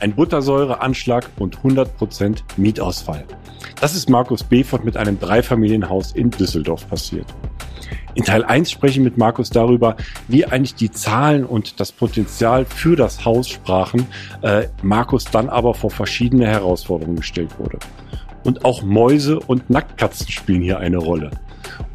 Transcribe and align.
ein 0.00 0.14
Buttersäureanschlag 0.14 1.30
und 1.38 1.58
100% 1.58 2.42
Mietausfall. 2.56 3.24
Das 3.80 3.94
ist 3.94 4.08
Markus 4.08 4.42
Befort 4.42 4.84
mit 4.84 4.96
einem 4.96 5.18
Dreifamilienhaus 5.18 6.12
in 6.12 6.30
Düsseldorf 6.30 6.88
passiert. 6.88 7.26
In 8.14 8.24
Teil 8.24 8.44
1 8.44 8.70
spreche 8.70 8.98
ich 8.98 9.04
mit 9.04 9.16
Markus 9.16 9.50
darüber, 9.50 9.96
wie 10.26 10.44
eigentlich 10.44 10.74
die 10.74 10.90
Zahlen 10.90 11.44
und 11.44 11.78
das 11.78 11.92
Potenzial 11.92 12.64
für 12.64 12.96
das 12.96 13.24
Haus 13.24 13.48
sprachen, 13.48 14.06
äh, 14.42 14.64
Markus 14.82 15.24
dann 15.24 15.48
aber 15.48 15.74
vor 15.74 15.90
verschiedene 15.90 16.46
Herausforderungen 16.46 17.18
gestellt 17.18 17.58
wurde. 17.58 17.78
Und 18.42 18.64
auch 18.64 18.82
Mäuse 18.82 19.38
und 19.38 19.70
Nacktkatzen 19.70 20.28
spielen 20.30 20.62
hier 20.62 20.80
eine 20.80 20.96
Rolle. 20.96 21.30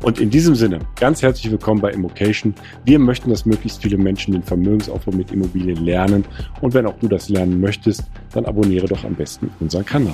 Und 0.01 0.19
in 0.19 0.29
diesem 0.29 0.55
Sinne, 0.55 0.79
ganz 0.95 1.21
herzlich 1.21 1.51
willkommen 1.51 1.81
bei 1.81 1.91
Immocation. 1.91 2.53
Wir 2.85 2.99
möchten, 2.99 3.29
dass 3.29 3.45
möglichst 3.45 3.81
viele 3.81 3.97
Menschen 3.97 4.33
den 4.33 4.43
Vermögensaufbau 4.43 5.11
mit 5.11 5.31
Immobilien 5.31 5.83
lernen. 5.83 6.25
Und 6.61 6.73
wenn 6.73 6.85
auch 6.85 6.97
du 6.99 7.07
das 7.07 7.29
lernen 7.29 7.59
möchtest, 7.61 8.03
dann 8.33 8.45
abonniere 8.45 8.87
doch 8.87 9.03
am 9.03 9.15
besten 9.15 9.49
unseren 9.59 9.85
Kanal. 9.85 10.13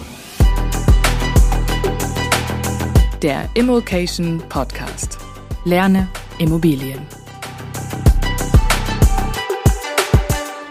Der 3.22 3.50
Immocation 3.54 4.42
Podcast. 4.48 5.18
Lerne 5.66 6.08
Immobilien. 6.38 7.00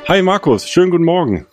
Hi 0.08 0.22
Markus, 0.22 0.66
schönen 0.66 0.90
guten 0.90 1.04
Morgen. 1.04 1.46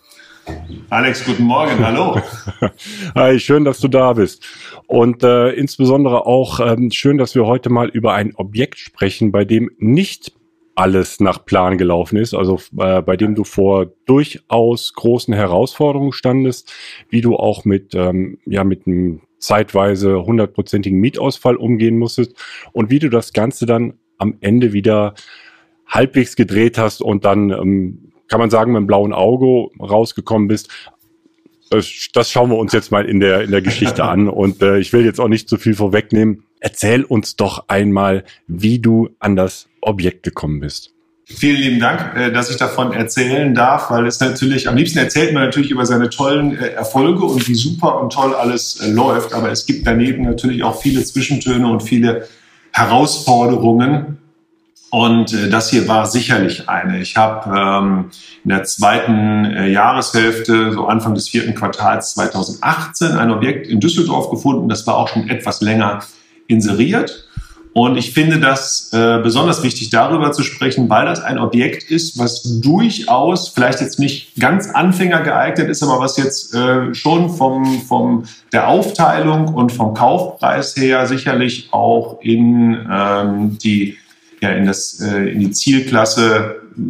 Alex, 0.90 1.24
guten 1.24 1.44
Morgen, 1.44 1.84
hallo. 1.84 2.20
Hi, 3.14 3.38
schön, 3.40 3.64
dass 3.64 3.80
du 3.80 3.88
da 3.88 4.12
bist. 4.12 4.44
Und 4.86 5.22
äh, 5.24 5.50
insbesondere 5.50 6.26
auch 6.26 6.60
ähm, 6.60 6.90
schön, 6.90 7.18
dass 7.18 7.34
wir 7.34 7.46
heute 7.46 7.70
mal 7.70 7.88
über 7.88 8.14
ein 8.14 8.34
Objekt 8.36 8.78
sprechen, 8.78 9.32
bei 9.32 9.44
dem 9.44 9.70
nicht 9.78 10.32
alles 10.76 11.20
nach 11.20 11.44
Plan 11.44 11.78
gelaufen 11.78 12.18
ist, 12.18 12.34
also 12.34 12.60
äh, 12.78 13.02
bei 13.02 13.16
dem 13.16 13.34
du 13.34 13.44
vor 13.44 13.86
durchaus 14.04 14.92
großen 14.92 15.34
Herausforderungen 15.34 16.12
standest, 16.12 16.72
wie 17.08 17.22
du 17.22 17.36
auch 17.36 17.64
mit, 17.64 17.94
ähm, 17.94 18.38
ja, 18.44 18.62
mit 18.62 18.86
einem 18.86 19.22
zeitweise 19.38 20.24
hundertprozentigen 20.24 20.98
Mietausfall 21.00 21.56
umgehen 21.56 21.98
musstest 21.98 22.34
und 22.72 22.90
wie 22.90 22.98
du 22.98 23.08
das 23.08 23.32
Ganze 23.32 23.66
dann 23.66 23.94
am 24.18 24.36
Ende 24.40 24.72
wieder 24.72 25.14
halbwegs 25.86 26.36
gedreht 26.36 26.78
hast 26.78 27.00
und 27.00 27.24
dann 27.24 27.50
ähm, 27.50 28.05
kann 28.28 28.40
man 28.40 28.50
sagen, 28.50 28.72
mit 28.72 28.78
einem 28.78 28.86
blauen 28.86 29.12
Auge 29.12 29.70
rausgekommen 29.80 30.48
bist. 30.48 30.68
Das 31.70 32.30
schauen 32.30 32.50
wir 32.50 32.58
uns 32.58 32.72
jetzt 32.72 32.92
mal 32.92 33.04
in 33.04 33.20
der, 33.20 33.42
in 33.42 33.50
der 33.50 33.62
Geschichte 33.62 34.04
an. 34.04 34.28
Und 34.28 34.62
äh, 34.62 34.78
ich 34.78 34.92
will 34.92 35.04
jetzt 35.04 35.20
auch 35.20 35.28
nicht 35.28 35.48
zu 35.48 35.56
viel 35.56 35.74
vorwegnehmen. 35.74 36.44
Erzähl 36.60 37.04
uns 37.04 37.36
doch 37.36 37.64
einmal, 37.68 38.24
wie 38.46 38.78
du 38.78 39.10
an 39.18 39.36
das 39.36 39.68
Objekt 39.80 40.22
gekommen 40.22 40.60
bist. 40.60 40.92
Vielen 41.28 41.56
lieben 41.56 41.80
Dank, 41.80 42.16
äh, 42.16 42.30
dass 42.30 42.50
ich 42.50 42.56
davon 42.56 42.92
erzählen 42.92 43.52
darf, 43.52 43.90
weil 43.90 44.06
es 44.06 44.20
natürlich, 44.20 44.68
am 44.68 44.76
liebsten 44.76 44.98
erzählt 44.98 45.34
man 45.34 45.42
natürlich 45.42 45.72
über 45.72 45.84
seine 45.84 46.08
tollen 46.08 46.56
äh, 46.56 46.68
Erfolge 46.68 47.24
und 47.24 47.48
wie 47.48 47.56
super 47.56 48.00
und 48.00 48.12
toll 48.12 48.32
alles 48.32 48.80
äh, 48.80 48.88
läuft. 48.88 49.34
Aber 49.34 49.50
es 49.50 49.66
gibt 49.66 49.88
daneben 49.88 50.22
natürlich 50.22 50.62
auch 50.62 50.80
viele 50.80 51.02
Zwischentöne 51.02 51.66
und 51.66 51.82
viele 51.82 52.28
Herausforderungen, 52.72 54.18
und 54.96 55.34
äh, 55.34 55.50
das 55.50 55.68
hier 55.68 55.86
war 55.88 56.06
sicherlich 56.06 56.70
eine. 56.70 57.02
Ich 57.02 57.18
habe 57.18 57.54
ähm, 57.54 58.04
in 58.44 58.48
der 58.48 58.64
zweiten 58.64 59.44
äh, 59.44 59.68
Jahreshälfte, 59.68 60.72
so 60.72 60.86
Anfang 60.86 61.14
des 61.14 61.28
vierten 61.28 61.54
Quartals 61.54 62.14
2018, 62.14 63.08
ein 63.08 63.30
Objekt 63.30 63.66
in 63.66 63.78
Düsseldorf 63.78 64.30
gefunden. 64.30 64.70
Das 64.70 64.86
war 64.86 64.96
auch 64.96 65.08
schon 65.08 65.28
etwas 65.28 65.60
länger 65.60 66.00
inseriert. 66.46 67.28
Und 67.74 67.98
ich 67.98 68.14
finde 68.14 68.40
das 68.40 68.90
äh, 68.94 69.20
besonders 69.22 69.62
wichtig, 69.62 69.90
darüber 69.90 70.32
zu 70.32 70.42
sprechen, 70.42 70.88
weil 70.88 71.04
das 71.04 71.22
ein 71.22 71.38
Objekt 71.38 71.90
ist, 71.90 72.18
was 72.18 72.58
durchaus 72.62 73.50
vielleicht 73.50 73.82
jetzt 73.82 73.98
nicht 73.98 74.34
ganz 74.40 74.70
Anfänger 74.70 75.20
geeignet 75.20 75.68
ist, 75.68 75.82
aber 75.82 76.00
was 76.00 76.16
jetzt 76.16 76.54
äh, 76.54 76.94
schon 76.94 77.28
vom, 77.28 77.82
vom 77.82 78.24
der 78.50 78.68
Aufteilung 78.68 79.48
und 79.48 79.72
vom 79.72 79.92
Kaufpreis 79.92 80.74
her 80.74 81.06
sicherlich 81.06 81.68
auch 81.70 82.18
in 82.22 82.88
ähm, 82.90 83.58
die 83.58 83.98
ja 84.50 84.56
in, 84.56 84.66
das, 84.66 85.00
äh, 85.00 85.30
in 85.30 85.40
die 85.40 85.50
Zielklasse 85.50 86.56
äh, 86.76 86.80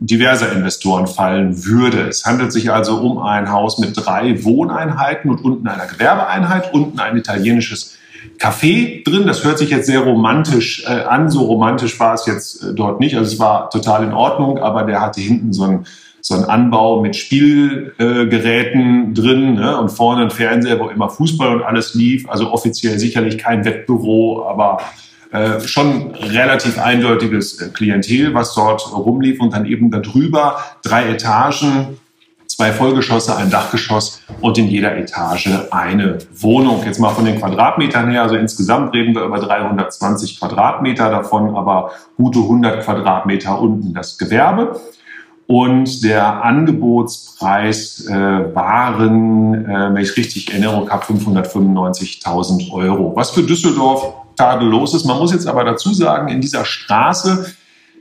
diverser 0.00 0.52
Investoren 0.52 1.06
fallen 1.06 1.64
würde. 1.64 2.02
Es 2.08 2.24
handelt 2.24 2.52
sich 2.52 2.70
also 2.70 2.98
um 2.98 3.18
ein 3.18 3.50
Haus 3.50 3.78
mit 3.78 3.96
drei 3.96 4.44
Wohneinheiten 4.44 5.30
und 5.30 5.44
unten 5.44 5.68
einer 5.68 5.86
Gewerbeeinheit, 5.86 6.72
unten 6.72 6.98
ein 7.00 7.16
italienisches 7.16 7.96
Café 8.38 9.04
drin. 9.04 9.26
Das 9.26 9.44
hört 9.44 9.58
sich 9.58 9.70
jetzt 9.70 9.86
sehr 9.86 10.00
romantisch 10.00 10.84
äh, 10.86 11.02
an. 11.04 11.30
So 11.30 11.44
romantisch 11.44 11.98
war 11.98 12.14
es 12.14 12.26
jetzt 12.26 12.62
äh, 12.62 12.74
dort 12.74 13.00
nicht. 13.00 13.16
Also 13.16 13.32
es 13.32 13.38
war 13.38 13.70
total 13.70 14.04
in 14.04 14.12
Ordnung, 14.12 14.58
aber 14.58 14.84
der 14.84 15.00
hatte 15.00 15.20
hinten 15.20 15.52
so 15.52 15.64
ein 15.64 15.86
so 16.26 16.34
ein 16.34 16.44
Anbau 16.44 17.02
mit 17.02 17.14
Spielgeräten 17.14 19.10
äh, 19.10 19.14
drin 19.14 19.54
ne? 19.54 19.78
und 19.78 19.90
vorne 19.90 20.22
ein 20.22 20.30
Fernseher, 20.30 20.80
wo 20.80 20.88
immer 20.88 21.08
Fußball 21.08 21.54
und 21.54 21.62
alles 21.62 21.94
lief. 21.94 22.28
Also 22.28 22.50
offiziell 22.52 22.98
sicherlich 22.98 23.38
kein 23.38 23.64
Wettbüro, 23.64 24.44
aber 24.48 24.80
äh, 25.32 25.60
schon 25.60 26.14
relativ 26.14 26.78
eindeutiges 26.78 27.60
äh, 27.60 27.68
Klientel, 27.70 28.34
was 28.34 28.54
dort 28.54 28.92
rumlief 28.92 29.40
und 29.40 29.52
dann 29.52 29.66
eben 29.66 29.90
darüber 29.90 30.58
drei 30.82 31.08
Etagen, 31.08 31.98
zwei 32.46 32.72
Vollgeschosse, 32.72 33.36
ein 33.36 33.50
Dachgeschoss 33.50 34.22
und 34.40 34.56
in 34.56 34.68
jeder 34.68 34.96
Etage 34.96 35.50
eine 35.70 36.18
Wohnung. 36.32 36.82
Jetzt 36.84 37.00
mal 37.00 37.10
von 37.10 37.24
den 37.24 37.38
Quadratmetern 37.38 38.10
her, 38.10 38.22
also 38.22 38.36
insgesamt 38.36 38.94
reden 38.94 39.14
wir 39.14 39.24
über 39.24 39.38
320 39.38 40.38
Quadratmeter, 40.38 41.10
davon 41.10 41.56
aber 41.56 41.90
gute 42.16 42.38
100 42.38 42.84
Quadratmeter 42.84 43.60
unten 43.60 43.94
das 43.94 44.18
Gewerbe. 44.18 44.80
Und 45.48 46.02
der 46.02 46.44
Angebotspreis 46.44 48.06
äh, 48.06 48.14
waren, 48.54 49.64
äh, 49.64 49.94
wenn 49.94 50.02
ich 50.02 50.16
richtig 50.16 50.50
Erinnerung 50.50 50.90
habe, 50.90 51.04
595.000 51.04 52.72
Euro. 52.72 53.12
Was 53.14 53.30
für 53.30 53.44
Düsseldorf 53.44 54.25
tadellos 54.36 54.94
ist. 54.94 55.04
Man 55.04 55.18
muss 55.18 55.32
jetzt 55.32 55.46
aber 55.46 55.64
dazu 55.64 55.92
sagen, 55.92 56.28
in 56.28 56.40
dieser 56.40 56.64
Straße, 56.64 57.54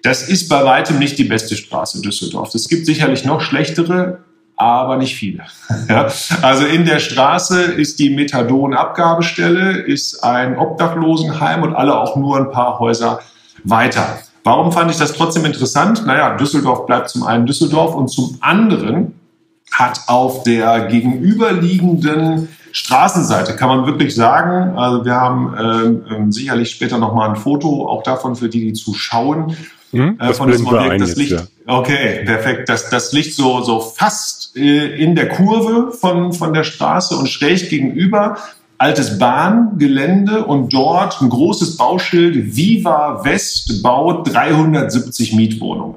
das 0.03 0.27
ist 0.27 0.49
bei 0.49 0.63
weitem 0.63 0.99
nicht 0.99 1.17
die 1.17 1.23
beste 1.23 1.55
Straße 1.55 2.01
Düsseldorf. 2.01 2.53
Es 2.53 2.67
gibt 2.67 2.85
sicherlich 2.85 3.25
noch 3.25 3.41
schlechtere, 3.41 4.19
aber 4.57 4.97
nicht 4.97 5.15
viele. 5.15 5.43
ja. 5.89 6.07
Also 6.41 6.65
in 6.65 6.85
der 6.85 6.99
Straße 6.99 7.61
ist 7.61 7.99
die 7.99 8.09
Methadon-Abgabestelle, 8.09 9.71
ist 9.79 10.23
ein 10.23 10.57
Obdachlosenheim 10.57 11.63
und 11.63 11.73
alle 11.73 11.97
auch 11.97 12.15
nur 12.15 12.37
ein 12.37 12.51
paar 12.51 12.79
Häuser 12.79 13.19
weiter. 13.63 14.19
Warum 14.43 14.71
fand 14.71 14.91
ich 14.91 14.97
das 14.97 15.13
trotzdem 15.13 15.43
interessant? 15.45 16.05
Naja, 16.05 16.37
Düsseldorf 16.37 16.85
bleibt 16.85 17.09
zum 17.09 17.23
einen 17.23 17.47
Düsseldorf 17.47 17.95
und 17.95 18.09
zum 18.09 18.37
anderen 18.41 19.19
hat 19.71 20.01
auf 20.07 20.43
der 20.43 20.85
gegenüberliegenden 20.85 22.49
Straßenseite 22.75 23.55
kann 23.55 23.69
man 23.69 23.85
wirklich 23.85 24.13
sagen, 24.13 24.77
also 24.77 25.05
wir 25.05 25.15
haben 25.15 26.01
äh, 26.09 26.31
sicherlich 26.31 26.71
später 26.71 26.97
nochmal 26.97 27.29
ein 27.29 27.37
Foto 27.37 27.87
auch 27.87 28.03
davon 28.03 28.35
für 28.35 28.49
die, 28.49 28.65
die 28.65 28.73
zuschauen. 28.73 29.55
Hm, 29.91 30.19
äh, 30.19 30.33
von 30.33 30.51
diesem 30.51 30.67
Objekt. 30.67 30.99
Das 30.99 31.15
Licht, 31.15 31.31
ja. 31.31 31.43
okay, 31.67 32.25
perfekt. 32.25 32.67
Das, 32.67 32.89
das 32.89 33.13
Licht 33.13 33.33
so, 33.33 33.61
so 33.61 33.79
fast 33.79 34.57
äh, 34.57 34.93
in 35.01 35.15
der 35.15 35.29
Kurve 35.29 35.93
von, 35.93 36.33
von 36.33 36.53
der 36.53 36.65
Straße 36.65 37.15
und 37.15 37.29
schräg 37.29 37.69
gegenüber 37.69 38.39
altes 38.77 39.19
Bahngelände 39.19 40.43
und 40.43 40.73
dort 40.73 41.21
ein 41.21 41.29
großes 41.29 41.77
Bauschild 41.77 42.57
Viva 42.57 43.23
West 43.23 43.83
baut 43.83 44.33
370 44.33 45.31
Mietwohnungen 45.31 45.95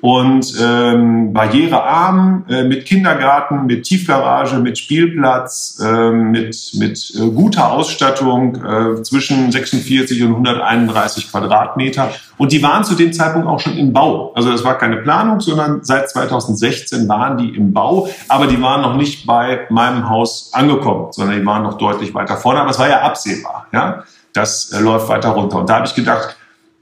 und 0.00 0.54
ähm, 0.60 1.32
barrierearm 1.32 2.44
äh, 2.48 2.64
mit 2.64 2.86
Kindergarten, 2.86 3.66
mit 3.66 3.84
Tiefgarage, 3.84 4.58
mit 4.58 4.78
Spielplatz, 4.78 5.78
äh, 5.84 6.10
mit, 6.10 6.72
mit 6.74 7.12
äh, 7.14 7.28
guter 7.30 7.72
Ausstattung 7.72 8.56
äh, 8.56 9.02
zwischen 9.02 9.52
46 9.52 10.22
und 10.22 10.30
131 10.30 11.30
Quadratmeter. 11.30 12.10
Und 12.38 12.52
die 12.52 12.62
waren 12.62 12.84
zu 12.84 12.94
dem 12.94 13.12
Zeitpunkt 13.12 13.46
auch 13.46 13.60
schon 13.60 13.76
im 13.76 13.92
Bau. 13.92 14.32
Also 14.34 14.50
das 14.50 14.64
war 14.64 14.78
keine 14.78 14.96
Planung, 14.98 15.40
sondern 15.40 15.84
seit 15.84 16.08
2016 16.08 17.06
waren 17.06 17.36
die 17.36 17.50
im 17.50 17.74
Bau, 17.74 18.08
aber 18.28 18.46
die 18.46 18.60
waren 18.62 18.80
noch 18.80 18.96
nicht 18.96 19.26
bei 19.26 19.66
meinem 19.68 20.08
Haus 20.08 20.50
angekommen, 20.54 21.12
sondern 21.12 21.38
die 21.38 21.44
waren 21.44 21.62
noch 21.62 21.76
deutlich 21.76 22.14
weiter 22.14 22.38
vorne. 22.38 22.60
Aber 22.60 22.70
es 22.70 22.78
war 22.78 22.88
ja 22.88 23.02
absehbar. 23.02 23.66
Ja? 23.72 24.04
Das 24.32 24.72
äh, 24.72 24.80
läuft 24.80 25.08
weiter 25.08 25.30
runter. 25.30 25.58
Und 25.58 25.68
da 25.68 25.76
habe 25.76 25.86
ich 25.86 25.94
gedacht, 25.94 26.36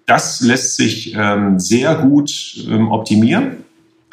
das 0.08 0.40
lässt 0.40 0.76
sich 0.76 1.14
ähm, 1.14 1.60
sehr 1.60 1.94
gut 1.94 2.31
ähm, 2.69 2.90
optimieren. 2.90 3.64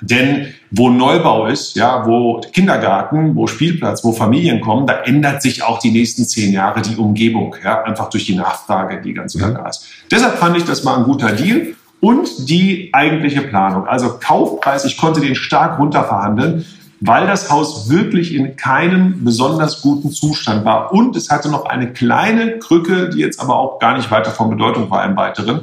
Denn 0.02 0.54
wo 0.72 0.90
Neubau 0.90 1.48
ist, 1.48 1.76
ja, 1.76 2.06
wo 2.06 2.42
Kindergarten, 2.52 3.34
wo 3.36 3.48
Spielplatz, 3.48 4.04
wo 4.04 4.12
Familien 4.12 4.60
kommen, 4.60 4.86
da 4.86 5.04
ändert 5.04 5.42
sich 5.42 5.64
auch 5.64 5.80
die 5.80 5.92
nächsten 5.92 6.26
zehn 6.26 6.52
Jahre 6.52 6.82
die 6.82 6.98
Umgebung, 6.98 7.56
ja, 7.64 7.82
einfach 7.84 8.10
durch 8.10 8.26
die 8.26 8.36
Nachfrage, 8.36 9.02
die 9.02 9.14
ganz 9.14 9.38
klar 9.38 9.52
da 9.52 9.70
ist. 9.70 9.86
Deshalb 10.12 10.38
fand 10.38 10.58
ich, 10.58 10.66
das 10.66 10.86
war 10.86 10.98
ein 10.98 11.06
guter 11.06 11.32
Deal 11.32 11.76
und 12.02 12.50
die 12.50 12.90
eigentliche 12.92 13.42
Planung. 13.42 13.88
Also 13.88 14.20
Kaufpreis, 14.20 14.84
ich 14.84 14.98
konnte 14.98 15.22
den 15.22 15.36
stark 15.36 15.80
runterverhandeln, 15.80 16.66
weil 17.00 17.26
das 17.26 17.50
Haus 17.50 17.90
wirklich 17.90 18.34
in 18.34 18.58
keinem 18.58 19.24
besonders 19.24 19.82
guten 19.82 20.12
Zustand 20.12 20.66
war 20.66 20.92
und 20.92 21.16
es 21.16 21.30
hatte 21.30 21.50
noch 21.50 21.66
eine 21.66 21.94
kleine 21.94 22.60
Krücke, 22.60 23.10
die 23.10 23.20
jetzt 23.20 23.40
aber 23.40 23.58
auch 23.58 23.80
gar 23.80 23.96
nicht 23.96 24.12
weiter 24.12 24.32
von 24.32 24.50
Bedeutung 24.50 24.92
war 24.92 25.06
im 25.06 25.16
Weiteren. 25.16 25.62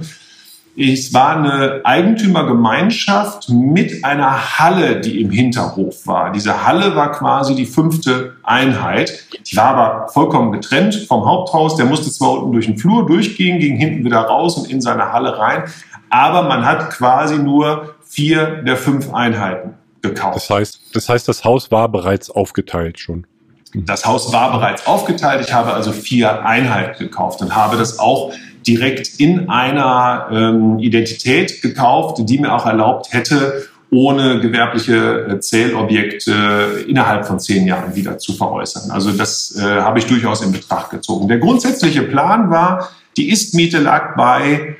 Es 0.74 1.12
war 1.12 1.36
eine 1.36 1.82
Eigentümergemeinschaft 1.84 3.50
mit 3.50 4.04
einer 4.04 4.58
Halle, 4.58 5.00
die 5.00 5.20
im 5.20 5.30
Hinterhof 5.30 6.06
war. 6.06 6.32
Diese 6.32 6.64
Halle 6.64 6.96
war 6.96 7.12
quasi 7.12 7.54
die 7.54 7.66
fünfte 7.66 8.36
Einheit. 8.42 9.26
Die 9.46 9.56
war 9.56 9.76
aber 9.76 10.08
vollkommen 10.08 10.50
getrennt 10.50 10.94
vom 10.94 11.26
Haupthaus. 11.26 11.76
Der 11.76 11.84
musste 11.84 12.10
zwar 12.10 12.38
unten 12.38 12.52
durch 12.52 12.66
den 12.66 12.78
Flur 12.78 13.04
durchgehen, 13.04 13.58
ging 13.58 13.76
hinten 13.76 14.04
wieder 14.04 14.20
raus 14.20 14.56
und 14.56 14.70
in 14.70 14.80
seine 14.80 15.12
Halle 15.12 15.38
rein. 15.38 15.64
Aber 16.08 16.42
man 16.42 16.64
hat 16.64 16.90
quasi 16.90 17.36
nur 17.36 17.94
vier 18.02 18.62
der 18.62 18.78
fünf 18.78 19.12
Einheiten 19.12 19.74
gekauft. 20.00 20.36
Das 20.36 20.48
heißt, 20.48 20.80
das 20.94 21.08
heißt, 21.08 21.28
das 21.28 21.44
Haus 21.44 21.70
war 21.70 21.88
bereits 21.90 22.30
aufgeteilt 22.30 22.98
schon. 22.98 23.26
Das 23.74 24.04
Haus 24.04 24.32
war 24.32 24.52
bereits 24.52 24.86
aufgeteilt. 24.86 25.44
Ich 25.46 25.52
habe 25.52 25.72
also 25.72 25.92
vier 25.92 26.44
Einheiten 26.44 26.98
gekauft 26.98 27.40
und 27.40 27.54
habe 27.54 27.76
das 27.76 27.98
auch 27.98 28.32
direkt 28.66 29.20
in 29.20 29.48
einer 29.48 30.28
ähm, 30.30 30.78
Identität 30.78 31.62
gekauft, 31.62 32.18
die 32.20 32.38
mir 32.38 32.54
auch 32.54 32.66
erlaubt 32.66 33.12
hätte, 33.12 33.64
ohne 33.90 34.40
gewerbliche 34.40 35.26
äh, 35.28 35.40
Zählobjekte 35.40 36.84
innerhalb 36.88 37.26
von 37.26 37.38
zehn 37.38 37.66
Jahren 37.66 37.94
wieder 37.94 38.18
zu 38.18 38.32
veräußern. 38.32 38.90
Also 38.90 39.12
das 39.12 39.54
äh, 39.56 39.62
habe 39.62 39.98
ich 39.98 40.06
durchaus 40.06 40.40
in 40.40 40.52
Betracht 40.52 40.90
gezogen. 40.90 41.28
Der 41.28 41.38
grundsätzliche 41.38 42.02
Plan 42.02 42.50
war, 42.50 42.88
die 43.18 43.30
Istmiete 43.30 43.78
lag 43.78 44.16
bei 44.16 44.76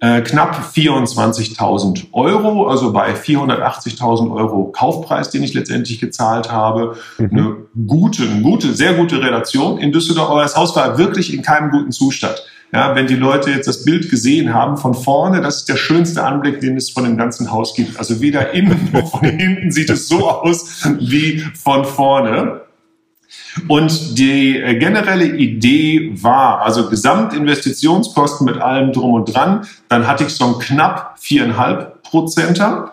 äh, 0.00 0.20
knapp 0.20 0.72
24.000 0.74 2.12
Euro, 2.12 2.66
also 2.66 2.92
bei 2.92 3.14
480.000 3.14 4.34
Euro 4.34 4.66
Kaufpreis, 4.66 5.30
den 5.30 5.42
ich 5.42 5.54
letztendlich 5.54 6.00
gezahlt 6.00 6.50
habe. 6.50 6.96
Mhm. 7.18 7.30
Eine 7.30 7.56
gute, 7.86 8.24
eine 8.24 8.42
gute, 8.42 8.74
sehr 8.74 8.94
gute 8.94 9.22
Relation 9.22 9.78
in 9.78 9.92
Düsseldorf. 9.92 10.30
Aber 10.30 10.42
das 10.42 10.56
Haus 10.56 10.76
war 10.76 10.98
wirklich 10.98 11.32
in 11.32 11.42
keinem 11.42 11.70
guten 11.70 11.92
Zustand. 11.92 12.42
Ja, 12.72 12.94
wenn 12.94 13.06
die 13.06 13.14
Leute 13.14 13.50
jetzt 13.50 13.68
das 13.68 13.84
Bild 13.84 14.10
gesehen 14.10 14.52
haben 14.52 14.76
von 14.76 14.94
vorne, 14.94 15.40
das 15.40 15.58
ist 15.58 15.68
der 15.68 15.76
schönste 15.76 16.24
Anblick, 16.24 16.60
den 16.60 16.76
es 16.76 16.90
von 16.90 17.04
dem 17.04 17.16
ganzen 17.16 17.52
Haus 17.52 17.74
gibt. 17.74 17.98
Also 17.98 18.20
weder 18.20 18.52
innen 18.52 18.90
noch 18.92 19.10
von 19.10 19.20
hinten 19.38 19.70
sieht 19.70 19.90
es 19.90 20.08
so 20.08 20.28
aus 20.28 20.86
wie 20.98 21.44
von 21.54 21.84
vorne. 21.84 22.62
Und 23.68 24.18
die 24.18 24.58
äh, 24.58 24.78
generelle 24.78 25.26
Idee 25.26 26.10
war, 26.22 26.62
also 26.62 26.88
Gesamtinvestitionskosten 26.88 28.44
mit 28.44 28.58
allem 28.58 28.92
drum 28.92 29.14
und 29.14 29.34
dran, 29.34 29.66
dann 29.88 30.06
hatte 30.06 30.24
ich 30.24 30.30
so 30.30 30.46
ein 30.46 30.58
knapp 30.58 31.16
viereinhalb 31.18 32.02
Prozenter. 32.02 32.92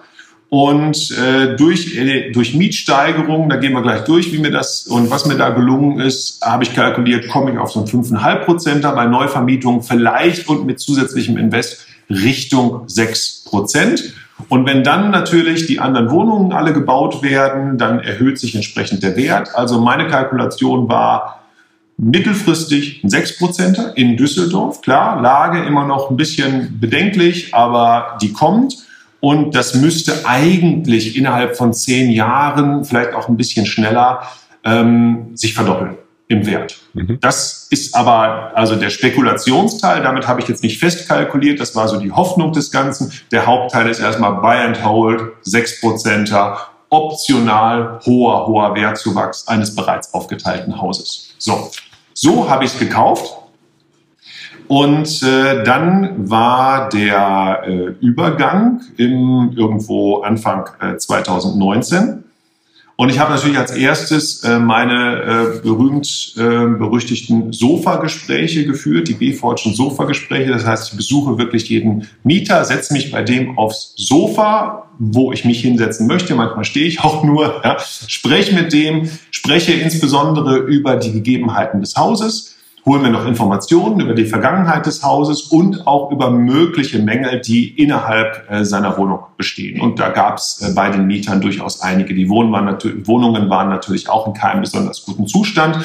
Und 0.54 1.10
äh, 1.18 1.56
durch, 1.56 1.98
äh, 1.98 2.30
durch 2.30 2.54
Mietsteigerungen, 2.54 3.50
da 3.50 3.56
gehen 3.56 3.74
wir 3.74 3.82
gleich 3.82 4.04
durch, 4.04 4.32
wie 4.32 4.38
mir 4.38 4.52
das 4.52 4.86
und 4.86 5.10
was 5.10 5.26
mir 5.26 5.36
da 5.36 5.50
gelungen 5.50 6.00
ist, 6.00 6.46
habe 6.46 6.64
ich 6.64 6.76
kalkuliert, 6.76 7.28
komme 7.28 7.54
ich 7.54 7.58
auf 7.58 7.72
so 7.72 7.80
ein 7.80 7.88
5,5 7.88 8.36
Prozent, 8.46 8.84
bei 8.84 9.08
Neuvermietung 9.08 9.82
vielleicht 9.82 10.48
und 10.48 10.68
mit 10.68 10.80
zusätzlichem 10.80 11.38
Invest 11.38 11.88
Richtung 12.08 12.84
6 12.86 13.46
Prozent. 13.46 14.14
Und 14.48 14.68
wenn 14.68 14.84
dann 14.84 15.10
natürlich 15.10 15.66
die 15.66 15.80
anderen 15.80 16.12
Wohnungen 16.12 16.54
alle 16.54 16.72
gebaut 16.72 17.24
werden, 17.24 17.80
dann 17.80 18.00
erhöht 18.02 18.38
sich 18.38 18.54
entsprechend 18.54 19.02
der 19.02 19.16
Wert. 19.16 19.56
Also 19.56 19.82
meine 19.82 20.06
Kalkulation 20.06 20.88
war 20.88 21.46
mittelfristig 21.98 23.04
ein 23.04 23.10
6 23.10 23.40
Prozenter 23.40 23.98
in 23.98 24.18
Düsseldorf. 24.18 24.82
Klar, 24.82 25.20
Lage 25.20 25.64
immer 25.64 25.88
noch 25.88 26.12
ein 26.12 26.16
bisschen 26.16 26.80
bedenklich, 26.80 27.56
aber 27.56 28.20
die 28.22 28.32
kommt. 28.32 28.83
Und 29.24 29.56
das 29.56 29.74
müsste 29.76 30.26
eigentlich 30.26 31.16
innerhalb 31.16 31.56
von 31.56 31.74
zehn 31.74 32.12
Jahren, 32.12 32.84
vielleicht 32.84 33.14
auch 33.14 33.30
ein 33.30 33.38
bisschen 33.38 33.66
schneller, 33.66 34.24
ähm, 34.66 35.32
sich 35.34 35.54
verdoppeln 35.54 35.98
im 36.28 36.46
Wert. 36.46 36.76
Mhm. 36.92 37.20
Das 37.22 37.68
ist 37.70 37.96
aber 37.96 38.52
also 38.54 38.76
der 38.76 38.90
Spekulationsteil, 38.90 40.04
damit 40.04 40.28
habe 40.28 40.42
ich 40.42 40.50
jetzt 40.50 40.62
nicht 40.62 40.78
festkalkuliert, 40.78 41.62
das 41.62 41.74
war 41.74 41.88
so 41.88 42.02
die 42.02 42.12
Hoffnung 42.12 42.52
des 42.52 42.70
Ganzen. 42.70 43.14
Der 43.32 43.46
Hauptteil 43.46 43.88
ist 43.88 44.02
erstmal 44.02 44.42
Buy 44.42 44.58
and 44.58 44.84
Hold, 44.84 45.22
6%er, 45.46 46.58
optional 46.90 48.02
hoher, 48.06 48.46
hoher 48.46 48.76
Wertzuwachs 48.76 49.48
eines 49.48 49.74
bereits 49.74 50.14
aufgeteilten 50.14 50.82
Hauses. 50.82 51.34
So, 51.38 51.72
so 52.14 52.50
habe 52.50 52.66
ich 52.66 52.74
es 52.74 52.78
gekauft. 52.78 53.38
Und 54.74 55.22
äh, 55.22 55.64
dann 55.64 56.32
war 56.32 56.90
der 56.90 57.62
äh, 57.64 57.94
Übergang 58.04 58.82
im 58.98 59.54
irgendwo 59.56 60.22
Anfang 60.22 60.68
äh, 60.82 60.98
2019. 60.98 62.24
Und 62.96 63.10
ich 63.10 63.20
habe 63.20 63.34
natürlich 63.34 63.60
als 63.60 63.70
erstes 63.70 64.44
äh, 64.44 64.58
meine 64.58 65.22
äh, 65.22 65.60
berühmt 65.60 66.34
äh, 66.38 66.40
berüchtigten 66.40 67.54
Sofa-Gespräche 67.54 68.66
geführt, 68.66 69.10
die 69.10 69.14
B-Fortune 69.14 69.76
Sofa-Gespräche. 69.76 70.50
Das 70.50 70.66
heißt, 70.66 70.90
ich 70.90 70.98
besuche 70.98 71.38
wirklich 71.38 71.70
jeden 71.70 72.08
Mieter, 72.24 72.66
setze 72.66 72.94
mich 72.94 73.12
bei 73.12 73.22
dem 73.22 73.60
aufs 73.60 73.94
Sofa, 73.96 74.90
wo 74.98 75.32
ich 75.32 75.46
mich 75.46 75.62
hinsetzen 75.62 76.08
möchte. 76.08 76.34
Manchmal 76.34 76.66
stehe 76.66 76.88
ich 76.88 77.00
auch 77.04 77.24
nur, 77.24 77.62
ja, 77.64 77.78
spreche 77.80 78.56
mit 78.56 78.74
dem, 78.74 79.08
spreche 79.30 79.74
insbesondere 79.74 80.58
über 80.58 80.96
die 80.96 81.12
Gegebenheiten 81.12 81.80
des 81.80 81.96
Hauses 81.96 82.54
holen 82.86 83.04
wir 83.04 83.10
noch 83.10 83.26
Informationen 83.26 84.00
über 84.00 84.14
die 84.14 84.26
Vergangenheit 84.26 84.86
des 84.86 85.04
Hauses 85.04 85.44
und 85.44 85.88
auch 85.88 86.12
über 86.12 86.30
mögliche 86.32 87.00
Mängel, 87.00 87.40
die 87.40 87.70
innerhalb 87.82 88.50
äh, 88.50 88.66
seiner 88.66 88.98
Wohnung 88.98 89.20
bestehen. 89.38 89.80
Und 89.80 90.00
da 90.00 90.10
gab 90.10 90.38
es 90.38 90.62
äh, 90.62 90.74
bei 90.74 90.90
den 90.90 91.08
Mietern 91.08 91.40
durchaus 91.40 91.82
einige. 91.82 92.14
Die 92.14 92.30
Wohnungen 92.30 92.54
waren, 92.54 92.66
natürlich, 92.66 93.08
Wohnungen 93.08 93.50
waren 93.50 93.70
natürlich 93.70 94.10
auch 94.10 94.28
in 94.28 94.34
keinem 94.34 94.62
besonders 94.62 95.06
guten 95.06 95.28
Zustand. 95.28 95.80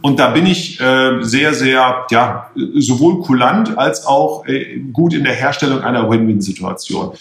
Und 0.00 0.18
da 0.18 0.30
bin 0.30 0.46
ich 0.46 0.80
äh, 0.80 1.22
sehr, 1.22 1.54
sehr, 1.54 2.06
ja, 2.10 2.50
sowohl 2.54 3.20
kulant 3.20 3.76
als 3.78 4.06
auch 4.06 4.46
äh, 4.46 4.78
gut 4.92 5.14
in 5.14 5.24
der 5.24 5.34
Herstellung 5.34 5.80
einer 5.82 6.08
Win-Win-Situation 6.08 7.12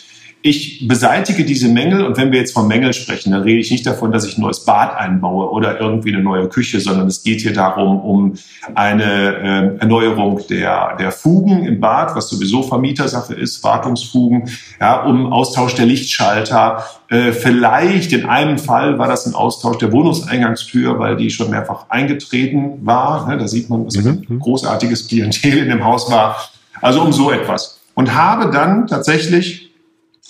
ich 0.45 0.85
beseitige 0.89 1.45
diese 1.45 1.69
Mängel 1.69 2.05
und 2.05 2.17
wenn 2.17 2.33
wir 2.33 2.39
jetzt 2.39 2.51
von 2.51 2.67
Mängeln 2.67 2.91
sprechen, 2.91 3.31
dann 3.31 3.43
rede 3.43 3.61
ich 3.61 3.71
nicht 3.71 3.85
davon, 3.85 4.11
dass 4.11 4.27
ich 4.27 4.37
ein 4.37 4.41
neues 4.41 4.65
Bad 4.65 4.93
einbaue 4.97 5.49
oder 5.49 5.79
irgendwie 5.79 6.13
eine 6.13 6.21
neue 6.21 6.49
Küche, 6.49 6.81
sondern 6.81 7.07
es 7.07 7.23
geht 7.23 7.39
hier 7.39 7.53
darum, 7.53 8.01
um 8.01 8.33
eine 8.75 9.03
äh, 9.03 9.79
Erneuerung 9.79 10.41
der, 10.49 10.97
der 10.97 11.13
Fugen 11.13 11.65
im 11.65 11.79
Bad, 11.79 12.13
was 12.17 12.27
sowieso 12.27 12.61
Vermietersache 12.61 13.33
ist, 13.33 13.63
Wartungsfugen, 13.63 14.49
ja, 14.81 15.03
um 15.03 15.31
Austausch 15.31 15.75
der 15.75 15.85
Lichtschalter. 15.85 16.83
Äh, 17.07 17.31
vielleicht 17.31 18.11
in 18.11 18.25
einem 18.25 18.57
Fall 18.57 18.99
war 18.99 19.07
das 19.07 19.25
ein 19.25 19.35
Austausch 19.35 19.77
der 19.77 19.93
Wohnungseingangstür, 19.93 20.99
weil 20.99 21.15
die 21.15 21.29
schon 21.29 21.51
mehrfach 21.51 21.85
eingetreten 21.87 22.85
war. 22.85 23.29
Ne, 23.29 23.37
da 23.37 23.47
sieht 23.47 23.69
man, 23.69 23.85
was 23.85 23.95
ein 23.95 24.25
mhm. 24.27 24.39
großartiges 24.39 25.07
Klientel 25.07 25.59
in 25.59 25.69
dem 25.69 25.85
Haus 25.85 26.11
war. 26.11 26.35
Also 26.81 27.01
um 27.01 27.13
so 27.13 27.31
etwas. 27.31 27.79
Und 27.95 28.13
habe 28.13 28.51
dann 28.51 28.87
tatsächlich 28.87 29.62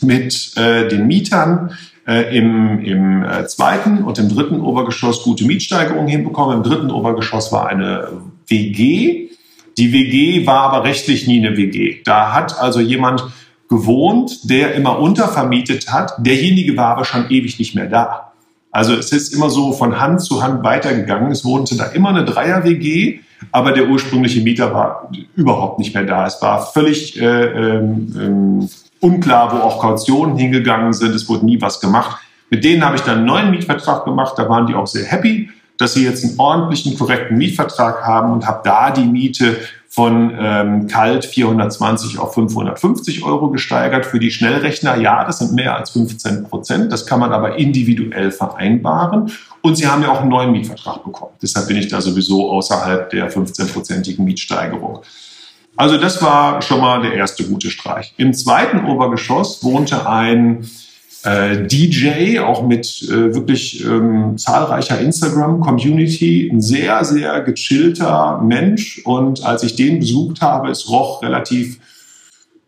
mit 0.03 0.55
äh, 0.57 0.87
den 0.87 1.07
Mietern 1.07 1.71
äh, 2.07 2.37
im, 2.37 2.83
im 2.83 3.23
äh, 3.23 3.45
zweiten 3.47 4.03
und 4.03 4.19
im 4.19 4.29
dritten 4.29 4.61
Obergeschoss 4.61 5.23
gute 5.23 5.45
Mietsteigerungen 5.45 6.07
hinbekommen. 6.07 6.57
Im 6.57 6.63
dritten 6.63 6.91
Obergeschoss 6.91 7.51
war 7.51 7.67
eine 7.67 8.09
WG. 8.47 9.29
Die 9.77 9.93
WG 9.93 10.45
war 10.45 10.71
aber 10.71 10.83
rechtlich 10.83 11.27
nie 11.27 11.45
eine 11.45 11.57
WG. 11.57 12.01
Da 12.03 12.33
hat 12.33 12.59
also 12.59 12.79
jemand 12.79 13.23
gewohnt, 13.69 14.49
der 14.49 14.75
immer 14.75 14.99
untervermietet 14.99 15.91
hat. 15.91 16.13
Derjenige 16.19 16.77
war 16.77 16.89
aber 16.89 17.05
schon 17.05 17.29
ewig 17.31 17.57
nicht 17.57 17.73
mehr 17.73 17.87
da. 17.87 18.33
Also 18.71 18.93
es 18.93 19.11
ist 19.11 19.33
immer 19.33 19.49
so 19.49 19.71
von 19.71 19.99
Hand 19.99 20.21
zu 20.21 20.43
Hand 20.43 20.63
weitergegangen. 20.63 21.31
Es 21.31 21.45
wohnte 21.45 21.77
da 21.77 21.85
immer 21.85 22.09
eine 22.09 22.25
Dreier-WG, 22.25 23.19
aber 23.51 23.71
der 23.71 23.87
ursprüngliche 23.87 24.41
Mieter 24.41 24.73
war 24.73 25.09
überhaupt 25.35 25.79
nicht 25.79 25.93
mehr 25.93 26.05
da. 26.05 26.25
Es 26.25 26.41
war 26.41 26.65
völlig 26.65 27.19
äh, 27.19 27.25
ähm, 27.25 28.13
ähm 28.19 28.69
unklar, 29.03 29.51
wo 29.51 29.57
auch 29.57 29.81
Kautionen 29.81 30.37
hingegangen 30.37 30.93
sind. 30.93 31.13
Es 31.13 31.27
wurde 31.27 31.45
nie 31.45 31.61
was 31.61 31.79
gemacht. 31.79 32.21
Mit 32.49 32.63
denen 32.63 32.85
habe 32.85 32.95
ich 32.95 33.01
dann 33.01 33.17
einen 33.17 33.25
neuen 33.25 33.51
Mietvertrag 33.51 34.05
gemacht. 34.05 34.33
Da 34.37 34.47
waren 34.47 34.65
die 34.65 34.75
auch 34.75 34.87
sehr 34.87 35.05
happy, 35.05 35.49
dass 35.77 35.93
sie 35.95 36.05
jetzt 36.05 36.23
einen 36.23 36.39
ordentlichen, 36.39 36.97
korrekten 36.97 37.37
Mietvertrag 37.37 38.05
haben 38.05 38.31
und 38.31 38.47
habe 38.47 38.61
da 38.63 38.91
die 38.91 39.05
Miete 39.05 39.57
von 39.89 40.33
ähm, 40.39 40.87
kalt 40.87 41.25
420 41.25 42.17
auf 42.17 42.33
550 42.33 43.23
Euro 43.23 43.49
gesteigert. 43.49 44.05
Für 44.05 44.19
die 44.19 44.31
Schnellrechner, 44.31 44.95
ja, 44.97 45.23
das 45.25 45.39
sind 45.39 45.53
mehr 45.53 45.75
als 45.75 45.91
15 45.91 46.45
Prozent. 46.45 46.91
Das 46.91 47.05
kann 47.05 47.19
man 47.19 47.31
aber 47.31 47.57
individuell 47.57 48.31
vereinbaren. 48.31 49.31
Und 49.61 49.75
sie 49.75 49.87
haben 49.87 50.01
ja 50.01 50.11
auch 50.11 50.21
einen 50.21 50.29
neuen 50.29 50.51
Mietvertrag 50.51 51.03
bekommen. 51.03 51.33
Deshalb 51.41 51.67
bin 51.67 51.77
ich 51.77 51.89
da 51.89 52.01
sowieso 52.01 52.51
außerhalb 52.51 53.09
der 53.09 53.31
15-prozentigen 53.31 54.23
Mietsteigerung. 54.23 55.01
Also 55.75 55.97
das 55.97 56.21
war 56.21 56.61
schon 56.61 56.81
mal 56.81 57.01
der 57.01 57.13
erste 57.13 57.43
gute 57.43 57.69
Streich. 57.69 58.13
Im 58.17 58.33
zweiten 58.33 58.85
Obergeschoss 58.85 59.63
wohnte 59.63 60.07
ein 60.07 60.69
äh, 61.23 61.65
DJ, 61.65 62.39
auch 62.39 62.67
mit 62.67 63.01
äh, 63.03 63.33
wirklich 63.33 63.83
ähm, 63.83 64.37
zahlreicher 64.37 64.99
Instagram-Community, 64.99 66.49
ein 66.51 66.61
sehr, 66.61 67.03
sehr 67.05 67.41
gechillter 67.41 68.39
Mensch. 68.43 69.01
Und 69.05 69.43
als 69.43 69.63
ich 69.63 69.75
den 69.75 69.99
besucht 69.99 70.41
habe, 70.41 70.69
es 70.69 70.89
roch 70.89 71.23
relativ 71.23 71.79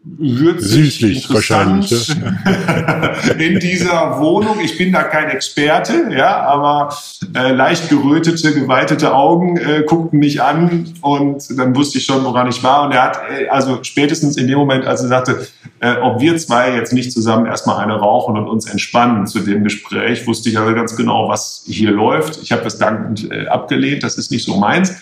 würzig, 0.05 0.69
Süßlich 0.69 1.33
wahrscheinlich. 1.33 2.09
in 3.39 3.59
dieser 3.59 4.19
Wohnung. 4.19 4.59
Ich 4.63 4.77
bin 4.77 4.93
da 4.93 5.03
kein 5.03 5.29
Experte, 5.29 6.09
ja, 6.15 6.41
aber 6.41 6.95
äh, 7.33 7.51
leicht 7.51 7.89
gerötete, 7.89 8.53
geweitete 8.53 9.13
Augen 9.13 9.57
äh, 9.57 9.83
guckten 9.85 10.19
mich 10.19 10.41
an 10.41 10.93
und 11.01 11.57
dann 11.57 11.75
wusste 11.75 11.97
ich 11.97 12.05
schon, 12.05 12.23
woran 12.23 12.47
ich 12.47 12.63
war. 12.63 12.85
Und 12.85 12.91
er 12.91 13.03
hat, 13.03 13.19
äh, 13.29 13.47
also 13.47 13.79
spätestens 13.83 14.37
in 14.37 14.47
dem 14.47 14.59
Moment, 14.59 14.85
als 14.85 15.01
er 15.01 15.07
sagte, 15.07 15.47
äh, 15.79 15.95
ob 15.97 16.21
wir 16.21 16.37
zwei 16.37 16.75
jetzt 16.75 16.93
nicht 16.93 17.11
zusammen 17.11 17.47
erstmal 17.47 17.83
eine 17.83 17.95
rauchen 17.95 18.37
und 18.37 18.47
uns 18.47 18.69
entspannen 18.69 19.25
zu 19.25 19.39
dem 19.39 19.63
Gespräch, 19.63 20.27
wusste 20.27 20.49
ich 20.49 20.57
also 20.59 20.73
ganz 20.75 20.95
genau, 20.95 21.29
was 21.29 21.63
hier 21.67 21.91
läuft. 21.91 22.41
Ich 22.43 22.51
habe 22.51 22.63
das 22.63 22.77
dankend 22.77 23.31
äh, 23.31 23.47
abgelehnt, 23.47 24.03
das 24.03 24.17
ist 24.17 24.31
nicht 24.31 24.45
so 24.45 24.57
meins. 24.57 24.95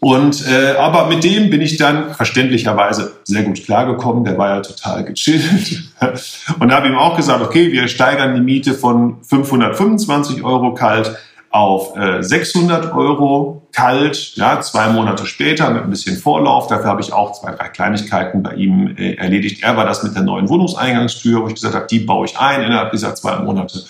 Und 0.00 0.46
äh, 0.46 0.76
aber 0.76 1.08
mit 1.08 1.24
dem 1.24 1.50
bin 1.50 1.60
ich 1.60 1.76
dann 1.76 2.14
verständlicherweise 2.14 3.14
sehr 3.24 3.42
gut 3.42 3.64
klargekommen. 3.64 4.24
Der 4.24 4.38
war 4.38 4.48
ja 4.48 4.60
total 4.60 5.04
gechillt 5.04 5.82
und 6.60 6.72
habe 6.72 6.86
ihm 6.86 6.96
auch 6.96 7.16
gesagt: 7.16 7.42
Okay, 7.42 7.72
wir 7.72 7.88
steigern 7.88 8.34
die 8.36 8.40
Miete 8.40 8.74
von 8.74 9.16
525 9.24 10.44
Euro 10.44 10.74
kalt 10.74 11.18
auf 11.50 11.96
äh, 11.96 12.22
600 12.22 12.94
Euro 12.94 13.62
kalt. 13.72 14.36
Ja, 14.36 14.60
zwei 14.60 14.88
Monate 14.88 15.26
später 15.26 15.70
mit 15.70 15.82
ein 15.82 15.90
bisschen 15.90 16.16
Vorlauf. 16.16 16.68
Dafür 16.68 16.86
habe 16.86 17.00
ich 17.00 17.12
auch 17.12 17.32
zwei, 17.32 17.52
drei 17.52 17.68
Kleinigkeiten 17.68 18.42
bei 18.42 18.54
ihm 18.54 18.94
äh, 18.96 19.14
erledigt. 19.14 19.62
Er 19.62 19.76
war 19.76 19.86
das 19.86 20.02
mit 20.02 20.14
der 20.14 20.22
neuen 20.22 20.48
Wohnungseingangstür, 20.48 21.42
wo 21.42 21.48
ich 21.48 21.54
gesagt 21.54 21.74
habe, 21.74 21.86
die 21.90 22.00
baue 22.00 22.26
ich 22.26 22.38
ein 22.38 22.62
innerhalb 22.62 22.92
dieser 22.92 23.14
zwei 23.14 23.38
Monate. 23.38 23.82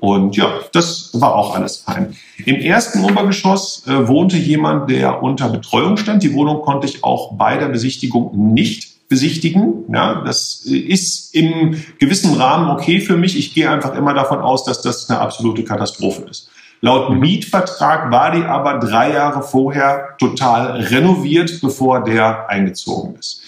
Und 0.00 0.36
ja, 0.36 0.48
das 0.72 1.10
war 1.14 1.34
auch 1.34 1.54
alles 1.54 1.78
fein. 1.78 2.16
Im 2.44 2.56
ersten 2.56 3.04
Obergeschoss 3.04 3.86
äh, 3.86 4.08
wohnte 4.08 4.36
jemand, 4.36 4.90
der 4.90 5.22
unter 5.22 5.48
Betreuung 5.48 5.96
stand. 5.96 6.22
Die 6.22 6.34
Wohnung 6.34 6.62
konnte 6.62 6.86
ich 6.86 7.02
auch 7.02 7.34
bei 7.34 7.56
der 7.56 7.68
Besichtigung 7.68 8.52
nicht 8.52 9.08
besichtigen. 9.08 9.84
Ja, 9.92 10.22
das 10.24 10.62
ist 10.64 11.34
im 11.34 11.82
gewissen 11.98 12.34
Rahmen 12.34 12.70
okay 12.70 13.00
für 13.00 13.16
mich. 13.16 13.38
Ich 13.38 13.54
gehe 13.54 13.70
einfach 13.70 13.94
immer 13.94 14.14
davon 14.14 14.40
aus, 14.40 14.64
dass 14.64 14.82
das 14.82 15.08
eine 15.08 15.20
absolute 15.20 15.64
Katastrophe 15.64 16.22
ist. 16.28 16.50
Laut 16.82 17.10
Mietvertrag 17.10 18.10
war 18.10 18.32
die 18.32 18.44
aber 18.44 18.78
drei 18.78 19.12
Jahre 19.12 19.42
vorher 19.42 20.16
total 20.18 20.72
renoviert, 20.82 21.60
bevor 21.62 22.04
der 22.04 22.50
eingezogen 22.50 23.16
ist. 23.16 23.42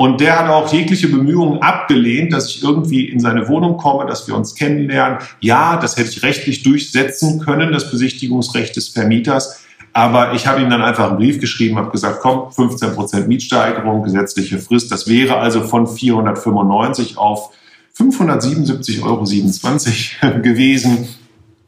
Und 0.00 0.22
der 0.22 0.38
hat 0.38 0.48
auch 0.48 0.72
jegliche 0.72 1.08
Bemühungen 1.08 1.60
abgelehnt, 1.60 2.32
dass 2.32 2.48
ich 2.48 2.62
irgendwie 2.62 3.04
in 3.04 3.20
seine 3.20 3.48
Wohnung 3.48 3.76
komme, 3.76 4.06
dass 4.06 4.26
wir 4.26 4.34
uns 4.34 4.54
kennenlernen. 4.54 5.18
Ja, 5.40 5.76
das 5.76 5.98
hätte 5.98 6.08
ich 6.08 6.22
rechtlich 6.22 6.62
durchsetzen 6.62 7.38
können, 7.40 7.70
das 7.70 7.90
Besichtigungsrecht 7.90 8.74
des 8.74 8.88
Vermieters. 8.88 9.60
Aber 9.92 10.32
ich 10.32 10.46
habe 10.46 10.62
ihm 10.62 10.70
dann 10.70 10.80
einfach 10.80 11.10
einen 11.10 11.18
Brief 11.18 11.38
geschrieben, 11.38 11.76
habe 11.76 11.90
gesagt, 11.90 12.20
komm, 12.22 12.50
15 12.50 12.94
Prozent 12.94 13.28
Mietsteigerung, 13.28 14.02
gesetzliche 14.02 14.58
Frist. 14.58 14.90
Das 14.90 15.06
wäre 15.06 15.36
also 15.36 15.64
von 15.64 15.86
495 15.86 17.18
auf 17.18 17.50
577,27 17.98 19.02
Euro 20.22 20.40
gewesen. 20.42 21.08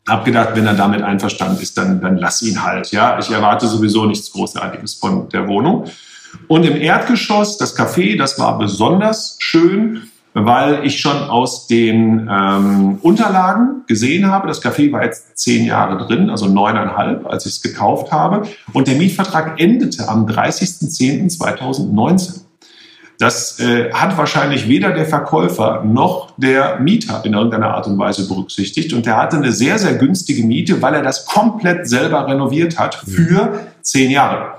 Hab 0.08 0.24
gedacht, 0.24 0.52
wenn 0.54 0.64
er 0.64 0.72
damit 0.72 1.02
einverstanden 1.02 1.60
ist, 1.60 1.76
dann, 1.76 2.00
dann 2.00 2.16
lass 2.16 2.40
ihn 2.40 2.64
halt. 2.64 2.92
Ja, 2.92 3.18
ich 3.18 3.30
erwarte 3.30 3.68
sowieso 3.68 4.06
nichts 4.06 4.32
Großartiges 4.32 4.94
von 4.94 5.28
der 5.28 5.46
Wohnung. 5.48 5.84
Und 6.48 6.64
im 6.64 6.80
Erdgeschoss, 6.80 7.58
das 7.58 7.78
Café, 7.78 8.16
das 8.16 8.38
war 8.38 8.58
besonders 8.58 9.36
schön, 9.38 10.08
weil 10.34 10.86
ich 10.86 11.00
schon 11.00 11.16
aus 11.16 11.66
den 11.66 12.30
ähm, 12.30 12.98
Unterlagen 13.02 13.82
gesehen 13.86 14.30
habe, 14.30 14.48
das 14.48 14.62
Café 14.62 14.90
war 14.92 15.04
jetzt 15.04 15.38
zehn 15.38 15.66
Jahre 15.66 16.06
drin, 16.06 16.30
also 16.30 16.46
neuneinhalb, 16.46 17.26
als 17.26 17.44
ich 17.44 17.52
es 17.52 17.60
gekauft 17.62 18.10
habe. 18.12 18.48
Und 18.72 18.88
der 18.88 18.94
Mietvertrag 18.96 19.60
endete 19.60 20.08
am 20.08 20.24
30.10.2019. 20.26 22.40
Das 23.18 23.60
äh, 23.60 23.92
hat 23.92 24.16
wahrscheinlich 24.16 24.68
weder 24.68 24.92
der 24.92 25.04
Verkäufer 25.06 25.82
noch 25.84 26.32
der 26.38 26.80
Mieter 26.80 27.20
in 27.24 27.34
irgendeiner 27.34 27.74
Art 27.74 27.86
und 27.86 27.98
Weise 27.98 28.26
berücksichtigt. 28.26 28.94
Und 28.94 29.06
der 29.06 29.16
hatte 29.16 29.36
eine 29.36 29.52
sehr, 29.52 29.78
sehr 29.78 29.94
günstige 29.94 30.44
Miete, 30.44 30.82
weil 30.82 30.94
er 30.94 31.02
das 31.02 31.26
komplett 31.26 31.86
selber 31.86 32.26
renoviert 32.26 32.78
hat 32.78 32.94
für 32.94 33.60
zehn 33.82 34.10
Jahre. 34.10 34.54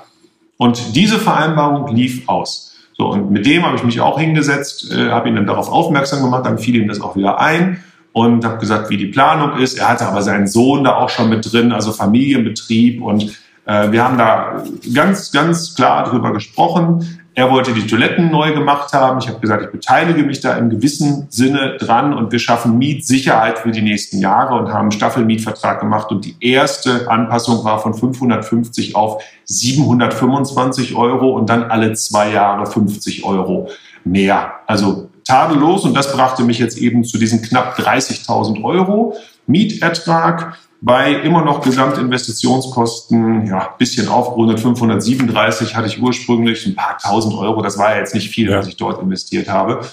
Und 0.64 0.96
diese 0.96 1.20
Vereinbarung 1.20 1.94
lief 1.94 2.30
aus. 2.30 2.74
So, 2.98 3.08
und 3.08 3.32
mit 3.32 3.46
dem 3.46 3.66
habe 3.66 3.76
ich 3.76 3.84
mich 3.84 4.00
auch 4.00 4.18
hingesetzt, 4.18 4.90
äh, 4.94 5.10
habe 5.10 5.28
ihn 5.28 5.36
dann 5.36 5.46
darauf 5.46 5.70
aufmerksam 5.70 6.24
gemacht, 6.24 6.46
dann 6.46 6.58
fiel 6.58 6.78
ihm 6.78 6.88
das 6.88 7.02
auch 7.02 7.18
wieder 7.18 7.38
ein 7.42 7.84
und 8.14 8.46
habe 8.46 8.60
gesagt, 8.60 8.90
wie 8.90 8.96
die 8.96 9.08
Planung 9.08 9.58
ist. 9.58 9.78
Er 9.78 9.90
hatte 9.90 10.08
aber 10.08 10.22
seinen 10.22 10.48
Sohn 10.48 10.86
da 10.86 10.96
auch 10.96 11.10
schon 11.10 11.28
mit 11.28 11.52
drin, 11.52 11.74
also 11.74 11.92
Familienbetrieb 11.92 13.02
und 13.02 13.38
äh, 13.66 13.92
wir 13.92 14.06
haben 14.06 14.18
da 14.18 14.64
ganz, 14.94 15.34
ganz 15.34 15.76
klar 15.76 16.10
drüber 16.10 16.32
gesprochen. 16.32 17.20
Er 17.36 17.50
wollte 17.50 17.74
die 17.74 17.88
Toiletten 17.88 18.30
neu 18.30 18.54
gemacht 18.54 18.94
haben. 18.94 19.20
Ich 19.20 19.28
habe 19.28 19.40
gesagt, 19.40 19.64
ich 19.64 19.72
beteilige 19.72 20.24
mich 20.24 20.40
da 20.40 20.56
im 20.56 20.70
gewissen 20.70 21.26
Sinne 21.30 21.78
dran 21.80 22.14
und 22.14 22.32
wir 22.32 22.38
schaffen 22.38 22.78
Mietsicherheit 22.78 23.58
für 23.58 23.72
die 23.72 23.82
nächsten 23.82 24.20
Jahre 24.20 24.56
und 24.56 24.72
haben 24.72 24.84
einen 24.84 24.92
Staffelmietvertrag 24.92 25.80
gemacht. 25.80 26.12
Und 26.12 26.26
die 26.26 26.36
erste 26.40 27.10
Anpassung 27.10 27.64
war 27.64 27.80
von 27.80 27.96
550 27.96 28.96
auf 28.96 29.24
725 29.46 30.96
Euro 30.96 31.32
und 31.32 31.50
dann 31.50 31.64
alle 31.64 31.94
zwei 31.94 32.32
Jahre 32.32 32.68
50 32.68 33.26
Euro 33.26 33.70
mehr. 34.04 34.54
Also 34.68 35.10
tadellos 35.26 35.86
und 35.86 35.96
das 35.96 36.14
brachte 36.14 36.44
mich 36.44 36.60
jetzt 36.60 36.78
eben 36.78 37.04
zu 37.04 37.18
diesen 37.18 37.42
knapp 37.42 37.80
30.000 37.80 38.64
Euro 38.64 39.16
Mietertrag 39.48 40.58
bei 40.84 41.14
immer 41.14 41.46
noch 41.46 41.62
Gesamtinvestitionskosten, 41.62 43.48
ja, 43.48 43.74
bisschen 43.78 44.10
aufgerundet, 44.10 44.60
537 44.60 45.78
hatte 45.78 45.88
ich 45.88 46.02
ursprünglich, 46.02 46.66
ein 46.66 46.76
paar 46.76 46.98
tausend 46.98 47.34
Euro, 47.36 47.62
das 47.62 47.78
war 47.78 47.92
ja 47.92 48.00
jetzt 48.00 48.14
nicht 48.14 48.30
viel, 48.30 48.52
was 48.52 48.68
ich 48.68 48.76
dort 48.76 49.02
investiert 49.02 49.48
habe. 49.48 49.88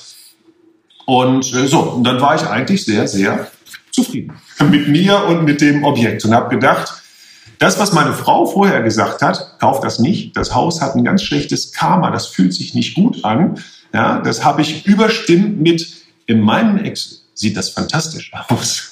Und 1.07 1.55
äh, 1.55 1.69
so, 1.69 1.79
und 1.81 2.03
dann 2.03 2.21
war 2.21 2.35
ich 2.35 2.43
eigentlich 2.43 2.85
sehr, 2.85 3.07
sehr 3.07 3.47
zufrieden 3.93 4.35
mit 4.69 4.89
mir 4.89 5.27
und 5.27 5.45
mit 5.45 5.61
dem 5.61 5.85
Objekt 5.85 6.25
und 6.25 6.35
habe 6.35 6.49
gedacht, 6.49 6.93
das, 7.61 7.79
was 7.79 7.93
meine 7.93 8.13
Frau 8.13 8.47
vorher 8.47 8.83
gesagt 8.83 9.23
hat, 9.23 9.61
kauft 9.61 9.85
das 9.85 10.01
nicht. 10.01 10.37
Das 10.37 10.57
Haus 10.57 10.81
hat 10.81 10.97
ein 10.97 11.05
ganz 11.05 11.23
schlechtes 11.23 11.73
Karma, 11.73 12.11
das 12.11 12.27
fühlt 12.27 12.53
sich 12.53 12.75
nicht 12.75 12.97
gut 12.97 13.25
an. 13.25 13.61
Ja, 13.93 14.19
das 14.21 14.45
habe 14.45 14.63
ich 14.63 14.87
überstimmt 14.87 15.61
mit 15.61 15.87
in 16.27 16.41
meinem 16.41 16.79
Ex 16.79 17.20
sieht 17.41 17.57
das 17.57 17.71
fantastisch 17.71 18.31
aus. 18.49 18.91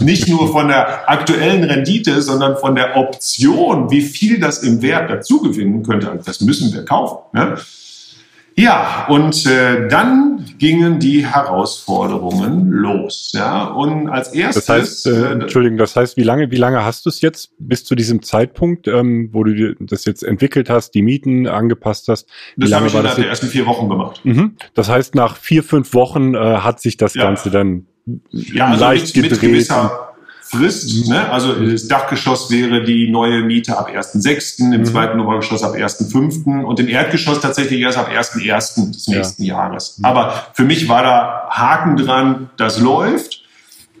Nicht 0.00 0.28
nur 0.28 0.50
von 0.50 0.68
der 0.68 1.08
aktuellen 1.08 1.62
Rendite, 1.62 2.20
sondern 2.22 2.56
von 2.56 2.74
der 2.74 2.96
Option, 2.96 3.90
wie 3.90 4.02
viel 4.02 4.40
das 4.40 4.58
im 4.58 4.82
Wert 4.82 5.08
dazugewinnen 5.10 5.84
könnte. 5.84 6.10
Also 6.10 6.24
das 6.24 6.40
müssen 6.40 6.72
wir 6.72 6.84
kaufen. 6.84 7.18
Ne? 7.32 7.56
Ja, 8.56 9.06
und 9.08 9.46
äh, 9.46 9.88
dann 9.88 10.44
gingen 10.58 11.00
die 11.00 11.26
Herausforderungen 11.26 12.70
los. 12.70 13.32
Ja, 13.34 13.64
und 13.64 14.08
als 14.08 14.32
erstes. 14.32 14.66
Das 14.66 14.76
heißt, 14.76 15.06
äh, 15.08 15.32
Entschuldigung, 15.32 15.76
das 15.76 15.96
heißt, 15.96 16.16
wie 16.16 16.22
lange, 16.22 16.50
wie 16.50 16.56
lange 16.56 16.84
hast 16.84 17.04
du 17.04 17.10
es 17.10 17.20
jetzt 17.20 17.50
bis 17.58 17.84
zu 17.84 17.96
diesem 17.96 18.22
Zeitpunkt, 18.22 18.86
ähm, 18.86 19.30
wo 19.32 19.42
du 19.42 19.74
das 19.80 20.04
jetzt 20.04 20.22
entwickelt 20.22 20.70
hast, 20.70 20.92
die 20.92 21.02
Mieten 21.02 21.48
angepasst 21.48 22.08
hast? 22.08 22.28
Wie 22.56 22.62
das 22.62 22.70
lange 22.70 22.80
habe 22.82 22.88
ich 22.88 22.94
war 22.94 23.02
das 23.02 23.16
der 23.16 23.28
ersten 23.28 23.48
vier 23.48 23.66
Wochen 23.66 23.88
gemacht. 23.88 24.20
Mhm. 24.24 24.56
Das 24.74 24.88
heißt, 24.88 25.16
nach 25.16 25.36
vier, 25.36 25.64
fünf 25.64 25.92
Wochen 25.92 26.34
äh, 26.34 26.38
hat 26.38 26.80
sich 26.80 26.96
das 26.96 27.14
ja. 27.14 27.24
Ganze 27.24 27.50
dann 27.50 27.86
ja, 28.30 28.66
also 28.66 28.84
leicht 28.84 29.16
mit, 29.16 29.30
gedreht. 29.30 29.50
Mit 29.50 29.70
Frist. 30.56 31.06
Mhm. 31.06 31.12
Ne? 31.12 31.30
Also 31.30 31.52
das 31.54 31.88
Dachgeschoss 31.88 32.50
wäre 32.50 32.84
die 32.84 33.10
neue 33.10 33.42
Miete 33.42 33.76
ab 33.76 33.88
1.6., 33.88 34.72
im 34.72 34.80
mhm. 34.80 34.84
zweiten 34.84 35.20
Obergeschoss 35.20 35.62
ab 35.62 35.74
1.5. 35.74 36.62
und 36.62 36.80
im 36.80 36.88
Erdgeschoss 36.88 37.40
tatsächlich 37.40 37.80
erst 37.80 37.98
ab 37.98 38.10
1.1. 38.10 38.92
des 38.92 39.08
nächsten 39.08 39.42
ja. 39.42 39.56
Jahres. 39.56 39.98
Mhm. 39.98 40.04
Aber 40.04 40.46
für 40.54 40.64
mich 40.64 40.88
war 40.88 41.02
da 41.02 41.48
Haken 41.50 41.96
dran, 41.96 42.50
das 42.56 42.78
läuft. 42.78 43.42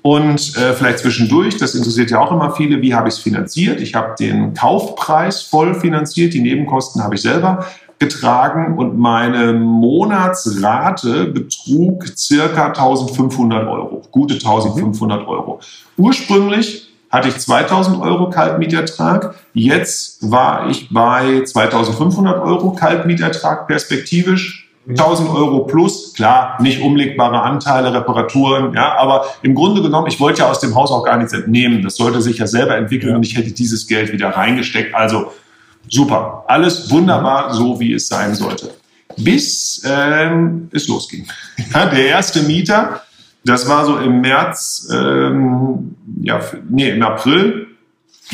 Und 0.02 0.58
äh, 0.58 0.74
vielleicht 0.74 0.98
zwischendurch, 0.98 1.56
das 1.56 1.74
interessiert 1.74 2.10
ja 2.10 2.20
auch 2.20 2.30
immer 2.30 2.54
viele, 2.54 2.82
wie 2.82 2.94
habe 2.94 3.08
ich 3.08 3.14
es 3.14 3.20
finanziert? 3.20 3.80
Ich 3.80 3.94
habe 3.94 4.14
den 4.18 4.52
Kaufpreis 4.52 5.40
voll 5.40 5.74
finanziert, 5.74 6.34
die 6.34 6.42
Nebenkosten 6.42 7.02
habe 7.02 7.14
ich 7.14 7.22
selber 7.22 7.64
getragen 8.04 8.76
und 8.78 8.98
meine 8.98 9.52
Monatsrate 9.52 11.26
betrug 11.26 12.06
circa 12.16 12.66
1500 12.66 13.66
Euro, 13.66 14.02
gute 14.10 14.34
1500 14.34 15.26
Euro. 15.26 15.60
Ursprünglich 15.96 16.90
hatte 17.10 17.28
ich 17.28 17.38
2000 17.38 18.00
Euro 18.00 18.28
Kaltmietertrag. 18.28 19.34
Jetzt 19.54 20.30
war 20.30 20.68
ich 20.68 20.88
bei 20.90 21.44
2500 21.44 22.42
Euro 22.42 22.72
Kaltmietertrag 22.72 23.66
perspektivisch. 23.66 24.68
1000 24.86 25.30
Euro 25.30 25.60
plus, 25.60 26.12
klar, 26.12 26.60
nicht 26.60 26.82
umlegbare 26.82 27.40
Anteile, 27.40 27.94
Reparaturen, 27.94 28.74
ja, 28.74 28.98
aber 28.98 29.24
im 29.40 29.54
Grunde 29.54 29.80
genommen, 29.80 30.08
ich 30.08 30.20
wollte 30.20 30.40
ja 30.40 30.50
aus 30.50 30.60
dem 30.60 30.74
Haus 30.74 30.90
auch 30.90 31.04
gar 31.04 31.16
nichts 31.16 31.32
entnehmen. 31.32 31.82
Das 31.82 31.96
sollte 31.96 32.20
sich 32.20 32.36
ja 32.36 32.46
selber 32.46 32.76
entwickeln 32.76 33.16
und 33.16 33.24
ich 33.24 33.34
hätte 33.34 33.52
dieses 33.52 33.86
Geld 33.86 34.12
wieder 34.12 34.28
reingesteckt. 34.28 34.94
Also 34.94 35.32
Super, 35.88 36.44
alles 36.46 36.90
wunderbar, 36.90 37.52
so 37.54 37.78
wie 37.78 37.92
es 37.92 38.08
sein 38.08 38.34
sollte. 38.34 38.74
Bis 39.16 39.82
ähm, 39.84 40.68
es 40.72 40.88
losging. 40.88 41.26
Ja, 41.72 41.86
der 41.86 42.06
erste 42.06 42.42
Mieter, 42.42 43.02
das 43.44 43.68
war 43.68 43.84
so 43.84 43.98
im 43.98 44.20
März, 44.20 44.88
ähm, 44.92 45.94
ja, 46.22 46.40
nee, 46.68 46.90
im 46.90 47.02
April 47.02 47.68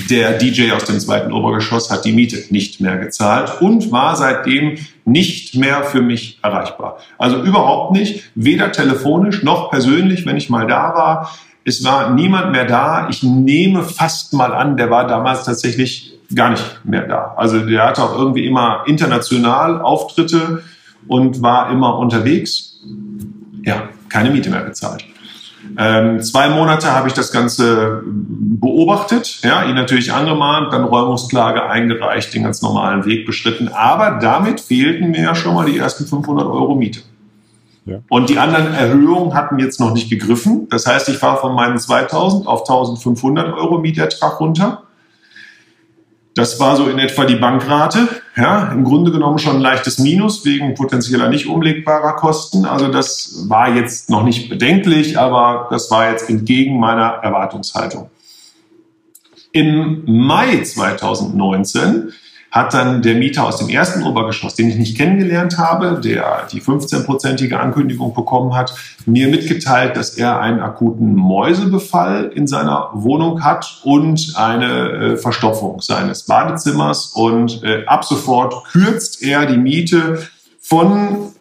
Der 0.08 0.38
DJ 0.38 0.70
aus 0.70 0.84
dem 0.84 1.00
zweiten 1.00 1.32
Obergeschoss 1.32 1.90
hat 1.90 2.04
die 2.04 2.12
Miete 2.12 2.44
nicht 2.50 2.80
mehr 2.80 2.96
gezahlt 2.96 3.60
und 3.60 3.90
war 3.90 4.14
seitdem 4.14 4.78
nicht 5.04 5.56
mehr 5.56 5.82
für 5.82 6.00
mich 6.00 6.38
erreichbar. 6.42 6.98
Also 7.18 7.42
überhaupt 7.42 7.92
nicht, 7.92 8.30
weder 8.34 8.70
telefonisch 8.70 9.42
noch 9.42 9.70
persönlich, 9.70 10.26
wenn 10.26 10.36
ich 10.36 10.48
mal 10.48 10.66
da 10.66 10.94
war. 10.94 11.34
Es 11.64 11.84
war 11.84 12.14
niemand 12.14 12.52
mehr 12.52 12.64
da. 12.64 13.08
Ich 13.10 13.22
nehme 13.22 13.82
fast 13.82 14.32
mal 14.32 14.54
an, 14.54 14.76
der 14.76 14.90
war 14.90 15.06
damals 15.06 15.44
tatsächlich 15.44 16.09
gar 16.34 16.50
nicht 16.50 16.80
mehr 16.84 17.06
da. 17.06 17.34
Also 17.36 17.60
der 17.60 17.86
hatte 17.86 18.02
auch 18.02 18.16
irgendwie 18.16 18.46
immer 18.46 18.84
international 18.86 19.80
Auftritte 19.80 20.62
und 21.08 21.42
war 21.42 21.70
immer 21.70 21.98
unterwegs. 21.98 22.78
Ja, 23.62 23.88
keine 24.08 24.30
Miete 24.30 24.50
mehr 24.50 24.62
bezahlt. 24.62 25.04
Ähm, 25.76 26.20
zwei 26.22 26.48
Monate 26.48 26.90
habe 26.92 27.08
ich 27.08 27.14
das 27.14 27.32
Ganze 27.32 28.02
beobachtet, 28.04 29.40
ja, 29.42 29.64
ihn 29.64 29.74
natürlich 29.74 30.12
angemahnt, 30.12 30.72
dann 30.72 30.84
Räumungsklage 30.84 31.64
eingereicht, 31.64 32.34
den 32.34 32.44
ganz 32.44 32.62
normalen 32.62 33.04
Weg 33.04 33.26
beschritten. 33.26 33.68
Aber 33.68 34.18
damit 34.20 34.60
fehlten 34.60 35.10
mir 35.10 35.22
ja 35.22 35.34
schon 35.34 35.54
mal 35.54 35.66
die 35.66 35.78
ersten 35.78 36.06
500 36.06 36.46
Euro 36.46 36.74
Miete. 36.74 37.00
Ja. 37.86 37.98
Und 38.08 38.28
die 38.30 38.38
anderen 38.38 38.74
Erhöhungen 38.74 39.34
hatten 39.34 39.58
jetzt 39.58 39.80
noch 39.80 39.92
nicht 39.92 40.10
gegriffen. 40.10 40.68
Das 40.70 40.86
heißt, 40.86 41.08
ich 41.08 41.20
war 41.22 41.38
von 41.38 41.54
meinen 41.54 41.78
2000 41.78 42.46
auf 42.46 42.60
1500 42.60 43.54
Euro 43.54 43.78
Mietertrag 43.78 44.40
runter. 44.40 44.82
Das 46.34 46.60
war 46.60 46.76
so 46.76 46.88
in 46.88 46.98
etwa 46.98 47.24
die 47.24 47.36
Bankrate. 47.36 48.08
Ja, 48.36 48.70
im 48.72 48.84
Grunde 48.84 49.10
genommen 49.10 49.38
schon 49.38 49.56
ein 49.56 49.62
leichtes 49.62 49.98
Minus 49.98 50.44
wegen 50.44 50.74
potenzieller 50.74 51.28
nicht 51.28 51.46
umlegbarer 51.46 52.14
Kosten. 52.14 52.64
Also 52.64 52.88
das 52.88 53.48
war 53.48 53.74
jetzt 53.74 54.10
noch 54.10 54.22
nicht 54.22 54.48
bedenklich, 54.48 55.18
aber 55.18 55.66
das 55.70 55.90
war 55.90 56.10
jetzt 56.10 56.30
entgegen 56.30 56.78
meiner 56.78 57.18
Erwartungshaltung. 57.22 58.10
Im 59.52 60.04
Mai 60.06 60.62
2019 60.62 62.12
hat 62.50 62.74
dann 62.74 63.02
der 63.02 63.14
Mieter 63.14 63.46
aus 63.46 63.58
dem 63.58 63.68
ersten 63.68 64.02
Obergeschoss, 64.02 64.54
den 64.54 64.68
ich 64.68 64.76
nicht 64.76 64.96
kennengelernt 64.96 65.56
habe, 65.58 66.00
der 66.02 66.48
die 66.50 66.60
15-prozentige 66.60 67.54
Ankündigung 67.54 68.12
bekommen 68.12 68.54
hat, 68.54 68.74
mir 69.06 69.28
mitgeteilt, 69.28 69.96
dass 69.96 70.16
er 70.16 70.40
einen 70.40 70.60
akuten 70.60 71.14
Mäusebefall 71.14 72.32
in 72.34 72.46
seiner 72.46 72.90
Wohnung 72.92 73.44
hat 73.44 73.80
und 73.84 74.34
eine 74.36 74.90
äh, 74.90 75.16
Verstopfung 75.16 75.80
seines 75.80 76.26
Badezimmers. 76.26 77.12
Und 77.14 77.62
äh, 77.62 77.84
ab 77.86 78.04
sofort 78.04 78.64
kürzt 78.72 79.22
er 79.22 79.46
die 79.46 79.58
Miete 79.58 80.18
von 80.60 81.32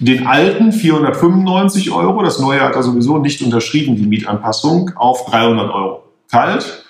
den 0.00 0.26
alten 0.26 0.72
495 0.72 1.90
Euro, 1.92 2.22
das 2.22 2.38
neue 2.38 2.60
hat 2.60 2.74
er 2.74 2.82
sowieso 2.82 3.18
nicht 3.18 3.42
unterschrieben, 3.42 3.96
die 3.96 4.06
Mietanpassung, 4.06 4.92
auf 4.96 5.26
300 5.26 5.70
Euro. 5.70 6.02
Kalt 6.30 6.85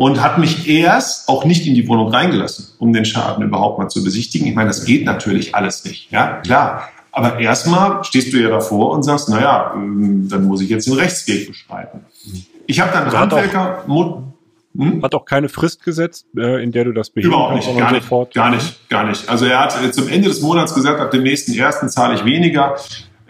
und 0.00 0.22
hat 0.22 0.38
mich 0.38 0.66
erst 0.66 1.28
auch 1.28 1.44
nicht 1.44 1.66
in 1.66 1.74
die 1.74 1.86
Wohnung 1.86 2.08
reingelassen, 2.08 2.68
um 2.78 2.90
den 2.94 3.04
Schaden 3.04 3.44
überhaupt 3.44 3.78
mal 3.78 3.88
zu 3.88 4.02
besichtigen. 4.02 4.46
Ich 4.46 4.54
meine, 4.54 4.68
das 4.68 4.86
geht 4.86 5.04
natürlich 5.04 5.54
alles 5.54 5.84
nicht, 5.84 6.10
ja, 6.10 6.40
klar. 6.40 6.88
Aber 7.12 7.38
erstmal 7.38 8.02
stehst 8.02 8.32
du 8.32 8.38
ja 8.38 8.48
davor 8.48 8.92
und 8.92 9.02
sagst, 9.02 9.28
naja, 9.28 9.72
ähm, 9.74 10.26
dann 10.30 10.44
muss 10.44 10.62
ich 10.62 10.70
jetzt 10.70 10.86
den 10.86 10.94
Rechtsweg 10.94 11.48
beschreiten. 11.48 12.06
Ich 12.66 12.80
habe 12.80 12.92
dann 12.94 13.04
also 13.04 13.18
Handwerker... 13.18 13.84
Auch, 13.86 14.22
hm? 14.74 15.02
Hat 15.02 15.14
auch 15.14 15.26
keine 15.26 15.50
Frist 15.50 15.84
gesetzt, 15.84 16.24
äh, 16.34 16.62
in 16.62 16.72
der 16.72 16.84
du 16.84 16.92
das 16.92 17.10
beheben 17.10 17.34
Überhaupt 17.34 17.56
nicht, 17.56 17.76
gar 17.76 17.92
nicht, 17.92 18.04
sofort. 18.04 18.32
gar 18.32 18.50
nicht, 18.50 18.88
gar 18.88 19.04
nicht. 19.04 19.28
Also 19.28 19.44
er 19.44 19.60
hat 19.60 19.84
äh, 19.84 19.92
zum 19.92 20.08
Ende 20.08 20.28
des 20.28 20.40
Monats 20.40 20.74
gesagt, 20.74 20.98
ab 20.98 21.10
dem 21.10 21.24
nächsten 21.24 21.52
ersten 21.52 21.90
zahle 21.90 22.14
ich 22.14 22.24
weniger 22.24 22.74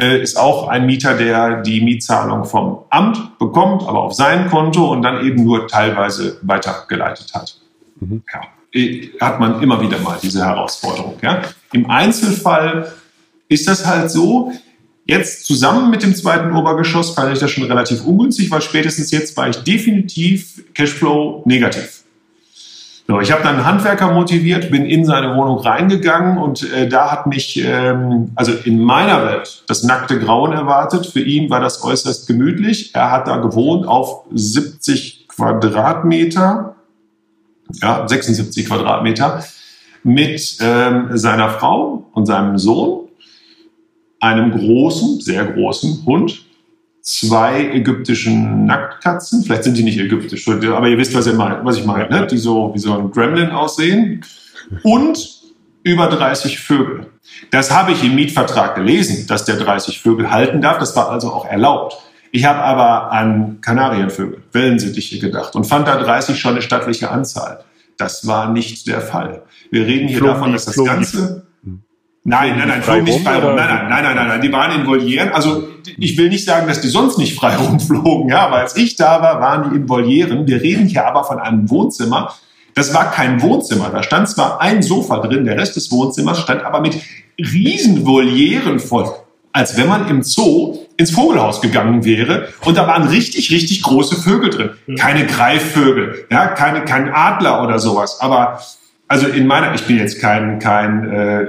ist 0.07 0.37
auch 0.37 0.69
ein 0.69 0.87
Mieter, 0.87 1.14
der 1.14 1.62
die 1.62 1.80
Mietzahlung 1.80 2.45
vom 2.45 2.80
Amt 2.90 3.38
bekommt, 3.38 3.83
aber 3.83 4.02
auf 4.02 4.14
sein 4.14 4.49
Konto 4.49 4.90
und 4.90 5.02
dann 5.02 5.25
eben 5.25 5.45
nur 5.45 5.69
teilweise 5.69 6.38
weitergeleitet 6.42 7.33
hat. 7.35 7.57
Mhm. 8.00 8.23
Ja, 8.33 8.40
äh, 8.73 9.09
hat 9.21 9.40
man 9.40 9.62
immer 9.62 9.80
wieder 9.80 9.99
mal 9.99 10.19
diese 10.23 10.45
Herausforderung. 10.45 11.16
Ja. 11.23 11.42
Im 11.73 11.90
Einzelfall 11.90 12.92
ist 13.49 13.69
das 13.69 13.87
halt 13.87 14.11
so, 14.11 14.52
Jetzt 15.11 15.45
zusammen 15.45 15.90
mit 15.90 16.04
dem 16.04 16.14
zweiten 16.14 16.54
Obergeschoss 16.54 17.11
fand 17.11 17.33
ich 17.33 17.40
das 17.40 17.50
schon 17.50 17.64
relativ 17.64 18.04
ungünstig, 18.04 18.49
weil 18.49 18.62
spätestens 18.62 19.11
jetzt 19.11 19.37
war 19.37 19.49
ich 19.49 19.57
definitiv 19.57 20.62
Cashflow 20.73 21.42
negativ. 21.47 22.00
So, 23.11 23.21
ich 23.21 23.33
habe 23.33 23.43
dann 23.43 23.57
einen 23.57 23.67
Handwerker 23.67 24.12
motiviert, 24.12 24.71
bin 24.71 24.87
in 24.87 25.05
seine 25.05 25.35
Wohnung 25.35 25.59
reingegangen 25.59 26.38
und 26.38 26.73
äh, 26.73 26.88
da 26.88 27.11
hat 27.11 27.26
mich, 27.26 27.61
ähm, 27.61 28.31
also 28.37 28.52
in 28.52 28.81
meiner 28.81 29.26
Welt, 29.26 29.64
das 29.67 29.83
nackte 29.83 30.21
Grauen 30.21 30.52
erwartet. 30.52 31.07
Für 31.07 31.21
ihn 31.21 31.50
war 31.50 31.59
das 31.59 31.83
äußerst 31.83 32.29
gemütlich. 32.29 32.95
Er 32.95 33.11
hat 33.11 33.26
da 33.26 33.38
gewohnt 33.38 33.85
auf 33.85 34.26
70 34.33 35.26
Quadratmeter, 35.26 36.76
ja, 37.83 38.07
76 38.07 38.67
Quadratmeter, 38.67 39.43
mit 40.05 40.59
ähm, 40.61 41.09
seiner 41.14 41.51
Frau 41.51 42.07
und 42.12 42.27
seinem 42.27 42.59
Sohn, 42.59 43.09
einem 44.20 44.53
großen, 44.53 45.20
sehr 45.20 45.46
großen 45.46 46.07
Hund 46.07 46.44
zwei 47.18 47.70
ägyptischen 47.73 48.66
Nacktkatzen. 48.66 49.42
Vielleicht 49.42 49.64
sind 49.64 49.77
die 49.77 49.83
nicht 49.83 49.99
ägyptisch, 49.99 50.46
aber 50.49 50.88
ihr 50.88 50.96
wisst, 50.96 51.14
was, 51.14 51.27
ihr 51.27 51.35
meint, 51.35 51.64
was 51.64 51.77
ich 51.77 51.85
meine, 51.85 52.09
ne? 52.09 52.27
die 52.27 52.38
so 52.38 52.73
wie 52.75 52.79
so 52.79 52.96
ein 52.96 53.11
Gremlin 53.11 53.51
aussehen. 53.51 54.25
Und 54.83 55.40
über 55.83 56.07
30 56.09 56.61
Vögel. 56.61 57.07
Das 57.51 57.70
habe 57.70 57.92
ich 57.92 58.05
im 58.05 58.14
Mietvertrag 58.14 58.75
gelesen, 58.77 59.27
dass 59.27 59.44
der 59.44 59.57
30 59.57 60.01
Vögel 60.01 60.31
halten 60.31 60.61
darf. 60.61 60.79
Das 60.79 60.94
war 60.94 61.11
also 61.11 61.33
auch 61.33 61.46
erlaubt. 61.46 61.96
Ich 62.33 62.44
habe 62.44 62.61
aber 62.61 63.11
an 63.11 63.61
Kanarienvögel, 63.61 64.42
Wellensittiche 64.53 65.18
gedacht 65.18 65.57
und 65.57 65.64
fand 65.64 65.88
da 65.88 66.01
30 66.01 66.38
schon 66.38 66.53
eine 66.53 66.62
stattliche 66.62 67.11
Anzahl. 67.11 67.64
Das 67.96 68.27
war 68.27 68.53
nicht 68.53 68.87
der 68.87 69.01
Fall. 69.01 69.42
Wir 69.70 69.87
reden 69.87 70.07
hier 70.07 70.18
Flogen 70.18 70.35
davon, 70.35 70.53
dass 70.53 70.66
das 70.66 70.77
Ganze 70.77 71.46
Nein, 72.22 72.59
nein, 72.59 72.68
nein, 72.68 72.83
flogen 72.83 73.04
nicht 73.04 73.22
frei 73.22 73.38
rum. 73.38 73.54
Nein, 73.54 73.68
nein, 73.68 73.88
nein, 73.88 74.02
nein, 74.02 74.16
nein, 74.16 74.28
nein, 74.28 74.40
die 74.42 74.52
waren 74.52 74.78
in 74.78 74.87
Volieren. 74.87 75.30
Also 75.30 75.68
ich 75.98 76.18
will 76.18 76.28
nicht 76.28 76.44
sagen, 76.44 76.68
dass 76.68 76.80
die 76.80 76.88
sonst 76.88 77.16
nicht 77.16 77.35
frei 77.35 77.56
rumflogen, 77.56 78.28
ja, 78.28 78.46
aber 78.46 78.56
als 78.56 78.76
ich 78.76 78.96
da 78.96 79.22
war, 79.22 79.40
waren 79.40 79.70
die 79.70 79.76
in 79.76 79.88
Volieren. 79.88 80.46
Wir 80.46 80.61
reden 80.61 80.87
hier 80.87 81.06
aber 81.06 81.24
von 81.24 81.38
einem 81.38 81.70
Wohnzimmer. 81.70 82.35
Das 82.74 82.92
war 82.94 83.11
kein 83.11 83.40
Wohnzimmer. 83.42 83.88
Da 83.90 84.02
stand 84.02 84.28
zwar 84.28 84.61
ein 84.61 84.83
Sofa 84.83 85.18
drin, 85.18 85.44
der 85.44 85.56
Rest 85.56 85.76
des 85.76 85.90
Wohnzimmers 85.90 86.40
stand 86.40 86.62
aber 86.62 86.80
mit 86.80 86.98
riesen 87.38 88.06
Volieren 88.06 88.78
voll. 88.78 89.11
Als 89.52 89.76
wenn 89.76 89.88
man 89.88 90.06
im 90.09 90.22
Zoo 90.22 90.78
ins 90.96 91.11
Vogelhaus 91.11 91.61
gegangen 91.61 92.04
wäre 92.04 92.48
und 92.64 92.76
da 92.76 92.87
waren 92.87 93.09
richtig, 93.09 93.50
richtig 93.50 93.83
große 93.83 94.14
Vögel 94.16 94.50
drin. 94.50 94.96
Keine 94.96 95.26
Greifvögel, 95.26 96.26
ja, 96.30 96.48
keine, 96.48 96.85
kein 96.85 97.12
Adler 97.12 97.64
oder 97.64 97.80
sowas, 97.80 98.20
aber 98.20 98.61
also 99.11 99.27
in 99.27 99.49
meiner, 99.49 99.75
ich 99.75 99.85
bin 99.88 99.96
jetzt 99.96 100.20
kein, 100.20 100.61
kein 100.61 101.11
äh, 101.11 101.46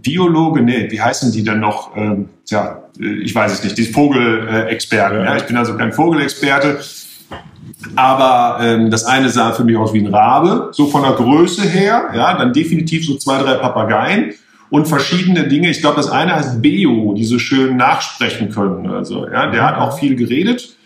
Biologe, 0.00 0.62
nee, 0.62 0.88
wie 0.92 1.00
heißen 1.00 1.32
die 1.32 1.42
denn 1.42 1.58
noch? 1.58 1.96
Ähm, 1.96 2.28
tja, 2.46 2.84
ich 3.00 3.34
weiß 3.34 3.52
es 3.52 3.64
nicht, 3.64 3.76
die 3.76 3.82
Vogelexperten. 3.82 5.18
Ja. 5.18 5.24
ja. 5.24 5.36
Ich 5.38 5.42
bin 5.42 5.56
also 5.56 5.76
kein 5.76 5.92
Vogelexperte. 5.92 6.78
Aber 7.96 8.64
ähm, 8.64 8.92
das 8.92 9.04
eine 9.04 9.28
sah 9.28 9.50
für 9.50 9.64
mich 9.64 9.76
aus 9.76 9.92
wie 9.92 10.06
ein 10.06 10.14
Rabe, 10.14 10.68
so 10.70 10.86
von 10.86 11.02
der 11.02 11.14
Größe 11.14 11.62
her, 11.62 12.10
ja, 12.14 12.38
dann 12.38 12.52
definitiv 12.52 13.04
so 13.04 13.16
zwei, 13.16 13.42
drei 13.42 13.54
Papageien 13.54 14.34
und 14.70 14.86
verschiedene 14.86 15.48
Dinge. 15.48 15.68
Ich 15.68 15.80
glaube, 15.80 15.96
das 15.96 16.10
eine 16.10 16.36
heißt 16.36 16.62
Beo, 16.62 17.12
die 17.14 17.24
so 17.24 17.40
schön 17.40 17.76
nachsprechen 17.76 18.50
können. 18.50 18.86
Also, 18.86 19.26
ja, 19.26 19.50
der 19.50 19.66
hat 19.66 19.78
auch 19.78 19.98
viel 19.98 20.14
geredet. 20.14 20.76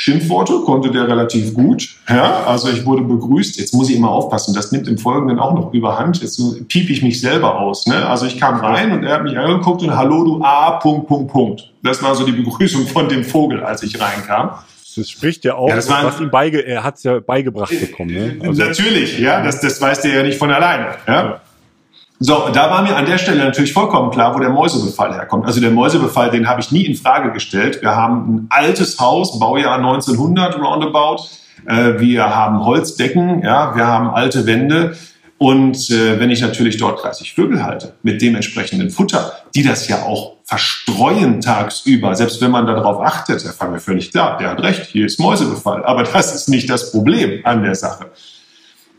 Schimpfworte 0.00 0.60
konnte 0.64 0.92
der 0.92 1.08
relativ 1.08 1.54
gut. 1.54 1.96
Ja, 2.08 2.44
also 2.46 2.68
ich 2.68 2.86
wurde 2.86 3.02
begrüßt. 3.02 3.58
Jetzt 3.58 3.74
muss 3.74 3.90
ich 3.90 3.96
immer 3.96 4.10
aufpassen, 4.10 4.54
das 4.54 4.70
nimmt 4.70 4.86
im 4.86 4.96
Folgenden 4.96 5.40
auch 5.40 5.52
noch 5.54 5.74
überhand. 5.74 6.22
Jetzt 6.22 6.40
piep 6.68 6.88
ich 6.88 7.02
mich 7.02 7.20
selber 7.20 7.58
aus. 7.58 7.84
Ne? 7.88 8.08
Also 8.08 8.24
ich 8.24 8.38
kam 8.38 8.60
rein 8.60 8.92
und 8.92 9.02
er 9.02 9.14
hat 9.14 9.24
mich 9.24 9.36
angeguckt 9.36 9.82
und 9.82 9.96
Hallo 9.96 10.24
du 10.24 10.40
A, 10.40 10.78
Punkt, 10.78 11.08
Punkt, 11.08 11.32
Punkt. 11.32 11.72
Das 11.82 12.00
war 12.00 12.14
so 12.14 12.24
die 12.24 12.30
Begrüßung 12.30 12.86
von 12.86 13.08
dem 13.08 13.24
Vogel, 13.24 13.64
als 13.64 13.82
ich 13.82 14.00
reinkam. 14.00 14.50
Das 14.94 15.10
spricht 15.10 15.44
ja 15.44 15.56
auch, 15.56 15.68
ja, 15.68 15.74
das 15.74 15.90
war, 15.90 16.04
was 16.04 16.20
ihm 16.20 16.30
beige, 16.30 16.64
er 16.64 16.84
hat 16.84 16.98
es 16.98 17.02
ja 17.02 17.18
beigebracht 17.18 17.78
bekommen. 17.80 18.14
Ne? 18.14 18.36
Also 18.40 18.64
Natürlich, 18.64 19.18
ja, 19.18 19.42
das, 19.42 19.60
das 19.60 19.80
weiß 19.80 20.02
der 20.02 20.14
ja 20.14 20.22
nicht 20.22 20.38
von 20.38 20.52
alleine. 20.52 20.94
Ja? 21.08 21.40
So, 22.20 22.48
da 22.52 22.68
war 22.68 22.82
mir 22.82 22.96
an 22.96 23.06
der 23.06 23.16
Stelle 23.16 23.44
natürlich 23.44 23.72
vollkommen 23.72 24.10
klar, 24.10 24.34
wo 24.34 24.40
der 24.40 24.50
Mäusebefall 24.50 25.14
herkommt. 25.14 25.46
Also 25.46 25.60
der 25.60 25.70
Mäusebefall, 25.70 26.30
den 26.30 26.48
habe 26.48 26.60
ich 26.60 26.72
nie 26.72 26.84
in 26.84 26.96
Frage 26.96 27.30
gestellt. 27.30 27.80
Wir 27.80 27.94
haben 27.94 28.26
ein 28.28 28.46
altes 28.50 28.98
Haus, 28.98 29.38
Baujahr 29.38 29.76
1900 29.76 30.58
roundabout. 30.58 31.22
Äh, 31.66 32.00
wir 32.00 32.34
haben 32.34 32.64
Holzdecken, 32.64 33.42
ja, 33.42 33.76
wir 33.76 33.86
haben 33.86 34.10
alte 34.10 34.46
Wände. 34.46 34.96
Und 35.38 35.90
äh, 35.90 36.18
wenn 36.18 36.30
ich 36.30 36.40
natürlich 36.40 36.78
dort 36.78 37.04
30 37.04 37.34
Vögel 37.34 37.62
halte 37.62 37.94
mit 38.02 38.20
dementsprechenden 38.20 38.90
Futter, 38.90 39.32
die 39.54 39.62
das 39.62 39.86
ja 39.86 40.02
auch 40.02 40.38
verstreuen 40.42 41.40
tagsüber, 41.40 42.16
selbst 42.16 42.40
wenn 42.40 42.50
man 42.50 42.66
darauf 42.66 43.00
achtet, 43.00 43.44
da 43.44 43.50
fangen 43.50 43.74
wir 43.74 43.80
völlig 43.80 44.10
klar, 44.10 44.38
der 44.38 44.50
hat 44.50 44.62
recht, 44.62 44.86
hier 44.86 45.06
ist 45.06 45.20
Mäusebefall. 45.20 45.84
Aber 45.84 46.02
das 46.02 46.34
ist 46.34 46.48
nicht 46.48 46.68
das 46.68 46.90
Problem 46.90 47.42
an 47.44 47.62
der 47.62 47.76
Sache. 47.76 48.06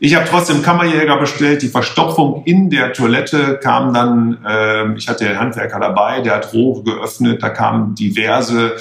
Ich 0.02 0.14
habe 0.14 0.24
trotzdem 0.26 0.62
Kammerjäger 0.62 1.18
bestellt. 1.18 1.60
Die 1.60 1.68
Verstopfung 1.68 2.42
in 2.46 2.70
der 2.70 2.94
Toilette 2.94 3.58
kam 3.62 3.92
dann, 3.92 4.38
äh, 4.46 4.94
ich 4.94 5.08
hatte 5.08 5.24
den 5.24 5.38
Handwerker 5.38 5.78
dabei, 5.78 6.22
der 6.22 6.36
hat 6.36 6.54
Rohre 6.54 6.82
geöffnet, 6.82 7.42
da 7.42 7.50
kamen 7.50 7.94
diverse 7.94 8.76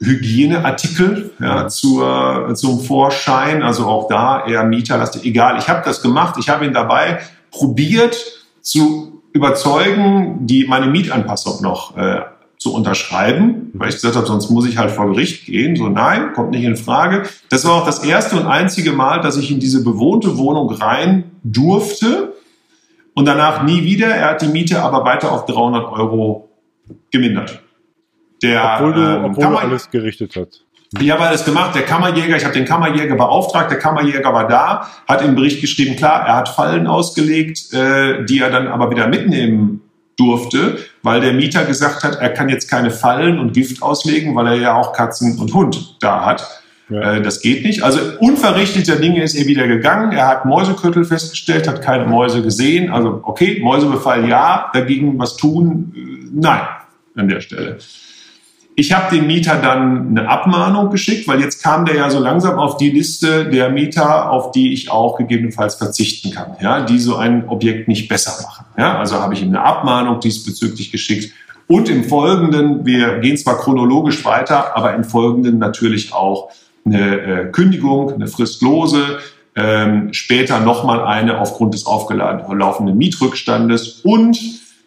Hygieneartikel 0.00 1.30
ja, 1.38 1.68
zur, 1.68 2.52
zum 2.54 2.80
Vorschein. 2.80 3.62
Also 3.62 3.86
auch 3.86 4.08
da 4.08 4.44
eher 4.44 4.64
Mieterlastig. 4.64 5.24
Egal, 5.24 5.56
ich 5.56 5.68
habe 5.68 5.82
das 5.84 6.02
gemacht. 6.02 6.34
Ich 6.40 6.48
habe 6.48 6.64
ihn 6.64 6.72
dabei 6.72 7.20
probiert 7.52 8.16
zu 8.60 9.22
überzeugen, 9.32 10.48
die 10.48 10.66
meine 10.66 10.86
Mietanpassung 10.86 11.62
noch 11.62 11.96
äh, 11.96 12.22
zu 12.60 12.74
unterschreiben, 12.74 13.70
weil 13.72 13.88
ich 13.88 13.94
gesagt 13.94 14.16
habe, 14.16 14.26
sonst 14.26 14.50
muss 14.50 14.68
ich 14.68 14.76
halt 14.76 14.90
vor 14.90 15.06
Gericht 15.06 15.46
gehen. 15.46 15.76
So, 15.76 15.88
nein, 15.88 16.34
kommt 16.34 16.50
nicht 16.50 16.64
in 16.64 16.76
Frage. 16.76 17.22
Das 17.48 17.64
war 17.64 17.72
auch 17.72 17.86
das 17.86 18.04
erste 18.04 18.36
und 18.36 18.46
einzige 18.46 18.92
Mal, 18.92 19.22
dass 19.22 19.38
ich 19.38 19.50
in 19.50 19.60
diese 19.60 19.82
bewohnte 19.82 20.36
Wohnung 20.36 20.70
rein 20.70 21.24
durfte 21.42 22.34
und 23.14 23.24
danach 23.24 23.62
nie 23.62 23.82
wieder. 23.84 24.08
Er 24.08 24.30
hat 24.32 24.42
die 24.42 24.48
Miete 24.48 24.82
aber 24.82 25.06
weiter 25.06 25.32
auf 25.32 25.46
300 25.46 25.90
Euro 25.90 26.50
gemindert. 27.10 27.62
Der, 28.42 28.74
obwohl 28.76 28.92
du, 28.92 29.00
ähm, 29.00 29.24
obwohl 29.24 29.46
du 29.46 29.56
alles 29.56 29.90
gerichtet 29.90 30.36
hast. 30.36 30.66
Ich 31.00 31.10
habe 31.10 31.22
alles 31.22 31.46
gemacht. 31.46 31.74
Der 31.74 31.82
Kammerjäger, 31.82 32.36
ich 32.36 32.44
habe 32.44 32.52
den 32.52 32.66
Kammerjäger 32.66 33.14
beauftragt. 33.14 33.70
Der 33.70 33.78
Kammerjäger 33.78 34.34
war 34.34 34.46
da, 34.46 34.86
hat 35.08 35.22
im 35.22 35.34
Bericht 35.34 35.62
geschrieben, 35.62 35.96
klar, 35.96 36.26
er 36.26 36.36
hat 36.36 36.50
Fallen 36.50 36.86
ausgelegt, 36.86 37.72
äh, 37.72 38.22
die 38.26 38.40
er 38.40 38.50
dann 38.50 38.68
aber 38.68 38.90
wieder 38.90 39.06
mitnehmen 39.06 39.80
durfte, 40.20 40.78
weil 41.02 41.20
der 41.20 41.32
Mieter 41.32 41.64
gesagt 41.64 42.04
hat, 42.04 42.16
er 42.20 42.30
kann 42.30 42.48
jetzt 42.48 42.68
keine 42.68 42.90
Fallen 42.90 43.38
und 43.38 43.54
Gift 43.54 43.82
auslegen, 43.82 44.36
weil 44.36 44.46
er 44.46 44.54
ja 44.54 44.74
auch 44.76 44.92
Katzen 44.92 45.38
und 45.38 45.52
Hund 45.54 45.96
da 46.00 46.24
hat. 46.26 46.46
Ja. 46.90 47.14
Äh, 47.14 47.22
das 47.22 47.40
geht 47.40 47.64
nicht. 47.64 47.82
Also 47.82 48.00
unverrichteter 48.18 48.96
Dinge 48.96 49.22
ist 49.22 49.34
er 49.34 49.46
wieder 49.46 49.66
gegangen. 49.66 50.12
Er 50.12 50.28
hat 50.28 50.44
Mäuseköttel 50.44 51.04
festgestellt, 51.04 51.68
hat 51.68 51.82
keine 51.82 52.04
Mäuse 52.04 52.42
gesehen. 52.42 52.90
Also 52.90 53.20
okay, 53.22 53.60
Mäusebefall 53.62 54.28
ja, 54.28 54.70
dagegen 54.74 55.18
was 55.18 55.36
tun, 55.36 55.92
äh, 55.96 56.28
nein, 56.32 56.62
an 57.16 57.28
der 57.28 57.40
Stelle. 57.40 57.78
Ich 58.80 58.94
habe 58.94 59.14
dem 59.14 59.26
Mieter 59.26 59.56
dann 59.56 60.08
eine 60.08 60.26
Abmahnung 60.26 60.88
geschickt, 60.88 61.28
weil 61.28 61.38
jetzt 61.38 61.62
kam 61.62 61.84
der 61.84 61.96
ja 61.96 62.08
so 62.08 62.18
langsam 62.18 62.58
auf 62.58 62.78
die 62.78 62.88
Liste 62.88 63.44
der 63.44 63.68
Mieter, 63.68 64.30
auf 64.30 64.52
die 64.52 64.72
ich 64.72 64.90
auch 64.90 65.18
gegebenenfalls 65.18 65.74
verzichten 65.74 66.30
kann, 66.30 66.56
ja, 66.62 66.80
die 66.80 66.98
so 66.98 67.16
ein 67.16 67.46
Objekt 67.50 67.88
nicht 67.88 68.08
besser 68.08 68.42
machen. 68.42 68.64
Ja, 68.78 68.98
also 68.98 69.16
habe 69.16 69.34
ich 69.34 69.42
ihm 69.42 69.48
eine 69.48 69.62
Abmahnung 69.62 70.20
diesbezüglich 70.20 70.90
geschickt 70.90 71.34
und 71.66 71.90
im 71.90 72.04
Folgenden, 72.04 72.86
wir 72.86 73.18
gehen 73.18 73.36
zwar 73.36 73.58
chronologisch 73.58 74.24
weiter, 74.24 74.74
aber 74.74 74.94
im 74.94 75.04
Folgenden 75.04 75.58
natürlich 75.58 76.14
auch 76.14 76.48
eine 76.86 77.20
äh, 77.20 77.44
Kündigung, 77.52 78.14
eine 78.14 78.28
fristlose, 78.28 79.18
ähm, 79.56 80.14
später 80.14 80.58
nochmal 80.60 81.04
eine 81.04 81.38
aufgrund 81.38 81.74
des 81.74 81.84
aufgelaufenen 81.84 82.96
Mietrückstandes 82.96 84.00
und 84.04 84.38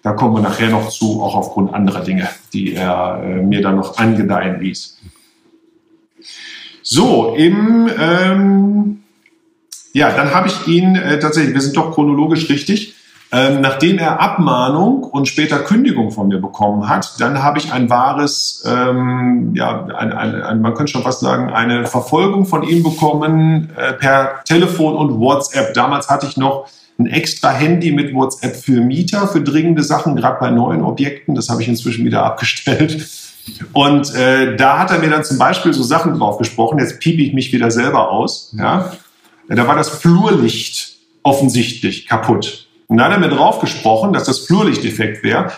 da 0.04 0.12
kommen 0.12 0.36
wir 0.36 0.42
nachher 0.42 0.70
noch 0.70 0.90
zu, 0.90 1.22
auch 1.22 1.36
aufgrund 1.36 1.74
anderer 1.74 2.02
Dinge, 2.02 2.28
die 2.52 2.76
er 2.76 3.24
äh, 3.24 3.42
mir 3.42 3.62
dann 3.62 3.78
noch 3.78 3.98
angedeihen 3.98 4.60
ließ. 4.60 5.00
So, 6.84 7.34
im, 7.36 7.90
ähm, 7.98 9.04
ja, 9.94 10.12
dann 10.12 10.34
habe 10.34 10.50
ich 10.50 10.68
ihn 10.68 10.96
äh, 10.98 11.20
tatsächlich, 11.20 11.54
wir 11.54 11.62
sind 11.62 11.78
doch 11.78 11.94
chronologisch 11.94 12.50
richtig, 12.50 12.96
ähm, 13.32 13.62
nachdem 13.62 13.98
er 13.98 14.20
Abmahnung 14.20 15.04
und 15.04 15.28
später 15.28 15.60
Kündigung 15.60 16.12
von 16.12 16.28
mir 16.28 16.40
bekommen 16.40 16.90
hat, 16.90 17.20
dann 17.20 17.42
habe 17.42 17.58
ich 17.58 17.72
ein 17.72 17.90
wahres, 17.90 18.64
ähm, 18.68 19.56
ja, 19.56 19.86
ein, 19.86 20.12
ein, 20.12 20.42
ein, 20.42 20.62
man 20.62 20.74
könnte 20.76 20.92
schon 20.92 21.02
fast 21.02 21.22
sagen, 21.22 21.50
eine 21.50 21.88
Verfolgung 21.88 22.46
von 22.46 22.62
ihm 22.62 22.84
bekommen 22.84 23.72
äh, 23.76 23.94
per 23.94 24.44
Telefon 24.44 24.96
und 24.96 25.20
WhatsApp. 25.20 25.74
Damals 25.74 26.10
hatte 26.10 26.28
ich 26.28 26.36
noch 26.36 26.68
ein 27.00 27.08
extra 27.08 27.52
Handy 27.52 27.92
mit 27.92 28.14
WhatsApp 28.14 28.56
für 28.56 28.82
Mieter, 28.82 29.28
für 29.28 29.42
dringende 29.42 29.84
Sachen, 29.84 30.16
gerade 30.16 30.40
bei 30.40 30.52
neuen 30.52 30.82
Objekten. 30.82 31.36
Das 31.36 31.50
habe 31.50 31.62
ich 31.62 31.68
inzwischen 31.68 32.06
wieder 32.06 32.24
abgestellt. 32.26 33.08
Und 33.74 34.14
äh, 34.16 34.56
da 34.56 34.80
hat 34.80 34.92
er 34.92 35.00
mir 35.00 35.10
dann 35.10 35.24
zum 35.24 35.38
Beispiel 35.38 35.74
so 35.74 35.84
Sachen 35.84 36.18
drauf 36.18 36.38
gesprochen. 36.38 36.80
Jetzt 36.80 37.00
piep 37.00 37.20
ich 37.20 37.34
mich 37.34 37.52
wieder 37.52 37.72
selber 37.72 38.12
aus. 38.12 38.54
Ja? 38.58 38.94
Da 39.50 39.68
war 39.68 39.76
das 39.76 39.90
Flurlicht 39.90 40.98
offensichtlich 41.24 42.08
kaputt. 42.08 42.68
Und 42.88 42.98
da 42.98 43.06
hat 43.06 43.12
er 43.12 43.20
mir 43.20 43.30
drauf 43.30 43.60
gesprochen, 43.60 44.14
dass 44.14 44.26
das 44.26 44.40
Flurlichteffekt 44.40 45.24
wäre. 45.24 45.52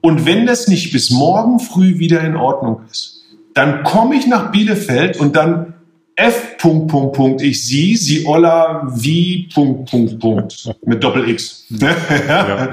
Und 0.00 0.26
wenn 0.26 0.46
das 0.46 0.68
nicht 0.68 0.92
bis 0.92 1.10
morgen 1.10 1.60
früh 1.60 1.98
wieder 1.98 2.20
in 2.22 2.36
Ordnung 2.36 2.82
ist, 2.90 3.24
dann 3.54 3.84
komme 3.84 4.16
ich 4.16 4.26
nach 4.26 4.50
Bielefeld 4.50 5.16
und 5.18 5.36
dann 5.36 5.74
F. 6.16 6.58
Punkt, 6.58 6.88
Punkt, 6.92 7.16
Punkt, 7.16 7.42
ich 7.42 7.66
sie, 7.66 7.96
sie 7.96 8.24
Olla 8.24 8.86
wie 8.94 9.48
Punkt, 9.52 9.90
Punkt, 9.90 10.20
Punkt 10.20 10.74
mit 10.86 11.02
Doppel 11.02 11.28
X. 11.28 11.66
ja. 12.28 12.70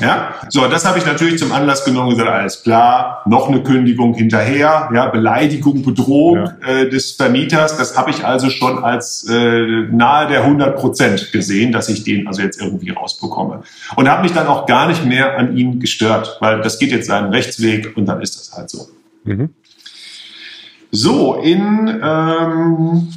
ja. 0.00 0.34
So, 0.48 0.66
das 0.66 0.86
habe 0.86 0.98
ich 0.98 1.04
natürlich 1.04 1.38
zum 1.38 1.52
Anlass 1.52 1.84
genommen 1.84 2.08
und 2.08 2.14
gesagt, 2.14 2.30
alles 2.30 2.62
klar, 2.62 3.22
noch 3.26 3.48
eine 3.48 3.62
Kündigung 3.62 4.14
hinterher, 4.14 4.88
ja, 4.94 5.06
Beleidigung, 5.08 5.82
Bedrohung 5.82 6.36
ja. 6.36 6.66
äh, 6.66 6.88
des 6.88 7.12
Vermieters. 7.12 7.76
Das 7.76 7.96
habe 7.96 8.10
ich 8.10 8.24
also 8.24 8.48
schon 8.48 8.82
als 8.82 9.28
äh, 9.28 9.82
nahe 9.92 10.26
der 10.28 10.42
100 10.42 10.76
Prozent 10.76 11.32
gesehen, 11.32 11.72
dass 11.72 11.90
ich 11.90 12.04
den 12.04 12.26
also 12.26 12.40
jetzt 12.40 12.60
irgendwie 12.60 12.90
rausbekomme. 12.90 13.64
Und 13.96 14.08
habe 14.08 14.22
mich 14.22 14.32
dann 14.32 14.46
auch 14.46 14.64
gar 14.64 14.88
nicht 14.88 15.04
mehr 15.04 15.38
an 15.38 15.56
ihn 15.58 15.78
gestört, 15.78 16.38
weil 16.40 16.62
das 16.62 16.78
geht 16.78 16.90
jetzt 16.90 17.06
seinen 17.06 17.30
Rechtsweg 17.30 17.96
und 17.96 18.06
dann 18.06 18.22
ist 18.22 18.36
das 18.36 18.56
halt 18.56 18.70
so. 18.70 18.88
Mhm. 19.24 19.50
So, 20.96 21.34
in. 21.34 22.00
Ähm, 22.02 23.08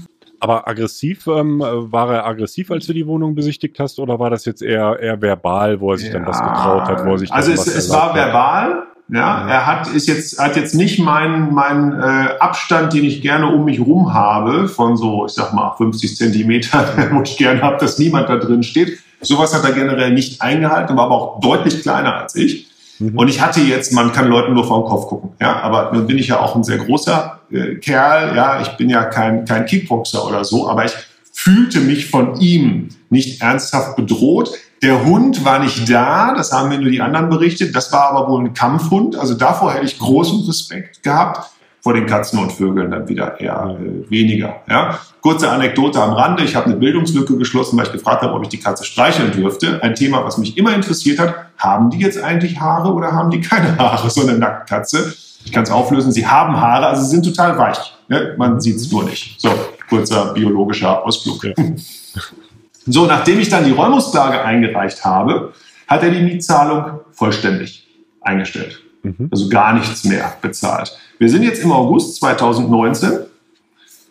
aber 0.42 0.68
aggressiv, 0.68 1.28
ähm, 1.28 1.60
war 1.60 2.14
er 2.14 2.26
aggressiv, 2.26 2.72
als 2.72 2.88
du 2.88 2.94
die 2.94 3.06
Wohnung 3.08 3.36
besichtigt 3.36 3.80
hast, 3.80 4.00
oder 4.00 4.20
war 4.20 4.30
das 4.30 4.46
jetzt 4.46 4.62
eher, 4.62 4.98
eher 5.00 5.22
verbal, 5.22 5.80
wo 5.82 5.92
er 5.92 5.98
sich 5.98 6.08
ja, 6.08 6.14
dann 6.14 6.26
was 6.26 6.40
getraut 6.40 6.88
hat, 6.88 7.06
wo 7.06 7.12
er 7.12 7.18
sich 7.20 7.32
Also 7.32 7.52
es, 7.52 7.68
es 7.68 7.90
war 7.90 8.16
verbal, 8.16 8.84
ja, 9.10 9.44
mhm. 9.44 9.50
er 9.50 9.66
hat 9.66 9.88
ist 9.88 10.08
jetzt 10.08 10.40
hat 10.40 10.56
jetzt 10.56 10.76
nicht 10.76 11.00
meinen 11.00 11.54
mein, 11.54 12.00
äh, 12.00 12.38
Abstand, 12.40 12.94
den 12.94 13.04
ich 13.04 13.22
gerne 13.22 13.48
um 13.48 13.66
mich 13.66 13.80
rum 13.80 14.14
habe, 14.14 14.68
von 14.68 14.98
so 14.98 15.26
ich 15.26 15.34
sag 15.34 15.54
mal 15.54 15.74
50 15.78 16.16
Zentimeter, 16.16 16.86
wo 17.12 17.22
ich 17.22 17.38
gerne 17.38 17.62
habe, 17.62 17.78
dass 17.78 17.98
niemand 17.98 18.30
da 18.30 18.38
drin 18.38 18.64
steht. 18.64 19.00
Sowas 19.22 19.54
hat 19.54 19.66
er 19.66 19.74
generell 19.74 20.14
nicht 20.14 20.42
eingehalten, 20.42 20.96
war 20.96 21.06
aber 21.06 21.16
auch 21.16 21.40
deutlich 21.42 21.82
kleiner 21.82 22.16
als 22.16 22.36
ich. 22.36 22.70
Mhm. 23.00 23.18
Und 23.18 23.28
ich 23.28 23.42
hatte 23.42 23.62
jetzt, 23.62 23.94
man 23.94 24.12
kann 24.12 24.28
Leuten 24.28 24.54
nur 24.54 24.66
vor 24.66 24.82
den 24.82 24.90
Kopf 24.90 25.08
gucken, 25.08 25.32
ja, 25.42 25.60
aber 25.62 25.92
nun 25.94 26.06
bin 26.08 26.18
ich 26.18 26.28
ja 26.28 26.40
auch 26.40 26.56
ein 26.56 26.64
sehr 26.64 26.78
großer 26.78 27.40
äh, 27.52 27.76
Kerl, 27.76 28.36
ja, 28.36 28.62
ich 28.62 28.70
bin 28.70 28.90
ja 28.90 29.06
kein, 29.06 29.46
kein 29.46 29.66
Kickboxer 29.66 30.26
oder 30.26 30.44
so, 30.44 30.70
aber 30.70 30.86
ich 30.86 30.94
fühlte 31.34 31.80
mich 31.80 32.10
von 32.10 32.40
ihm 32.40 32.90
nicht 33.10 33.42
ernsthaft 33.42 33.96
bedroht. 33.96 34.52
Der 34.82 35.06
Hund 35.06 35.44
war 35.44 35.60
nicht 35.60 35.90
da, 35.90 36.34
das 36.36 36.52
haben 36.52 36.70
mir 36.70 36.80
nur 36.80 36.92
die 36.92 37.02
anderen 37.02 37.30
berichtet, 37.30 37.76
das 37.76 37.92
war 37.92 38.12
aber 38.12 38.30
wohl 38.30 38.46
ein 38.46 38.54
Kampfhund, 38.54 39.18
also 39.18 39.34
davor 39.34 39.74
hätte 39.74 39.86
ich 39.86 40.00
großen 40.00 40.46
Respekt 40.46 41.04
gehabt 41.04 41.50
vor 41.82 41.94
den 41.94 42.06
Katzen 42.06 42.40
und 42.40 42.52
Vögeln 42.52 42.92
dann 42.92 43.08
wieder 43.08 43.40
eher 43.40 43.78
äh, 43.80 44.10
weniger. 44.10 44.58
Ja? 44.70 45.00
Kurze 45.22 45.50
Anekdote 45.50 46.02
am 46.02 46.14
Rande. 46.14 46.44
Ich 46.44 46.56
habe 46.56 46.68
eine 46.68 46.76
Bildungslücke 46.76 47.38
geschlossen, 47.38 47.78
weil 47.78 47.86
ich 47.86 47.92
gefragt 47.92 48.22
habe, 48.22 48.34
ob 48.34 48.44
ich 48.44 48.50
die 48.50 48.60
Katze 48.60 48.84
streicheln 48.84 49.32
dürfte. 49.32 49.82
Ein 49.82 49.96
Thema, 49.96 50.24
was 50.24 50.38
mich 50.38 50.58
immer 50.58 50.74
interessiert 50.74 51.20
hat. 51.20 51.36
Haben 51.58 51.90
die 51.90 52.00
jetzt 52.00 52.22
eigentlich 52.22 52.60
Haare 52.60 52.94
oder 52.94 53.12
haben 53.12 53.30
die 53.30 53.42
keine 53.42 53.78
Haare? 53.78 54.10
So 54.10 54.22
eine 54.22 54.38
Nacktkatze. 54.38 55.14
Ich 55.46 55.52
kann 55.52 55.64
es 55.64 55.72
auflösen. 55.72 56.12
Sie 56.12 56.28
haben 56.28 56.60
Haare, 56.60 56.88
also 56.88 57.04
sie 57.04 57.10
sind 57.10 57.26
total 57.26 57.58
weich. 57.58 57.78
Ne? 58.08 58.36
Man 58.38 58.60
sieht 58.60 58.76
es 58.76 58.92
nur 58.92 59.04
nicht. 59.04 59.40
So, 59.40 59.50
kurzer 59.90 60.34
biologischer 60.34 61.06
Ausflug. 61.06 61.44
Ja. 61.44 61.54
So, 62.92 63.06
nachdem 63.06 63.40
ich 63.40 63.50
dann 63.50 63.66
die 63.66 63.72
Räumungsklage 63.72 64.44
eingereicht 64.44 65.06
habe, 65.06 65.54
hat 65.88 66.02
er 66.02 66.10
die 66.10 66.22
Mietzahlung 66.22 67.02
vollständig 67.12 67.88
eingestellt. 68.22 68.82
Mhm. 69.04 69.30
Also 69.32 69.48
gar 69.50 69.74
nichts 69.74 70.04
mehr 70.06 70.34
bezahlt. 70.42 70.98
Wir 71.20 71.30
sind 71.30 71.44
jetzt 71.44 71.62
im 71.62 71.74
August 71.74 72.16
2019 72.16 73.26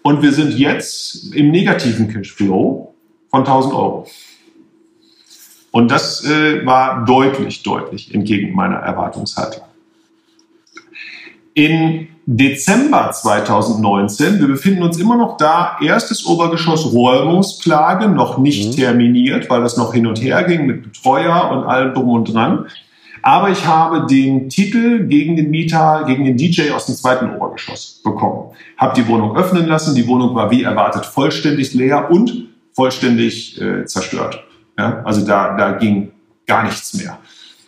und 0.02 0.22
wir 0.22 0.30
sind 0.30 0.58
jetzt 0.58 1.34
im 1.34 1.50
negativen 1.50 2.08
Cashflow 2.08 2.94
von 3.30 3.40
1000 3.40 3.74
Euro. 3.74 4.06
Und 5.70 5.90
das 5.90 6.22
äh, 6.24 6.64
war 6.66 7.06
deutlich, 7.06 7.62
deutlich 7.62 8.14
entgegen 8.14 8.54
meiner 8.54 8.76
Erwartungshaltung. 8.76 9.64
In 11.54 12.08
Dezember 12.26 13.10
2019, 13.10 14.38
wir 14.38 14.48
befinden 14.48 14.82
uns 14.82 14.98
immer 14.98 15.16
noch 15.16 15.38
da, 15.38 15.78
erstes 15.80 16.26
Obergeschoss 16.26 16.92
Räumungsklage, 16.92 18.08
noch 18.08 18.36
nicht 18.36 18.68
mhm. 18.68 18.76
terminiert, 18.76 19.48
weil 19.48 19.62
das 19.62 19.78
noch 19.78 19.94
hin 19.94 20.06
und 20.06 20.20
her 20.20 20.44
ging 20.44 20.66
mit 20.66 20.82
Betreuer 20.82 21.50
und 21.52 21.64
allem 21.64 21.94
drum 21.94 22.10
und 22.10 22.34
dran. 22.34 22.66
Aber 23.22 23.50
ich 23.50 23.66
habe 23.66 24.06
den 24.06 24.48
Titel 24.48 25.06
gegen 25.06 25.36
den 25.36 25.50
Mieter, 25.50 26.04
gegen 26.06 26.24
den 26.24 26.36
DJ 26.36 26.70
aus 26.70 26.86
dem 26.86 26.94
zweiten 26.94 27.30
Obergeschoss 27.34 28.00
bekommen. 28.04 28.50
Habe 28.76 28.94
die 28.94 29.06
Wohnung 29.08 29.36
öffnen 29.36 29.66
lassen. 29.66 29.94
Die 29.94 30.06
Wohnung 30.06 30.34
war 30.34 30.50
wie 30.50 30.62
erwartet 30.62 31.06
vollständig 31.06 31.74
leer 31.74 32.10
und 32.10 32.48
vollständig 32.72 33.60
äh, 33.60 33.84
zerstört. 33.86 34.44
Ja? 34.78 35.02
Also 35.04 35.26
da, 35.26 35.56
da 35.56 35.72
ging 35.72 36.12
gar 36.46 36.64
nichts 36.64 36.94
mehr. 36.94 37.18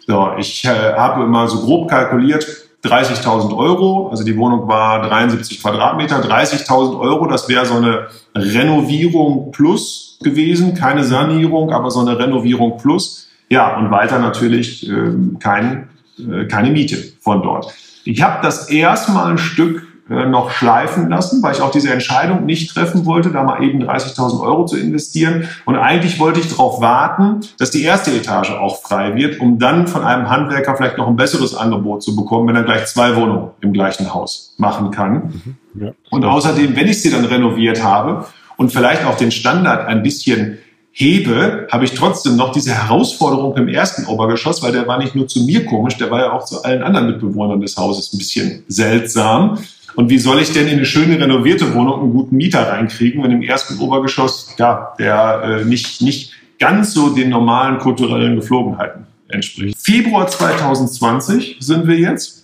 So, 0.06 0.32
ich 0.38 0.64
äh, 0.64 0.68
habe 0.68 1.24
immer 1.24 1.46
so 1.48 1.60
grob 1.60 1.88
kalkuliert, 1.88 2.46
30.000 2.84 3.56
Euro, 3.56 4.08
also 4.08 4.24
die 4.24 4.36
Wohnung 4.36 4.66
war 4.66 5.02
73 5.02 5.60
Quadratmeter, 5.60 6.22
30.000 6.22 6.98
Euro, 6.98 7.26
das 7.26 7.48
wäre 7.48 7.66
so 7.66 7.74
eine 7.74 8.08
Renovierung 8.34 9.52
plus 9.52 10.18
gewesen, 10.22 10.74
keine 10.74 11.04
Sanierung, 11.04 11.70
aber 11.72 11.90
so 11.90 12.00
eine 12.00 12.18
Renovierung 12.18 12.78
plus. 12.78 13.28
Ja, 13.50 13.76
und 13.76 13.90
weiter 13.90 14.18
natürlich 14.18 14.88
äh, 14.88 15.12
kein, 15.40 15.88
äh, 16.18 16.46
keine 16.46 16.70
Miete 16.70 16.96
von 17.20 17.42
dort. 17.42 17.74
Ich 18.04 18.22
habe 18.22 18.38
das 18.42 18.70
erstmal 18.70 19.30
ein 19.30 19.38
Stück 19.38 19.82
äh, 20.10 20.26
noch 20.26 20.50
schleifen 20.50 21.08
lassen, 21.08 21.40
weil 21.42 21.54
ich 21.54 21.60
auch 21.60 21.70
diese 21.70 21.92
Entscheidung 21.92 22.44
nicht 22.44 22.74
treffen 22.74 23.06
wollte, 23.06 23.30
da 23.30 23.44
mal 23.44 23.62
eben 23.62 23.82
30.000 23.82 24.40
Euro 24.40 24.66
zu 24.66 24.76
investieren. 24.76 25.48
Und 25.66 25.76
eigentlich 25.76 26.18
wollte 26.18 26.40
ich 26.40 26.48
darauf 26.48 26.80
warten, 26.80 27.40
dass 27.58 27.70
die 27.70 27.82
erste 27.82 28.10
Etage 28.10 28.50
auch 28.50 28.82
frei 28.82 29.14
wird, 29.14 29.40
um 29.40 29.58
dann 29.58 29.86
von 29.86 30.02
einem 30.02 30.28
Handwerker 30.28 30.76
vielleicht 30.76 30.98
noch 30.98 31.06
ein 31.06 31.16
besseres 31.16 31.54
Angebot 31.54 32.02
zu 32.02 32.16
bekommen, 32.16 32.48
wenn 32.48 32.56
er 32.56 32.64
gleich 32.64 32.86
zwei 32.86 33.14
Wohnungen 33.14 33.50
im 33.60 33.72
gleichen 33.72 34.12
Haus 34.12 34.54
machen 34.58 34.90
kann. 34.90 35.56
Mhm, 35.74 35.82
ja. 35.82 35.92
Und 36.10 36.24
außerdem, 36.24 36.74
wenn 36.74 36.88
ich 36.88 37.02
sie 37.02 37.10
dann 37.10 37.24
renoviert 37.24 37.82
habe 37.82 38.26
und 38.56 38.72
vielleicht 38.72 39.04
auch 39.04 39.16
den 39.16 39.30
Standard 39.30 39.86
ein 39.86 40.02
bisschen 40.02 40.58
hebe, 40.92 41.68
habe 41.70 41.84
ich 41.84 41.94
trotzdem 41.94 42.36
noch 42.36 42.52
diese 42.52 42.74
Herausforderung 42.74 43.56
im 43.56 43.68
ersten 43.68 44.06
Obergeschoss, 44.06 44.62
weil 44.62 44.72
der 44.72 44.86
war 44.86 44.98
nicht 44.98 45.14
nur 45.14 45.28
zu 45.28 45.44
mir 45.44 45.64
komisch, 45.64 45.96
der 45.96 46.10
war 46.10 46.20
ja 46.20 46.32
auch 46.32 46.44
zu 46.44 46.62
allen 46.62 46.82
anderen 46.82 47.06
Mitbewohnern 47.06 47.60
des 47.60 47.76
Hauses 47.76 48.12
ein 48.12 48.18
bisschen 48.18 48.64
seltsam. 48.68 49.58
Und 49.96 50.10
wie 50.10 50.18
soll 50.18 50.40
ich 50.40 50.52
denn 50.52 50.66
in 50.66 50.76
eine 50.76 50.86
schöne 50.86 51.18
renovierte 51.20 51.74
Wohnung 51.74 52.00
einen 52.00 52.12
guten 52.12 52.36
Mieter 52.36 52.68
reinkriegen, 52.68 53.22
wenn 53.22 53.32
im 53.32 53.42
ersten 53.42 53.78
Obergeschoss 53.80 54.54
ja 54.58 54.94
der 54.98 55.42
äh, 55.62 55.64
nicht 55.64 56.00
nicht 56.00 56.32
ganz 56.58 56.94
so 56.94 57.10
den 57.10 57.30
normalen 57.30 57.78
kulturellen 57.78 58.36
Geflogenheiten 58.36 59.06
entspricht? 59.28 59.76
Februar 59.78 60.28
2020 60.28 61.56
sind 61.60 61.86
wir 61.86 61.98
jetzt. 61.98 62.39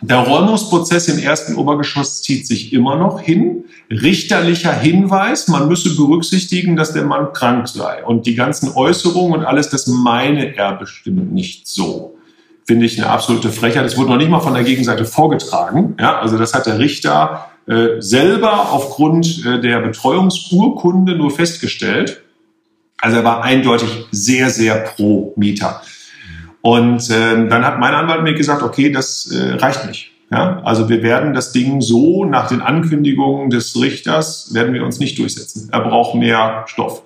Der 0.00 0.18
Räumungsprozess 0.18 1.08
im 1.08 1.18
ersten 1.18 1.56
Obergeschoss 1.56 2.22
zieht 2.22 2.46
sich 2.46 2.72
immer 2.72 2.96
noch 2.96 3.20
hin. 3.20 3.64
Richterlicher 3.90 4.72
Hinweis, 4.72 5.48
man 5.48 5.66
müsse 5.66 5.96
berücksichtigen, 5.96 6.76
dass 6.76 6.92
der 6.92 7.04
Mann 7.04 7.32
krank 7.32 7.66
sei. 7.66 8.04
Und 8.04 8.26
die 8.26 8.36
ganzen 8.36 8.72
Äußerungen 8.74 9.40
und 9.40 9.44
alles, 9.44 9.70
das 9.70 9.88
meine 9.88 10.56
er 10.56 10.74
bestimmt 10.74 11.32
nicht 11.32 11.66
so. 11.66 12.16
Finde 12.64 12.86
ich 12.86 12.96
eine 12.98 13.10
absolute 13.10 13.50
Frechheit. 13.50 13.84
Das 13.84 13.96
wurde 13.96 14.10
noch 14.10 14.18
nicht 14.18 14.30
mal 14.30 14.40
von 14.40 14.54
der 14.54 14.62
Gegenseite 14.62 15.04
vorgetragen. 15.04 15.96
Ja, 15.98 16.20
also 16.20 16.38
das 16.38 16.54
hat 16.54 16.66
der 16.66 16.78
Richter 16.78 17.46
äh, 17.66 18.00
selber 18.00 18.70
aufgrund 18.70 19.44
äh, 19.44 19.60
der 19.60 19.80
Betreuungsurkunde 19.80 21.16
nur 21.16 21.32
festgestellt. 21.32 22.22
Also 22.98 23.16
er 23.16 23.24
war 23.24 23.42
eindeutig 23.42 23.88
sehr, 24.12 24.50
sehr 24.50 24.76
pro 24.76 25.32
Mieter. 25.36 25.82
Und 26.60 27.08
äh, 27.10 27.48
dann 27.48 27.64
hat 27.64 27.78
mein 27.78 27.94
Anwalt 27.94 28.22
mir 28.22 28.34
gesagt, 28.34 28.62
okay, 28.62 28.90
das 28.90 29.30
äh, 29.30 29.54
reicht 29.54 29.86
nicht. 29.86 30.10
Ja, 30.30 30.60
also 30.62 30.90
wir 30.90 31.02
werden 31.02 31.32
das 31.32 31.52
Ding 31.52 31.80
so 31.80 32.24
nach 32.26 32.48
den 32.48 32.60
Ankündigungen 32.60 33.48
des 33.48 33.80
Richters 33.80 34.52
werden 34.52 34.74
wir 34.74 34.84
uns 34.84 34.98
nicht 34.98 35.18
durchsetzen. 35.18 35.70
Er 35.72 35.80
braucht 35.80 36.14
mehr 36.16 36.64
Stoff. 36.66 37.02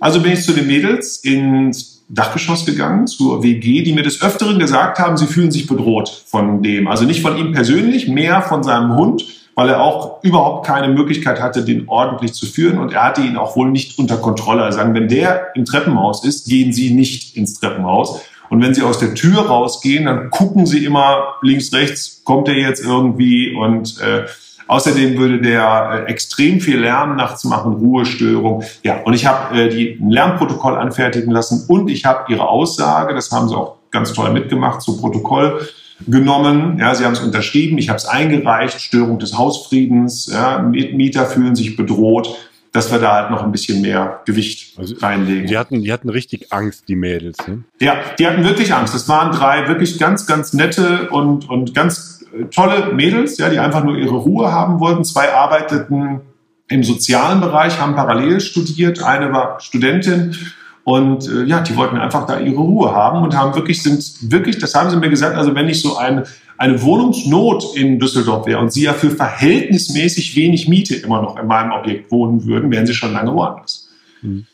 Also 0.00 0.22
bin 0.22 0.32
ich 0.32 0.42
zu 0.42 0.52
den 0.52 0.66
Mädels 0.66 1.18
ins 1.18 2.04
Dachgeschoss 2.08 2.64
gegangen, 2.64 3.06
zur 3.08 3.42
WG, 3.42 3.82
die 3.82 3.92
mir 3.92 4.02
des 4.02 4.22
Öfteren 4.22 4.58
gesagt 4.58 4.98
haben, 4.98 5.16
sie 5.16 5.26
fühlen 5.26 5.50
sich 5.50 5.66
bedroht 5.66 6.08
von 6.26 6.62
dem. 6.62 6.88
Also 6.88 7.04
nicht 7.04 7.20
von 7.20 7.36
ihm 7.36 7.52
persönlich, 7.52 8.08
mehr 8.08 8.42
von 8.42 8.62
seinem 8.62 8.94
Hund, 8.94 9.24
weil 9.54 9.70
er 9.70 9.82
auch 9.82 10.22
überhaupt 10.22 10.66
keine 10.66 10.88
Möglichkeit 10.88 11.42
hatte, 11.42 11.64
den 11.64 11.88
ordentlich 11.88 12.32
zu 12.32 12.46
führen. 12.46 12.78
Und 12.78 12.92
er 12.92 13.04
hatte 13.04 13.22
ihn 13.22 13.36
auch 13.36 13.56
wohl 13.56 13.70
nicht 13.70 13.98
unter 13.98 14.18
Kontrolle. 14.18 14.62
Also 14.62 14.78
sagen, 14.78 14.94
wenn 14.94 15.08
der 15.08 15.48
im 15.56 15.64
Treppenhaus 15.64 16.24
ist, 16.24 16.46
gehen 16.46 16.72
Sie 16.72 16.94
nicht 16.94 17.36
ins 17.36 17.58
Treppenhaus. 17.58 18.20
Und 18.50 18.62
wenn 18.62 18.74
sie 18.74 18.82
aus 18.82 18.98
der 18.98 19.14
Tür 19.14 19.46
rausgehen, 19.46 20.06
dann 20.06 20.30
gucken 20.30 20.66
sie 20.66 20.84
immer 20.84 21.36
links, 21.42 21.72
rechts, 21.72 22.22
kommt 22.24 22.48
der 22.48 22.56
jetzt 22.56 22.84
irgendwie 22.84 23.54
und 23.54 24.00
äh, 24.00 24.26
Außerdem 24.68 25.16
würde 25.16 25.40
der 25.40 26.06
äh, 26.06 26.10
extrem 26.10 26.60
viel 26.60 26.80
Lärm 26.80 27.16
nachts 27.16 27.44
machen, 27.44 27.74
Ruhestörung. 27.74 28.64
Ja, 28.82 29.00
und 29.04 29.14
ich 29.14 29.24
habe 29.24 29.56
äh, 29.56 29.68
die 29.68 29.98
ein 30.00 30.10
Lärmprotokoll 30.10 30.76
anfertigen 30.76 31.30
lassen 31.30 31.64
und 31.68 31.88
ich 31.88 32.04
habe 32.04 32.32
ihre 32.32 32.48
Aussage, 32.48 33.14
das 33.14 33.30
haben 33.30 33.48
sie 33.48 33.56
auch 33.56 33.76
ganz 33.92 34.12
toll 34.12 34.32
mitgemacht, 34.32 34.82
zu 34.82 35.00
Protokoll 35.00 35.68
genommen. 36.08 36.78
Ja, 36.80 36.94
sie 36.94 37.04
haben 37.04 37.12
es 37.12 37.20
unterschrieben, 37.20 37.78
ich 37.78 37.88
habe 37.88 37.98
es 37.98 38.06
eingereicht, 38.06 38.80
Störung 38.80 39.20
des 39.20 39.38
Hausfriedens, 39.38 40.28
ja, 40.32 40.58
Mieter 40.58 41.26
fühlen 41.26 41.54
sich 41.54 41.76
bedroht 41.76 42.36
dass 42.76 42.92
wir 42.92 42.98
da 42.98 43.14
halt 43.14 43.30
noch 43.30 43.42
ein 43.42 43.52
bisschen 43.52 43.80
mehr 43.80 44.20
Gewicht 44.26 44.78
also, 44.78 44.94
reinlegen. 45.00 45.46
Die 45.46 45.56
hatten, 45.56 45.82
die 45.82 45.92
hatten 45.92 46.10
richtig 46.10 46.52
Angst, 46.52 46.88
die 46.88 46.94
Mädels. 46.94 47.38
Ne? 47.48 47.64
Ja, 47.80 47.94
die 48.18 48.26
hatten 48.26 48.44
wirklich 48.44 48.74
Angst. 48.74 48.94
Das 48.94 49.08
waren 49.08 49.32
drei 49.32 49.66
wirklich 49.66 49.98
ganz, 49.98 50.26
ganz 50.26 50.52
nette 50.52 51.08
und, 51.08 51.48
und 51.48 51.74
ganz 51.74 52.24
äh, 52.38 52.44
tolle 52.44 52.92
Mädels, 52.92 53.38
ja, 53.38 53.48
die 53.48 53.58
einfach 53.58 53.82
nur 53.82 53.96
ihre 53.96 54.16
Ruhe 54.16 54.52
haben 54.52 54.78
wollten. 54.78 55.04
Zwei 55.04 55.32
arbeiteten 55.32 56.20
im 56.68 56.84
sozialen 56.84 57.40
Bereich, 57.40 57.80
haben 57.80 57.94
parallel 57.94 58.40
studiert. 58.40 59.02
Eine 59.02 59.32
war 59.32 59.58
Studentin 59.60 60.36
und 60.84 61.26
äh, 61.28 61.44
ja, 61.44 61.60
die 61.60 61.76
wollten 61.76 61.96
einfach 61.96 62.26
da 62.26 62.38
ihre 62.38 62.60
Ruhe 62.60 62.92
haben 62.92 63.22
und 63.22 63.34
haben 63.34 63.54
wirklich, 63.54 63.82
sind 63.82 64.30
wirklich, 64.30 64.58
das 64.58 64.74
haben 64.74 64.90
sie 64.90 64.96
mir 64.96 65.08
gesagt, 65.08 65.34
also 65.34 65.54
wenn 65.54 65.68
ich 65.68 65.80
so 65.80 65.96
eine, 65.96 66.24
eine 66.58 66.82
Wohnungsnot 66.82 67.76
in 67.76 67.98
Düsseldorf 67.98 68.46
wäre 68.46 68.60
und 68.60 68.72
sie 68.72 68.82
ja 68.82 68.92
für 68.92 69.10
verhältnismäßig 69.10 70.36
wenig 70.36 70.68
Miete 70.68 70.94
immer 70.96 71.20
noch 71.22 71.38
in 71.38 71.46
meinem 71.46 71.72
Objekt 71.72 72.10
wohnen 72.10 72.44
würden, 72.46 72.70
wären 72.70 72.86
sie 72.86 72.94
schon 72.94 73.12
lange 73.12 73.34
woanders. 73.34 73.88
Mhm. 74.22 74.46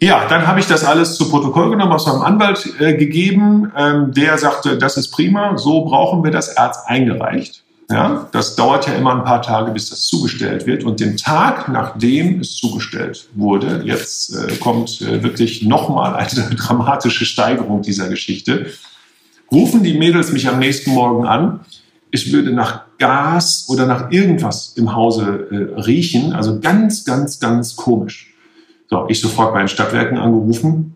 Ja, 0.00 0.26
dann 0.28 0.46
habe 0.46 0.60
ich 0.60 0.66
das 0.66 0.84
alles 0.84 1.16
zu 1.16 1.30
Protokoll 1.30 1.70
genommen, 1.70 1.92
aus 1.92 2.06
meinem 2.06 2.22
Anwalt 2.22 2.68
äh, 2.78 2.94
gegeben. 2.94 3.72
Ähm, 3.76 4.12
der 4.12 4.36
sagte, 4.36 4.76
das 4.76 4.96
ist 4.96 5.12
prima, 5.12 5.56
so 5.56 5.84
brauchen 5.84 6.22
wir 6.24 6.30
das. 6.30 6.48
Er 6.48 6.64
hat 6.64 6.76
eingereicht. 6.86 7.62
Ja, 7.90 8.28
das 8.32 8.56
dauert 8.56 8.86
ja 8.86 8.94
immer 8.94 9.14
ein 9.14 9.24
paar 9.24 9.42
Tage, 9.42 9.70
bis 9.70 9.90
das 9.90 10.06
zugestellt 10.06 10.66
wird. 10.66 10.84
Und 10.84 11.00
den 11.00 11.16
Tag, 11.16 11.68
nachdem 11.68 12.40
es 12.40 12.56
zugestellt 12.56 13.28
wurde, 13.34 13.82
jetzt 13.84 14.34
äh, 14.34 14.56
kommt 14.56 15.02
äh, 15.02 15.22
wirklich 15.22 15.62
nochmal 15.62 16.14
eine 16.16 16.50
dramatische 16.56 17.26
Steigerung 17.26 17.82
dieser 17.82 18.08
Geschichte, 18.08 18.66
rufen 19.54 19.82
die 19.82 19.94
Mädels 19.94 20.32
mich 20.32 20.48
am 20.48 20.58
nächsten 20.58 20.90
Morgen 20.90 21.26
an. 21.26 21.60
Ich 22.10 22.32
würde 22.32 22.52
nach 22.52 22.82
Gas 22.98 23.66
oder 23.68 23.86
nach 23.86 24.10
irgendwas 24.10 24.74
im 24.76 24.94
Hause 24.94 25.48
äh, 25.50 25.80
riechen. 25.80 26.32
Also 26.32 26.60
ganz, 26.60 27.04
ganz, 27.04 27.40
ganz 27.40 27.76
komisch. 27.76 28.34
So, 28.90 29.06
ich 29.08 29.20
sofort 29.20 29.54
bei 29.54 29.60
den 29.60 29.68
Stadtwerken 29.68 30.18
angerufen 30.18 30.94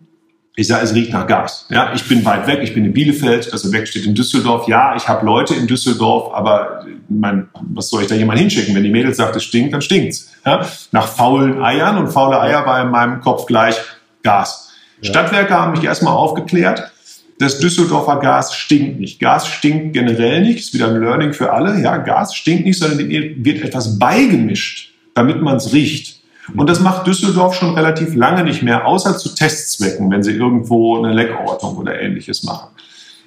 ich 0.59 0.67
sage, 0.67 0.83
es 0.83 0.93
riecht 0.93 1.13
nach 1.13 1.29
Gas. 1.29 1.67
Ja, 1.71 1.93
ich 1.95 2.09
bin 2.09 2.25
weit 2.25 2.49
weg, 2.49 2.59
ich 2.65 2.75
bin 2.75 2.85
in 2.85 2.93
Bielefeld, 2.93 3.53
das 3.53 3.65
Objekt 3.65 3.87
steht 3.87 4.05
in 4.05 4.17
Düsseldorf. 4.17 4.67
Ja, 4.67 4.97
ich 4.97 5.07
habe 5.07 5.25
Leute 5.25 5.55
in 5.55 5.69
Düsseldorf, 5.69 6.35
aber 6.35 6.85
mein, 7.09 7.49
was 7.73 7.91
soll 7.91 8.03
ich 8.03 8.09
da 8.09 8.17
jemand 8.17 8.41
hinschicken? 8.41 8.75
Wenn 8.75 8.83
die 8.83 8.91
Mädels 8.91 9.19
sagt, 9.19 9.37
es 9.37 9.45
stinkt, 9.45 9.73
dann 9.73 9.83
stinkt's. 9.83 10.33
Ja, 10.45 10.67
nach 10.91 11.07
faulen 11.07 11.63
Eiern 11.63 11.97
und 11.97 12.09
faule 12.09 12.41
Eier 12.41 12.67
war 12.67 12.83
in 12.83 12.91
meinem 12.91 13.21
Kopf 13.21 13.47
gleich 13.47 13.77
Gas. 14.25 14.73
Ja. 15.01 15.11
Stadtwerke 15.11 15.55
haben 15.55 15.75
mich 15.75 15.85
erstmal 15.85 16.15
aufgeklärt. 16.15 16.91
Das 17.39 17.61
Düsseldorfer 17.61 18.17
Gas 18.17 18.55
stinkt 18.55 18.99
nicht. 18.99 19.21
Gas 19.21 19.47
stinkt 19.47 19.93
generell 19.93 20.43
nicht. 20.43 20.59
Ist 20.59 20.75
wieder 20.75 20.89
ein 20.89 21.01
Learning 21.01 21.33
für 21.33 21.53
alle. 21.53 21.81
Ja, 21.81 21.97
Gas 21.99 22.35
stinkt 22.35 22.65
nicht, 22.65 22.79
sondern 22.79 22.99
dem 22.99 23.45
wird 23.45 23.63
etwas 23.63 23.99
beigemischt, 23.99 24.93
damit 25.15 25.41
man 25.41 25.57
es 25.57 25.73
riecht. 25.73 26.21
Und 26.57 26.69
das 26.69 26.81
macht 26.81 27.07
Düsseldorf 27.07 27.55
schon 27.55 27.75
relativ 27.75 28.15
lange 28.15 28.43
nicht 28.43 28.63
mehr, 28.63 28.87
außer 28.87 29.19
zu 29.19 29.35
Testzwecken, 29.35 30.11
wenn 30.11 30.23
sie 30.23 30.33
irgendwo 30.33 30.97
eine 30.99 31.13
Leckortung 31.13 31.77
oder 31.77 32.01
ähnliches 32.01 32.43
machen. 32.43 32.71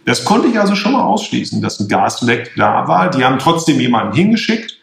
Das 0.06 0.26
konnte 0.26 0.47
ich 0.47 0.60
also 0.60 0.76
schon 0.76 0.93
mal 0.93 1.04
ausschließen, 1.04 1.62
dass 1.62 1.80
ein 1.80 1.88
Gasleck 1.88 2.52
da 2.58 2.88
war. 2.88 3.12
Die 3.12 3.24
haben 3.24 3.38
trotzdem 3.38 3.80
jemanden 3.80 4.15
hingeschickt 4.15 4.78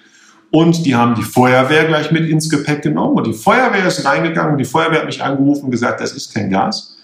und 0.51 0.87
die 0.87 0.95
haben 0.95 1.17
die 1.17 1.23
Feuerwehr 1.23 1.87
gleich 1.87 2.13
mit 2.13 2.29
ins 2.29 2.49
Gepäck 2.49 2.83
genommen. 2.83 3.17
Und 3.17 3.27
die 3.27 3.33
Feuerwehr 3.33 3.85
ist 3.87 4.05
reingegangen 4.05 4.53
und 4.53 4.59
die 4.59 4.65
Feuerwehr 4.65 5.01
hat 5.01 5.07
mich 5.07 5.23
angerufen 5.23 5.67
und 5.67 5.71
gesagt, 5.73 6.01
das 6.01 6.13
ist 6.13 6.33
kein 6.33 6.49
Gas. 6.51 6.98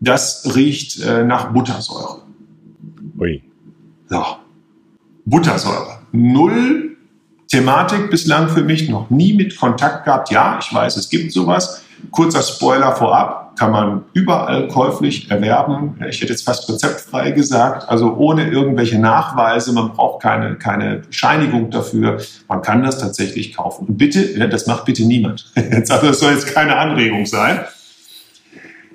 Das 0.00 0.54
riecht 0.54 1.00
äh, 1.02 1.24
nach 1.24 1.52
Buttersäure. 1.52 2.22
Ui. 3.18 3.42
So. 4.08 4.24
Buttersäure. 5.24 5.98
Null 6.12 6.94
Thematik 7.48 8.10
bislang 8.10 8.48
für 8.48 8.62
mich 8.62 8.88
noch 8.88 9.10
nie 9.10 9.32
mit 9.32 9.56
Kontakt 9.56 10.06
gehabt. 10.06 10.30
Ja, 10.30 10.58
ich 10.60 10.74
weiß, 10.74 10.96
es 10.96 11.08
gibt 11.08 11.32
sowas. 11.32 11.84
Kurzer 12.10 12.42
Spoiler 12.42 12.96
vorab, 12.96 13.56
kann 13.56 13.70
man 13.70 14.02
überall 14.12 14.68
käuflich 14.68 15.30
erwerben. 15.30 15.96
Ich 16.08 16.20
hätte 16.20 16.32
jetzt 16.32 16.44
fast 16.44 16.68
rezeptfrei 16.68 17.30
gesagt, 17.30 17.88
also 17.88 18.16
ohne 18.16 18.50
irgendwelche 18.50 18.98
Nachweise. 18.98 19.72
Man 19.72 19.92
braucht 19.92 20.22
keine, 20.22 20.56
keine 20.56 21.02
Scheinigung 21.10 21.70
dafür. 21.70 22.18
Man 22.48 22.62
kann 22.62 22.82
das 22.82 22.98
tatsächlich 22.98 23.54
kaufen. 23.54 23.86
Und 23.86 23.98
bitte, 23.98 24.48
das 24.48 24.66
macht 24.66 24.84
bitte 24.84 25.04
niemand. 25.04 25.52
das 25.54 26.18
soll 26.18 26.32
jetzt 26.32 26.52
keine 26.52 26.76
Anregung 26.76 27.24
sein. 27.26 27.60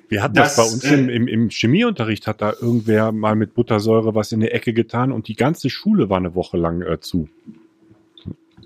Wir 0.10 0.24
hatten 0.24 0.34
das, 0.34 0.56
das 0.56 0.65
bei 0.65 0.74
uns 0.74 0.84
äh, 0.84 0.95
im, 0.95 1.08
im, 1.08 1.28
im, 1.28 1.50
Chemieunterricht, 1.50 2.26
hat 2.26 2.41
da 2.41 2.52
irgendwer 2.60 3.12
mal 3.12 3.36
mit 3.36 3.54
Buttersäure 3.54 4.15
was 4.15 4.32
in 4.32 4.39
die 4.39 4.50
Ecke 4.50 4.74
getan 4.74 5.12
und 5.12 5.28
die 5.28 5.36
ganze 5.36 5.69
Schule 5.69 6.10
war 6.10 6.17
eine 6.17 6.34
Woche 6.34 6.58
lang 6.58 6.82
äh, 6.82 7.00
zu. 7.00 7.30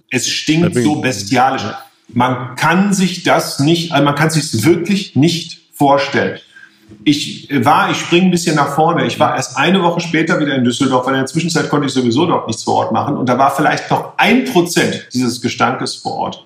Es 0.10 0.30
stinkt 0.30 0.76
so 0.76 1.02
bestialisch. 1.02 1.64
Man 2.08 2.56
kann 2.56 2.94
sich 2.94 3.24
das 3.24 3.60
nicht, 3.60 3.92
also 3.92 4.06
man 4.06 4.16
kann 4.16 4.30
sich 4.30 4.64
wirklich 4.64 5.16
nicht 5.16 5.62
vorstellen. 5.74 6.40
Ich 7.04 7.50
war, 7.52 7.92
ich 7.92 7.98
springe 7.98 8.26
ein 8.26 8.32
bisschen 8.32 8.56
nach 8.56 8.76
vorne. 8.76 9.06
Ich 9.06 9.20
war 9.20 9.36
erst 9.36 9.58
eine 9.58 9.82
Woche 9.82 10.00
später 10.00 10.40
wieder 10.40 10.56
in 10.56 10.64
Düsseldorf, 10.64 11.06
weil 11.06 11.16
in 11.16 11.22
der 11.22 11.26
Zwischenzeit 11.26 11.70
konnte 11.70 11.88
ich 11.88 11.94
sowieso 11.94 12.26
dort 12.26 12.48
nichts 12.48 12.64
vor 12.64 12.76
Ort 12.76 12.92
machen. 12.92 13.18
Und 13.18 13.28
da 13.28 13.38
war 13.38 13.54
vielleicht 13.56 13.90
noch 13.90 14.14
ein 14.18 14.46
Prozent 14.46 15.08
dieses 15.14 15.42
Gestankes 15.42 15.96
vor 15.96 16.14
Ort. 16.14 16.46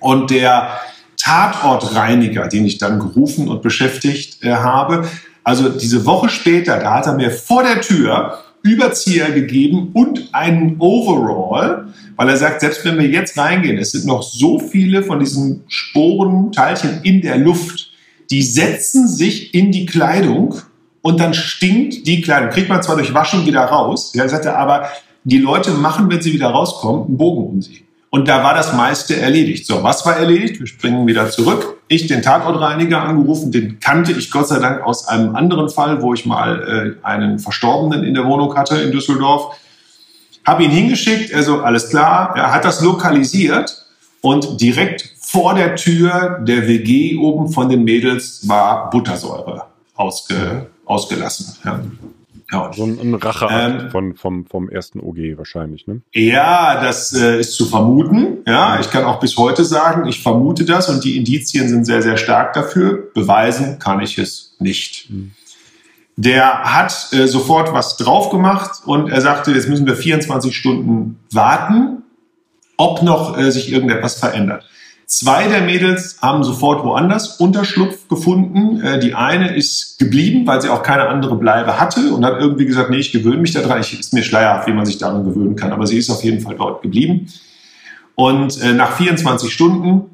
Und 0.00 0.30
der 0.30 0.80
Tatortreiniger, 1.28 2.48
den 2.48 2.64
ich 2.64 2.78
dann 2.78 2.98
gerufen 2.98 3.48
und 3.48 3.60
beschäftigt 3.60 4.42
äh, 4.42 4.52
habe, 4.52 5.06
also 5.44 5.68
diese 5.68 6.06
Woche 6.06 6.30
später, 6.30 6.78
da 6.78 6.94
hat 6.94 7.06
er 7.06 7.14
mir 7.14 7.30
vor 7.30 7.62
der 7.62 7.80
Tür 7.82 8.38
Überzieher 8.62 9.30
gegeben 9.30 9.90
und 9.92 10.30
einen 10.32 10.76
Overall, 10.78 11.88
weil 12.16 12.28
er 12.28 12.36
sagt, 12.36 12.60
selbst 12.60 12.84
wenn 12.84 12.98
wir 12.98 13.06
jetzt 13.06 13.38
reingehen, 13.38 13.78
es 13.78 13.92
sind 13.92 14.06
noch 14.06 14.22
so 14.22 14.58
viele 14.58 15.02
von 15.02 15.20
diesen 15.20 15.64
Sporenteilchen 15.68 17.02
in 17.02 17.20
der 17.20 17.36
Luft, 17.38 17.90
die 18.30 18.42
setzen 18.42 19.06
sich 19.06 19.54
in 19.54 19.70
die 19.70 19.86
Kleidung 19.86 20.54
und 21.02 21.20
dann 21.20 21.34
stinkt 21.34 22.06
die 22.06 22.20
Kleidung. 22.20 22.50
Kriegt 22.50 22.68
man 22.68 22.82
zwar 22.82 22.96
durch 22.96 23.14
Waschen 23.14 23.46
wieder 23.46 23.64
raus, 23.64 24.12
ja, 24.14 24.28
sagt 24.28 24.46
er, 24.46 24.58
aber 24.58 24.88
die 25.24 25.38
Leute 25.38 25.72
machen, 25.72 26.10
wenn 26.10 26.22
sie 26.22 26.32
wieder 26.32 26.48
rauskommen, 26.48 27.06
einen 27.06 27.16
Bogen 27.16 27.46
um 27.46 27.62
sie. 27.62 27.87
Und 28.10 28.26
da 28.26 28.42
war 28.42 28.54
das 28.54 28.72
meiste 28.72 29.16
erledigt. 29.16 29.66
So, 29.66 29.82
was 29.82 30.06
war 30.06 30.16
erledigt? 30.16 30.60
Wir 30.60 30.66
springen 30.66 31.06
wieder 31.06 31.30
zurück. 31.30 31.78
Ich 31.88 32.06
den 32.06 32.22
Tatortreiniger 32.22 33.02
angerufen, 33.02 33.52
den 33.52 33.80
kannte 33.80 34.12
ich 34.12 34.30
Gott 34.30 34.48
sei 34.48 34.58
Dank 34.60 34.82
aus 34.82 35.06
einem 35.08 35.36
anderen 35.36 35.68
Fall, 35.68 36.00
wo 36.00 36.14
ich 36.14 36.24
mal 36.24 36.96
äh, 37.02 37.06
einen 37.06 37.38
Verstorbenen 37.38 38.04
in 38.04 38.14
der 38.14 38.24
Wohnung 38.24 38.54
hatte 38.56 38.76
in 38.78 38.92
Düsseldorf. 38.92 39.56
Habe 40.46 40.64
ihn 40.64 40.70
hingeschickt, 40.70 41.34
also 41.34 41.60
alles 41.60 41.90
klar, 41.90 42.32
er 42.34 42.52
hat 42.52 42.64
das 42.64 42.80
lokalisiert 42.80 43.84
und 44.22 44.60
direkt 44.60 45.14
vor 45.20 45.54
der 45.54 45.76
Tür 45.76 46.40
der 46.42 46.66
WG 46.66 47.18
oben 47.18 47.52
von 47.52 47.68
den 47.68 47.84
Mädels 47.84 48.48
war 48.48 48.88
Buttersäure 48.88 49.66
ausge, 49.94 50.66
ausgelassen. 50.86 51.54
Ja. 51.64 51.80
Ja. 52.50 52.72
So 52.72 52.84
ein, 52.84 52.98
ein 52.98 53.14
Racheakt 53.14 53.82
ähm, 53.82 53.90
von, 53.90 54.16
vom, 54.16 54.46
vom 54.46 54.68
ersten 54.70 55.00
OG 55.00 55.36
wahrscheinlich, 55.36 55.86
ne? 55.86 56.00
Ja, 56.14 56.80
das 56.82 57.12
äh, 57.12 57.40
ist 57.40 57.54
zu 57.54 57.66
vermuten. 57.66 58.38
Ja, 58.46 58.80
ich 58.80 58.90
kann 58.90 59.04
auch 59.04 59.20
bis 59.20 59.36
heute 59.36 59.64
sagen, 59.64 60.08
ich 60.08 60.22
vermute 60.22 60.64
das 60.64 60.88
und 60.88 61.04
die 61.04 61.18
Indizien 61.18 61.68
sind 61.68 61.84
sehr, 61.84 62.00
sehr 62.00 62.16
stark 62.16 62.54
dafür. 62.54 63.10
Beweisen 63.12 63.78
kann 63.78 64.00
ich 64.00 64.16
es 64.16 64.56
nicht. 64.58 65.10
Mhm. 65.10 65.32
Der 66.16 66.64
hat 66.64 67.12
äh, 67.12 67.28
sofort 67.28 67.72
was 67.72 67.96
drauf 67.96 68.30
gemacht 68.30 68.82
und 68.86 69.10
er 69.10 69.20
sagte, 69.20 69.52
jetzt 69.52 69.68
müssen 69.68 69.86
wir 69.86 69.94
24 69.94 70.56
Stunden 70.56 71.20
warten, 71.30 72.02
ob 72.78 73.02
noch 73.02 73.38
äh, 73.38 73.52
sich 73.52 73.70
irgendetwas 73.70 74.14
verändert. 74.14 74.64
Zwei 75.10 75.48
der 75.48 75.62
Mädels 75.62 76.18
haben 76.20 76.44
sofort 76.44 76.84
woanders 76.84 77.40
Unterschlupf 77.40 78.08
gefunden. 78.08 78.82
Äh, 78.82 79.00
die 79.00 79.14
eine 79.14 79.56
ist 79.56 79.98
geblieben, 79.98 80.46
weil 80.46 80.60
sie 80.60 80.68
auch 80.68 80.82
keine 80.82 81.08
andere 81.08 81.36
Bleibe 81.36 81.80
hatte 81.80 82.12
und 82.12 82.26
hat 82.26 82.38
irgendwie 82.38 82.66
gesagt, 82.66 82.90
nee, 82.90 82.98
ich 82.98 83.10
gewöhne 83.10 83.38
mich 83.38 83.52
daran. 83.52 83.80
Ich 83.80 83.98
ist 83.98 84.12
mir 84.12 84.22
schleierhaft, 84.22 84.68
wie 84.68 84.74
man 84.74 84.84
sich 84.84 84.98
daran 84.98 85.24
gewöhnen 85.24 85.56
kann, 85.56 85.72
aber 85.72 85.86
sie 85.86 85.96
ist 85.96 86.10
auf 86.10 86.22
jeden 86.24 86.42
Fall 86.42 86.56
dort 86.56 86.82
geblieben. 86.82 87.26
Und 88.16 88.60
äh, 88.60 88.74
nach 88.74 88.98
24 88.98 89.50
Stunden 89.50 90.10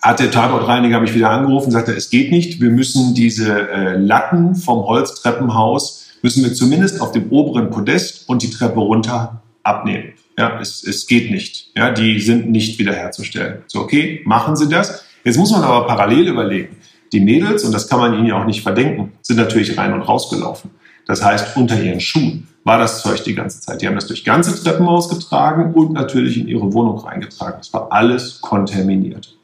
hat 0.00 0.20
der 0.20 0.30
Tatortreiniger 0.30 1.00
mich 1.00 1.14
wieder 1.14 1.28
angerufen 1.28 1.66
und 1.66 1.72
sagte, 1.72 1.92
es 1.92 2.08
geht 2.08 2.30
nicht, 2.30 2.62
wir 2.62 2.70
müssen 2.70 3.14
diese 3.14 3.68
äh, 3.68 3.96
Latten 3.98 4.54
vom 4.54 4.86
Holztreppenhaus, 4.86 6.06
müssen 6.22 6.42
wir 6.42 6.54
zumindest 6.54 7.02
auf 7.02 7.12
dem 7.12 7.30
oberen 7.30 7.68
Podest 7.68 8.26
und 8.26 8.42
die 8.42 8.48
Treppe 8.48 8.80
runter 8.80 9.42
abnehmen. 9.62 10.14
Ja, 10.36 10.58
es, 10.60 10.82
es 10.82 11.06
geht 11.06 11.30
nicht. 11.30 11.70
Ja, 11.76 11.90
die 11.90 12.20
sind 12.20 12.50
nicht 12.50 12.78
wiederherzustellen. 12.78 13.62
So, 13.66 13.80
okay, 13.80 14.22
machen 14.24 14.56
Sie 14.56 14.68
das. 14.68 15.04
Jetzt 15.22 15.38
muss 15.38 15.52
man 15.52 15.62
aber 15.62 15.86
parallel 15.86 16.28
überlegen. 16.28 16.76
Die 17.12 17.20
Mädels, 17.20 17.64
und 17.64 17.72
das 17.72 17.88
kann 17.88 18.00
man 18.00 18.14
ihnen 18.14 18.26
ja 18.26 18.40
auch 18.40 18.46
nicht 18.46 18.62
verdenken, 18.62 19.12
sind 19.22 19.36
natürlich 19.36 19.78
rein 19.78 19.92
und 19.92 20.02
rausgelaufen. 20.02 20.70
Das 21.06 21.22
heißt, 21.22 21.56
unter 21.56 21.80
ihren 21.80 22.00
Schuhen 22.00 22.48
war 22.64 22.78
das 22.78 23.02
Zeug 23.02 23.22
die 23.24 23.34
ganze 23.34 23.60
Zeit. 23.60 23.82
Die 23.82 23.86
haben 23.86 23.94
das 23.94 24.06
durch 24.06 24.24
ganze 24.24 24.60
Treppenhaus 24.60 25.08
getragen 25.08 25.74
und 25.74 25.92
natürlich 25.92 26.38
in 26.38 26.48
ihre 26.48 26.72
Wohnung 26.72 26.98
reingetragen. 26.98 27.58
Das 27.58 27.72
war 27.72 27.92
alles 27.92 28.40
kontaminiert. 28.40 29.36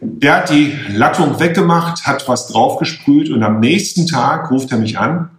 Der 0.00 0.36
hat 0.36 0.50
die 0.50 0.72
Lattung 0.94 1.40
weggemacht, 1.40 2.06
hat 2.06 2.28
was 2.28 2.48
draufgesprüht 2.48 3.30
und 3.30 3.42
am 3.42 3.58
nächsten 3.58 4.06
Tag 4.06 4.50
ruft 4.50 4.70
er 4.70 4.78
mich 4.78 4.98
an 4.98 5.30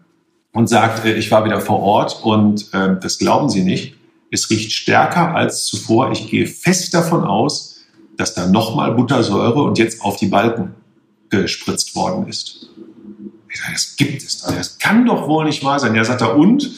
und 0.51 0.67
sagt, 0.67 1.05
äh, 1.05 1.13
ich 1.13 1.31
war 1.31 1.45
wieder 1.45 1.61
vor 1.61 1.79
Ort 1.81 2.19
und 2.23 2.73
äh, 2.73 2.97
das 3.01 3.19
glauben 3.19 3.49
Sie 3.49 3.63
nicht. 3.63 3.95
Es 4.31 4.49
riecht 4.49 4.71
stärker 4.71 5.35
als 5.35 5.65
zuvor. 5.65 6.11
Ich 6.11 6.29
gehe 6.29 6.45
fest 6.45 6.93
davon 6.93 7.23
aus, 7.23 7.81
dass 8.17 8.33
da 8.33 8.47
nochmal 8.47 8.93
Buttersäure 8.93 9.63
und 9.63 9.77
jetzt 9.77 10.01
auf 10.01 10.17
die 10.17 10.27
Balken 10.27 10.75
gespritzt 11.29 11.95
worden 11.95 12.27
ist. 12.27 12.69
Ich 13.51 13.59
sage, 13.59 13.73
das 13.73 13.95
gibt 13.95 14.21
es 14.21 14.41
doch. 14.41 14.53
Das 14.53 14.77
kann 14.77 15.05
doch 15.05 15.27
wohl 15.27 15.45
nicht 15.45 15.63
wahr 15.63 15.79
sein. 15.79 15.95
Ja, 15.95 16.03
sagt 16.03 16.21
er, 16.21 16.35
und? 16.35 16.69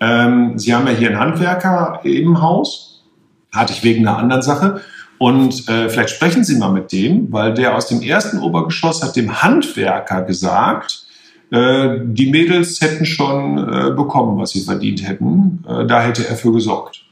Ähm, 0.00 0.58
Sie 0.58 0.74
haben 0.74 0.86
ja 0.86 0.92
hier 0.92 1.08
einen 1.08 1.18
Handwerker 1.18 2.00
im 2.04 2.40
Haus. 2.40 3.04
Hatte 3.52 3.72
ich 3.72 3.82
wegen 3.82 4.06
einer 4.06 4.18
anderen 4.18 4.42
Sache. 4.42 4.80
Und 5.18 5.68
äh, 5.68 5.88
vielleicht 5.88 6.10
sprechen 6.10 6.44
Sie 6.44 6.56
mal 6.56 6.72
mit 6.72 6.92
dem, 6.92 7.32
weil 7.32 7.54
der 7.54 7.74
aus 7.74 7.88
dem 7.88 8.02
ersten 8.02 8.38
Obergeschoss 8.38 9.02
hat 9.02 9.16
dem 9.16 9.42
Handwerker 9.42 10.22
gesagt, 10.22 11.05
die 11.50 12.30
Mädels 12.30 12.80
hätten 12.80 13.06
schon 13.06 13.58
äh, 13.58 13.90
bekommen, 13.90 14.38
was 14.38 14.50
sie 14.50 14.62
verdient 14.62 15.06
hätten. 15.06 15.64
Äh, 15.68 15.86
da 15.86 16.02
hätte 16.02 16.26
er 16.26 16.36
für 16.36 16.52
gesorgt. 16.52 17.04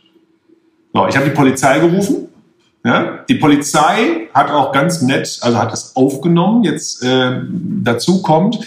So, 0.93 1.07
ich 1.07 1.17
habe 1.17 1.27
die 1.29 1.35
Polizei 1.35 1.79
gerufen. 1.79 2.29
Ja, 2.85 3.25
die 3.29 3.37
Polizei 3.37 4.29
hat 4.35 4.51
auch 4.51 4.73
ganz 4.73 5.01
nett, 5.01 5.39
also 5.41 5.59
hat 5.59 5.73
das 5.73 5.97
aufgenommen. 5.97 6.65
Jetzt 6.65 7.03
äh, 7.03 7.41
dazu 7.83 8.21
kommt, 8.21 8.59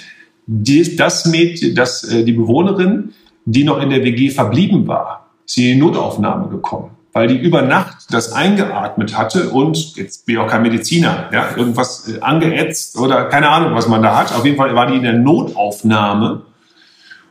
die, 0.48 0.96
das 0.96 1.26
Mädchen, 1.26 1.76
das, 1.76 2.04
äh, 2.04 2.24
die 2.24 2.34
Bewohnerin, 2.34 3.14
die 3.46 3.64
noch 3.64 3.80
in 3.80 3.90
der 3.90 4.04
WG 4.04 4.30
verblieben 4.30 4.88
war, 4.88 5.30
ist 5.46 5.58
in 5.58 5.64
die 5.64 5.76
Notaufnahme 5.76 6.50
gekommen 6.50 6.97
weil 7.18 7.28
die 7.28 7.38
über 7.38 7.64
Nacht 7.64 8.14
das 8.14 8.32
eingeatmet 8.32 9.18
hatte 9.18 9.50
und 9.50 9.96
jetzt 9.96 10.28
bin 10.28 10.36
ich 10.36 10.40
auch 10.40 10.48
kein 10.48 10.62
Mediziner, 10.62 11.30
ja, 11.34 11.48
irgendwas 11.58 12.08
äh, 12.08 12.20
angeätzt 12.20 12.96
oder 12.96 13.26
keine 13.26 13.50
Ahnung, 13.50 13.74
was 13.74 13.88
man 13.88 14.04
da 14.04 14.16
hat. 14.16 14.36
Auf 14.36 14.46
jeden 14.46 14.56
Fall 14.56 14.76
war 14.76 14.86
die 14.86 14.98
in 14.98 15.02
der 15.02 15.14
Notaufnahme 15.14 16.44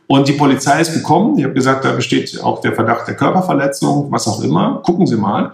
und 0.07 0.27
die 0.27 0.33
Polizei 0.33 0.81
ist 0.81 0.93
gekommen. 0.93 1.37
Ich 1.37 1.45
habe 1.45 1.53
gesagt, 1.53 1.85
da 1.85 1.93
besteht 1.93 2.43
auch 2.43 2.59
der 2.59 2.73
Verdacht 2.73 3.07
der 3.07 3.15
Körperverletzung, 3.15 4.11
was 4.11 4.27
auch 4.27 4.43
immer. 4.43 4.81
Gucken 4.83 5.07
Sie 5.07 5.15
mal. 5.15 5.53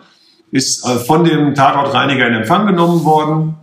Ist 0.49 0.83
äh, 0.83 0.97
von 0.97 1.23
dem 1.23 1.53
Tatortreiniger 1.53 2.27
in 2.27 2.33
Empfang 2.33 2.65
genommen 2.65 3.05
worden. 3.05 3.53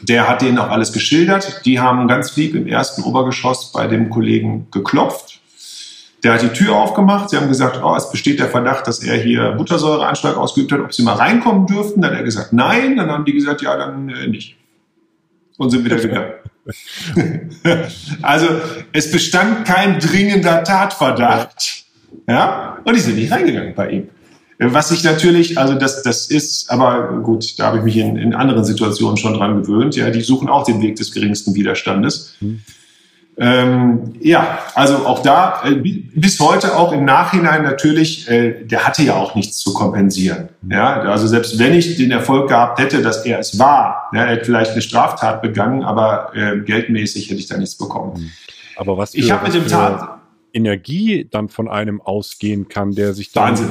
Der 0.00 0.26
hat 0.30 0.40
denen 0.40 0.58
auch 0.58 0.70
alles 0.70 0.94
geschildert. 0.94 1.60
Die 1.66 1.78
haben 1.78 2.08
ganz 2.08 2.34
lieb 2.36 2.54
im 2.54 2.66
ersten 2.66 3.02
Obergeschoss 3.02 3.70
bei 3.70 3.86
dem 3.86 4.08
Kollegen 4.08 4.68
geklopft 4.70 5.35
der 6.26 6.34
hat 6.34 6.42
die 6.42 6.48
Tür 6.48 6.74
aufgemacht. 6.74 7.30
Sie 7.30 7.36
haben 7.36 7.46
gesagt, 7.46 7.80
oh, 7.84 7.94
es 7.94 8.10
besteht 8.10 8.40
der 8.40 8.48
Verdacht, 8.48 8.88
dass 8.88 9.00
er 9.00 9.16
hier 9.16 9.52
Buttersäureanschlag 9.52 10.36
ausgeübt 10.36 10.72
hat, 10.72 10.80
ob 10.80 10.92
sie 10.92 11.04
mal 11.04 11.14
reinkommen 11.14 11.68
dürften. 11.68 12.02
Dann 12.02 12.10
hat 12.10 12.18
er 12.18 12.24
gesagt, 12.24 12.52
nein. 12.52 12.96
Dann 12.96 13.12
haben 13.12 13.24
die 13.24 13.32
gesagt, 13.32 13.62
ja, 13.62 13.76
dann 13.76 14.08
äh, 14.08 14.26
nicht. 14.26 14.56
Und 15.56 15.70
sind 15.70 15.84
wieder 15.84 15.98
gegangen. 15.98 16.32
also 18.22 18.48
es 18.92 19.12
bestand 19.12 19.68
kein 19.68 20.00
dringender 20.00 20.64
Tatverdacht. 20.64 21.84
Ja, 22.28 22.78
und 22.82 22.96
die 22.96 23.00
sind 23.00 23.14
nicht 23.14 23.30
reingegangen 23.30 23.76
bei 23.76 23.90
ihm. 23.90 24.08
Was 24.58 24.90
ich 24.90 25.04
natürlich, 25.04 25.58
also 25.58 25.74
das, 25.74 26.02
das 26.02 26.26
ist, 26.26 26.72
aber 26.72 27.20
gut, 27.22 27.56
da 27.60 27.66
habe 27.66 27.78
ich 27.78 27.84
mich 27.84 27.96
in, 27.98 28.16
in 28.16 28.34
anderen 28.34 28.64
Situationen 28.64 29.16
schon 29.16 29.34
dran 29.34 29.62
gewöhnt. 29.62 29.94
Ja, 29.94 30.10
die 30.10 30.22
suchen 30.22 30.48
auch 30.48 30.64
den 30.64 30.82
Weg 30.82 30.96
des 30.96 31.12
geringsten 31.12 31.54
Widerstandes. 31.54 32.34
Hm. 32.40 32.62
Ähm, 33.38 34.14
ja, 34.20 34.60
also 34.74 35.06
auch 35.06 35.22
da, 35.22 35.62
äh, 35.64 35.74
bis 35.74 36.40
heute 36.40 36.74
auch 36.74 36.92
im 36.92 37.04
Nachhinein 37.04 37.62
natürlich, 37.62 38.28
äh, 38.30 38.64
der 38.64 38.86
hatte 38.86 39.02
ja 39.02 39.14
auch 39.14 39.34
nichts 39.34 39.58
zu 39.58 39.74
kompensieren. 39.74 40.48
Ja, 40.70 41.02
also 41.02 41.26
selbst 41.26 41.58
wenn 41.58 41.74
ich 41.74 41.96
den 41.96 42.10
Erfolg 42.10 42.48
gehabt 42.48 42.78
hätte, 42.78 43.02
dass 43.02 43.26
er 43.26 43.38
es 43.38 43.58
war, 43.58 44.08
ja, 44.14 44.24
er 44.24 44.36
hätte 44.36 44.46
vielleicht 44.46 44.72
eine 44.72 44.80
Straftat 44.80 45.42
begangen, 45.42 45.82
aber 45.82 46.34
äh, 46.34 46.60
geldmäßig 46.60 47.28
hätte 47.28 47.40
ich 47.40 47.46
da 47.46 47.58
nichts 47.58 47.76
bekommen. 47.76 48.16
Hm. 48.16 48.30
Aber 48.76 48.96
was 48.96 49.10
für, 49.10 49.18
ich 49.18 49.30
habe 49.30 49.44
mit 49.44 49.54
dem 49.54 49.66
Tat 49.68 50.18
Energie 50.54 51.28
dann 51.30 51.50
von 51.50 51.68
einem 51.68 52.00
ausgehen 52.00 52.68
kann, 52.68 52.92
der 52.92 53.12
sich 53.12 53.32
dann 53.32 53.50
Wahnsinn 53.50 53.68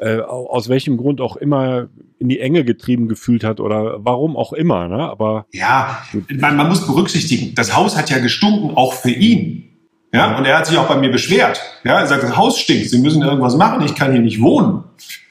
äh, 0.00 0.20
aus 0.20 0.68
welchem 0.68 0.96
Grund 0.96 1.20
auch 1.20 1.36
immer 1.36 1.88
in 2.18 2.28
die 2.28 2.40
Enge 2.40 2.64
getrieben 2.64 3.08
gefühlt 3.08 3.44
hat 3.44 3.60
oder 3.60 3.96
warum 3.98 4.36
auch 4.36 4.52
immer. 4.52 4.88
Ne? 4.88 4.98
Aber 4.98 5.46
ja, 5.52 6.02
man, 6.38 6.56
man 6.56 6.68
muss 6.68 6.86
berücksichtigen, 6.86 7.54
das 7.54 7.76
Haus 7.76 7.96
hat 7.96 8.10
ja 8.10 8.18
gestunken, 8.18 8.76
auch 8.76 8.94
für 8.94 9.10
ihn. 9.10 9.64
Ja, 10.12 10.38
und 10.38 10.46
er 10.46 10.56
hat 10.56 10.66
sich 10.66 10.78
auch 10.78 10.88
bei 10.88 10.96
mir 10.96 11.10
beschwert. 11.10 11.60
Ja, 11.84 12.00
er 12.00 12.06
sagt, 12.06 12.22
das 12.22 12.36
Haus 12.36 12.58
stinkt, 12.58 12.88
Sie 12.88 12.98
müssen 12.98 13.22
irgendwas 13.22 13.56
machen, 13.56 13.84
ich 13.84 13.94
kann 13.94 14.12
hier 14.12 14.22
nicht 14.22 14.40
wohnen. 14.40 14.84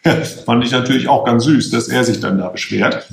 Fand 0.45 0.63
ich 0.63 0.71
natürlich 0.71 1.07
auch 1.07 1.25
ganz 1.25 1.45
süß, 1.45 1.71
dass 1.71 1.87
er 1.87 2.03
sich 2.03 2.19
dann 2.19 2.37
da 2.37 2.49
beschwert. 2.49 3.07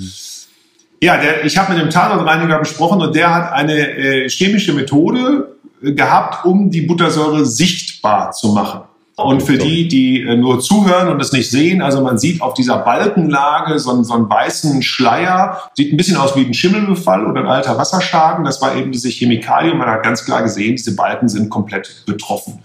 Ja, 1.00 1.16
der, 1.16 1.44
ich 1.44 1.56
habe 1.56 1.72
mit 1.72 1.82
dem 1.82 1.90
Tatortreiniger 1.90 2.58
besprochen 2.58 3.00
und 3.00 3.16
der 3.16 3.34
hat 3.34 3.52
eine 3.52 3.74
äh, 3.74 4.28
chemische 4.28 4.72
Methode 4.72 5.56
äh, 5.82 5.92
gehabt, 5.92 6.44
um 6.44 6.70
die 6.70 6.82
Buttersäure 6.82 7.46
sichtbar 7.46 8.32
zu 8.32 8.52
machen. 8.52 8.82
Und 9.16 9.42
für 9.42 9.58
die, 9.58 9.88
die 9.88 10.22
äh, 10.22 10.36
nur 10.36 10.60
zuhören 10.60 11.08
und 11.08 11.20
es 11.20 11.32
nicht 11.32 11.50
sehen, 11.50 11.82
also 11.82 12.00
man 12.00 12.18
sieht 12.18 12.40
auf 12.40 12.54
dieser 12.54 12.78
Balkenlage 12.78 13.78
so 13.78 13.90
einen, 13.90 14.04
so 14.04 14.14
einen 14.14 14.28
weißen 14.28 14.82
Schleier, 14.82 15.58
sieht 15.74 15.92
ein 15.92 15.96
bisschen 15.98 16.16
aus 16.16 16.34
wie 16.34 16.46
ein 16.46 16.54
Schimmelbefall 16.54 17.26
oder 17.26 17.42
ein 17.42 17.46
alter 17.46 17.76
Wasserschaden. 17.76 18.44
Das 18.44 18.62
war 18.62 18.74
eben 18.74 18.90
diese 18.90 19.10
Chemikalie. 19.10 19.74
Man 19.74 19.88
hat 19.88 20.02
ganz 20.02 20.24
klar 20.24 20.42
gesehen, 20.42 20.76
diese 20.76 20.96
Balken 20.96 21.28
sind 21.28 21.50
komplett 21.50 22.04
betroffen. 22.06 22.60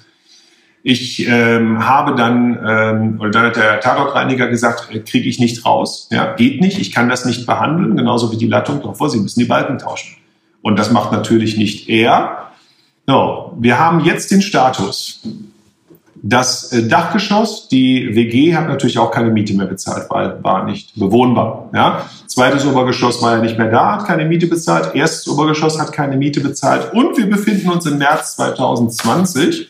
Ich 0.84 1.28
ähm, 1.28 1.86
habe 1.86 2.16
dann, 2.16 2.58
ähm, 2.66 3.20
oder 3.20 3.30
dann 3.30 3.46
hat 3.48 3.58
der 3.58 3.82
Tatortreiniger 3.82 4.48
gesagt, 4.48 4.88
äh, 4.90 5.00
kriege 5.00 5.28
ich 5.28 5.38
nicht 5.38 5.66
raus. 5.66 6.08
Ja, 6.12 6.34
geht 6.34 6.62
nicht, 6.62 6.80
ich 6.80 6.94
kann 6.94 7.10
das 7.10 7.26
nicht 7.26 7.46
behandeln, 7.46 7.98
genauso 7.98 8.32
wie 8.32 8.38
die 8.38 8.48
Lattung. 8.48 8.82
Doch 8.82 8.96
vor, 8.96 9.10
Sie 9.10 9.20
müssen 9.20 9.42
die 9.42 9.48
Balken 9.48 9.80
tauschen. 9.80 10.16
Und 10.62 10.80
das 10.80 10.92
macht 10.92 11.12
natürlich 11.12 11.58
nicht 11.58 11.90
er. 11.90 12.52
So, 13.06 13.54
wir 13.60 13.80
haben 13.80 14.00
jetzt 14.00 14.32
den 14.32 14.42
Status. 14.42 15.22
Das 16.24 16.72
äh, 16.72 16.88
Dachgeschoss, 16.88 17.68
die 17.70 18.16
WG 18.16 18.56
hat 18.56 18.68
natürlich 18.68 19.00
auch 19.00 19.12
keine 19.12 19.30
Miete 19.30 19.54
mehr 19.54 19.68
bezahlt, 19.68 20.08
weil 20.10 20.44
war 20.44 20.66
nicht 20.66 20.96
bewohnbar. 20.96 21.70
Ja? 21.74 22.06
Zweites 22.28 22.66
Obergeschoss 22.66 23.22
war 23.22 23.38
ja 23.38 23.42
nicht 23.42 23.58
mehr 23.58 23.70
da, 23.70 23.94
hat 23.94 24.08
keine 24.08 24.26
Miete 24.26 24.48
bezahlt. 24.48 24.96
Erstes 24.96 25.28
Obergeschoss 25.28 25.80
hat 25.80 25.92
keine 25.92 26.18
Miete 26.18 26.42
bezahlt. 26.42 26.94
Und 26.94 27.18
wir 27.18 27.30
befinden 27.30 27.70
uns 27.70 27.86
im 27.86 27.98
März 27.98 28.36
2020. 28.36 29.70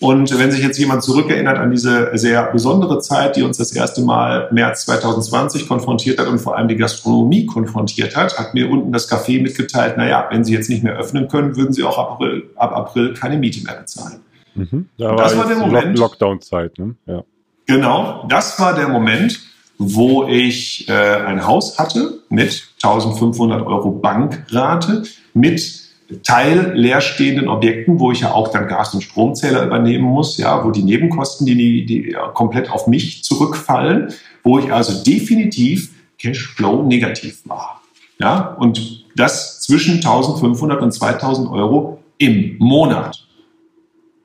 Und 0.00 0.36
wenn 0.36 0.50
sich 0.50 0.62
jetzt 0.62 0.78
jemand 0.78 1.04
zurückerinnert 1.04 1.58
an 1.58 1.70
diese 1.70 2.10
sehr 2.14 2.50
besondere 2.50 2.98
Zeit, 2.98 3.36
die 3.36 3.42
uns 3.42 3.58
das 3.58 3.70
erste 3.70 4.02
Mal 4.02 4.48
März 4.50 4.84
2020 4.86 5.68
konfrontiert 5.68 6.18
hat 6.18 6.26
und 6.26 6.40
vor 6.40 6.56
allem 6.56 6.66
die 6.66 6.76
Gastronomie 6.76 7.46
konfrontiert 7.46 8.16
hat, 8.16 8.36
hat 8.36 8.52
mir 8.52 8.68
unten 8.68 8.90
das 8.90 9.08
Café 9.08 9.40
mitgeteilt, 9.40 9.96
naja, 9.96 10.26
wenn 10.30 10.42
Sie 10.42 10.54
jetzt 10.54 10.68
nicht 10.68 10.82
mehr 10.82 10.96
öffnen 10.96 11.28
können, 11.28 11.56
würden 11.56 11.72
Sie 11.72 11.84
auch 11.84 11.98
ab 11.98 12.12
April, 12.14 12.50
ab 12.56 12.72
April 12.72 13.14
keine 13.14 13.38
Miete 13.38 13.62
mehr 13.62 13.76
bezahlen. 13.76 14.22
Mhm. 14.54 14.88
Da 14.98 15.14
das 15.16 15.36
war 15.36 15.46
der 15.46 15.56
Moment. 15.56 15.98
Lockdown-Zeit, 15.98 16.78
ne? 16.78 16.94
Ja. 17.06 17.22
Genau, 17.66 18.26
das 18.28 18.58
war 18.58 18.74
der 18.74 18.88
Moment, 18.88 19.40
wo 19.78 20.26
ich 20.26 20.88
äh, 20.88 20.92
ein 20.92 21.46
Haus 21.46 21.78
hatte 21.78 22.20
mit 22.28 22.68
1500 22.82 23.66
Euro 23.66 23.90
Bankrate, 23.90 25.04
mit 25.34 25.82
Teil 26.22 26.72
leerstehenden 26.74 27.48
Objekten, 27.48 27.98
wo 27.98 28.12
ich 28.12 28.20
ja 28.20 28.32
auch 28.32 28.48
dann 28.48 28.68
Gas- 28.68 28.94
und 28.94 29.02
Stromzähler 29.02 29.64
übernehmen 29.64 30.04
muss, 30.04 30.36
ja, 30.36 30.64
wo 30.64 30.70
die 30.70 30.82
Nebenkosten, 30.82 31.46
die, 31.46 31.56
die, 31.56 31.86
die 31.86 32.16
komplett 32.34 32.70
auf 32.70 32.86
mich 32.86 33.24
zurückfallen, 33.24 34.12
wo 34.42 34.58
ich 34.58 34.72
also 34.72 35.02
definitiv 35.02 35.90
Cashflow 36.18 36.82
negativ 36.82 37.40
war. 37.46 37.80
Ja, 38.18 38.54
und 38.58 39.04
das 39.16 39.60
zwischen 39.60 39.96
1500 39.96 40.82
und 40.82 40.92
2000 40.92 41.50
Euro 41.50 41.98
im 42.18 42.56
Monat. 42.58 43.26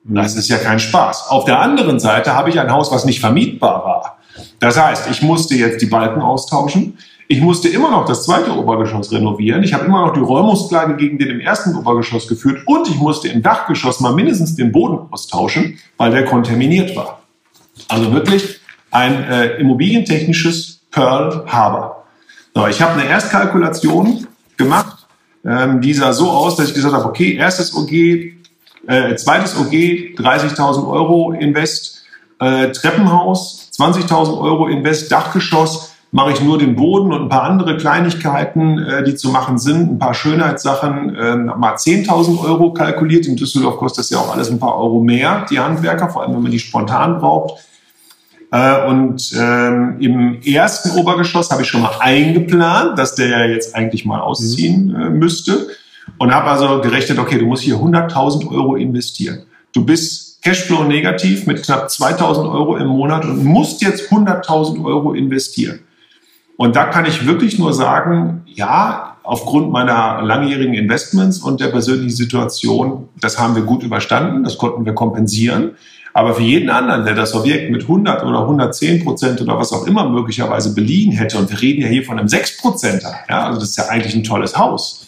Das 0.08 0.34
ist 0.34 0.48
ja 0.48 0.56
kein 0.56 0.78
Spaß. 0.78 1.28
Auf 1.28 1.44
der 1.44 1.60
anderen 1.60 2.00
Seite 2.00 2.34
habe 2.34 2.48
ich 2.48 2.58
ein 2.58 2.72
Haus, 2.72 2.90
was 2.90 3.04
nicht 3.04 3.20
vermietbar 3.20 3.84
war. 3.84 4.18
Das 4.58 4.80
heißt, 4.80 5.10
ich 5.10 5.22
musste 5.22 5.54
jetzt 5.54 5.82
die 5.82 5.86
Balken 5.86 6.22
austauschen. 6.22 6.96
Ich 7.28 7.42
musste 7.42 7.68
immer 7.68 7.90
noch 7.90 8.06
das 8.06 8.24
zweite 8.24 8.56
Obergeschoss 8.56 9.12
renovieren. 9.12 9.62
Ich 9.62 9.74
habe 9.74 9.84
immer 9.84 10.06
noch 10.06 10.14
die 10.14 10.20
Räumungsklage 10.20 10.96
gegen 10.96 11.18
den 11.18 11.28
im 11.28 11.40
ersten 11.40 11.76
Obergeschoss 11.76 12.26
geführt 12.26 12.62
und 12.64 12.88
ich 12.88 12.96
musste 12.96 13.28
im 13.28 13.42
Dachgeschoss 13.42 14.00
mal 14.00 14.14
mindestens 14.14 14.56
den 14.56 14.72
Boden 14.72 14.98
austauschen, 15.10 15.78
weil 15.98 16.10
der 16.10 16.24
kontaminiert 16.24 16.96
war. 16.96 17.20
Also 17.88 18.10
wirklich 18.12 18.60
ein 18.90 19.24
äh, 19.24 19.56
immobilientechnisches 19.58 20.80
Pearl 20.90 21.44
Harbor. 21.46 22.04
So, 22.54 22.66
ich 22.66 22.80
habe 22.80 22.94
eine 22.94 23.04
Erstkalkulation 23.04 24.26
gemacht, 24.56 25.06
ähm, 25.44 25.82
die 25.82 25.92
sah 25.92 26.14
so 26.14 26.30
aus, 26.30 26.56
dass 26.56 26.68
ich 26.68 26.74
gesagt 26.74 26.94
habe, 26.94 27.04
okay, 27.04 27.34
erstes 27.34 27.74
OG, 27.74 28.37
äh, 28.88 29.14
zweites 29.16 29.56
OG, 29.56 30.16
30.000 30.16 30.90
Euro 30.90 31.32
Invest, 31.32 32.02
äh, 32.40 32.72
Treppenhaus, 32.72 33.70
20.000 33.78 34.40
Euro 34.40 34.66
Invest, 34.66 35.12
Dachgeschoss, 35.12 35.94
mache 36.10 36.32
ich 36.32 36.40
nur 36.40 36.58
den 36.58 36.74
Boden 36.74 37.12
und 37.12 37.24
ein 37.24 37.28
paar 37.28 37.42
andere 37.42 37.76
Kleinigkeiten, 37.76 38.78
äh, 38.78 39.04
die 39.04 39.14
zu 39.14 39.28
machen 39.28 39.58
sind, 39.58 39.92
ein 39.92 39.98
paar 39.98 40.14
Schönheitssachen, 40.14 41.14
äh, 41.14 41.36
mal 41.36 41.74
10.000 41.74 42.42
Euro 42.42 42.72
kalkuliert. 42.72 43.26
In 43.26 43.36
Düsseldorf 43.36 43.76
kostet 43.76 44.04
das 44.04 44.10
ja 44.10 44.18
auch 44.18 44.32
alles 44.32 44.50
ein 44.50 44.58
paar 44.58 44.78
Euro 44.78 45.00
mehr, 45.00 45.44
die 45.50 45.60
Handwerker, 45.60 46.08
vor 46.08 46.22
allem 46.22 46.34
wenn 46.34 46.42
man 46.42 46.50
die 46.50 46.58
spontan 46.58 47.18
braucht. 47.18 47.62
Äh, 48.50 48.86
und 48.86 49.34
ähm, 49.38 49.96
im 50.00 50.40
ersten 50.40 50.98
Obergeschoss 50.98 51.50
habe 51.50 51.60
ich 51.60 51.68
schon 51.68 51.82
mal 51.82 51.92
eingeplant, 52.00 52.98
dass 52.98 53.14
der 53.14 53.28
ja 53.28 53.44
jetzt 53.44 53.74
eigentlich 53.74 54.06
mal 54.06 54.20
ausziehen 54.20 54.94
äh, 54.94 55.10
müsste. 55.10 55.68
Und 56.18 56.34
habe 56.34 56.50
also 56.50 56.80
gerechnet, 56.80 57.18
okay, 57.18 57.38
du 57.38 57.46
musst 57.46 57.62
hier 57.62 57.76
100.000 57.76 58.50
Euro 58.50 58.76
investieren. 58.76 59.42
Du 59.72 59.84
bist 59.84 60.42
Cashflow 60.42 60.84
negativ 60.84 61.46
mit 61.46 61.62
knapp 61.62 61.88
2.000 61.88 62.50
Euro 62.50 62.76
im 62.76 62.88
Monat 62.88 63.24
und 63.24 63.44
musst 63.44 63.82
jetzt 63.82 64.10
100.000 64.10 64.84
Euro 64.84 65.12
investieren. 65.12 65.80
Und 66.56 66.74
da 66.74 66.86
kann 66.86 67.06
ich 67.06 67.26
wirklich 67.26 67.58
nur 67.58 67.72
sagen, 67.72 68.42
ja, 68.46 69.16
aufgrund 69.22 69.70
meiner 69.70 70.22
langjährigen 70.22 70.74
Investments 70.74 71.38
und 71.38 71.60
der 71.60 71.68
persönlichen 71.68 72.16
Situation, 72.16 73.08
das 73.20 73.38
haben 73.38 73.54
wir 73.54 73.62
gut 73.62 73.82
überstanden, 73.82 74.42
das 74.42 74.58
konnten 74.58 74.84
wir 74.84 74.94
kompensieren. 74.94 75.72
Aber 76.14 76.34
für 76.34 76.42
jeden 76.42 76.70
anderen, 76.70 77.04
der 77.04 77.14
das 77.14 77.34
Objekt 77.34 77.70
mit 77.70 77.82
100 77.82 78.24
oder 78.24 78.40
110 78.40 79.04
Prozent 79.04 79.40
oder 79.40 79.58
was 79.58 79.72
auch 79.72 79.86
immer 79.86 80.08
möglicherweise 80.08 80.74
beliehen 80.74 81.12
hätte, 81.12 81.38
und 81.38 81.50
wir 81.50 81.60
reden 81.60 81.82
ja 81.82 81.88
hier 81.88 82.04
von 82.04 82.18
einem 82.18 82.28
6 82.28 82.56
Prozenter, 82.56 83.14
ja, 83.28 83.46
also 83.46 83.60
das 83.60 83.70
ist 83.70 83.76
ja 83.76 83.86
eigentlich 83.88 84.14
ein 84.16 84.24
tolles 84.24 84.56
Haus, 84.56 85.07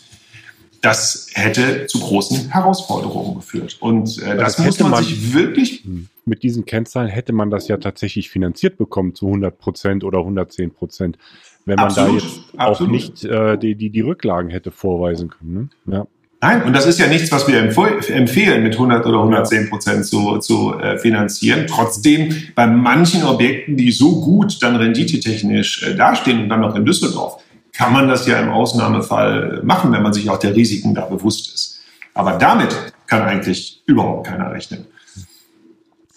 das 0.81 1.29
hätte 1.35 1.87
zu 1.87 2.01
großen 2.01 2.51
Herausforderungen 2.51 3.37
geführt. 3.37 3.77
Und 3.81 4.19
äh, 4.23 4.37
das, 4.37 4.57
das 4.57 4.65
muss 4.65 4.81
man, 4.81 4.91
man, 4.93 5.05
sich 5.05 5.35
wirklich. 5.35 5.85
Hm. 5.85 6.09
Mit 6.25 6.43
diesen 6.43 6.65
Kennzahlen 6.65 7.09
hätte 7.09 7.33
man 7.33 7.51
das 7.51 7.69
ja 7.69 7.77
tatsächlich 7.79 8.31
finanziert 8.31 8.77
bekommen 8.77 9.15
zu 9.15 9.27
100 9.27 9.59
Prozent 9.59 10.05
oder 10.05 10.19
110 10.19 10.71
Prozent, 10.71 11.19
wenn 11.65 11.77
man 11.77 11.87
absolut, 11.87 12.11
da 12.11 12.15
jetzt 12.15 12.41
absolut. 12.57 12.89
auch 12.89 12.93
nicht 12.93 13.25
äh, 13.25 13.59
die, 13.59 13.75
die, 13.75 13.91
die 13.91 14.01
Rücklagen 14.01 14.51
hätte 14.51 14.71
vorweisen 14.71 15.31
können. 15.31 15.71
Ne? 15.85 15.97
Ja. 15.97 16.07
Nein, 16.43 16.63
und 16.63 16.73
das 16.73 16.87
ist 16.87 16.99
ja 16.99 17.07
nichts, 17.07 17.31
was 17.33 17.47
wir 17.47 17.59
empfehlen, 17.59 18.63
mit 18.63 18.73
100 18.73 19.05
oder 19.05 19.19
110 19.19 19.69
Prozent 19.69 20.07
zu, 20.07 20.39
zu 20.39 20.79
äh, 20.79 20.97
finanzieren. 20.97 21.67
Trotzdem, 21.67 22.35
bei 22.55 22.67
manchen 22.67 23.25
Objekten, 23.25 23.77
die 23.77 23.91
so 23.93 24.23
gut 24.23 24.63
dann 24.63 24.77
renditetechnisch 24.77 25.83
äh, 25.83 25.95
dastehen 25.95 26.41
und 26.41 26.49
dann 26.49 26.61
noch 26.61 26.75
in 26.77 26.87
Düsseldorf, 26.87 27.43
kann 27.81 27.95
man 27.95 28.09
das 28.09 28.27
ja 28.27 28.39
im 28.39 28.51
Ausnahmefall 28.51 29.63
machen, 29.65 29.91
wenn 29.91 30.03
man 30.03 30.13
sich 30.13 30.29
auch 30.29 30.37
der 30.37 30.55
Risiken 30.55 30.95
da 30.95 31.07
bewusst 31.07 31.55
ist. 31.55 31.81
Aber 32.13 32.33
damit 32.33 32.77
kann 33.07 33.23
eigentlich 33.23 33.83
überhaupt 33.87 34.27
keiner 34.27 34.53
rechnen. 34.53 34.87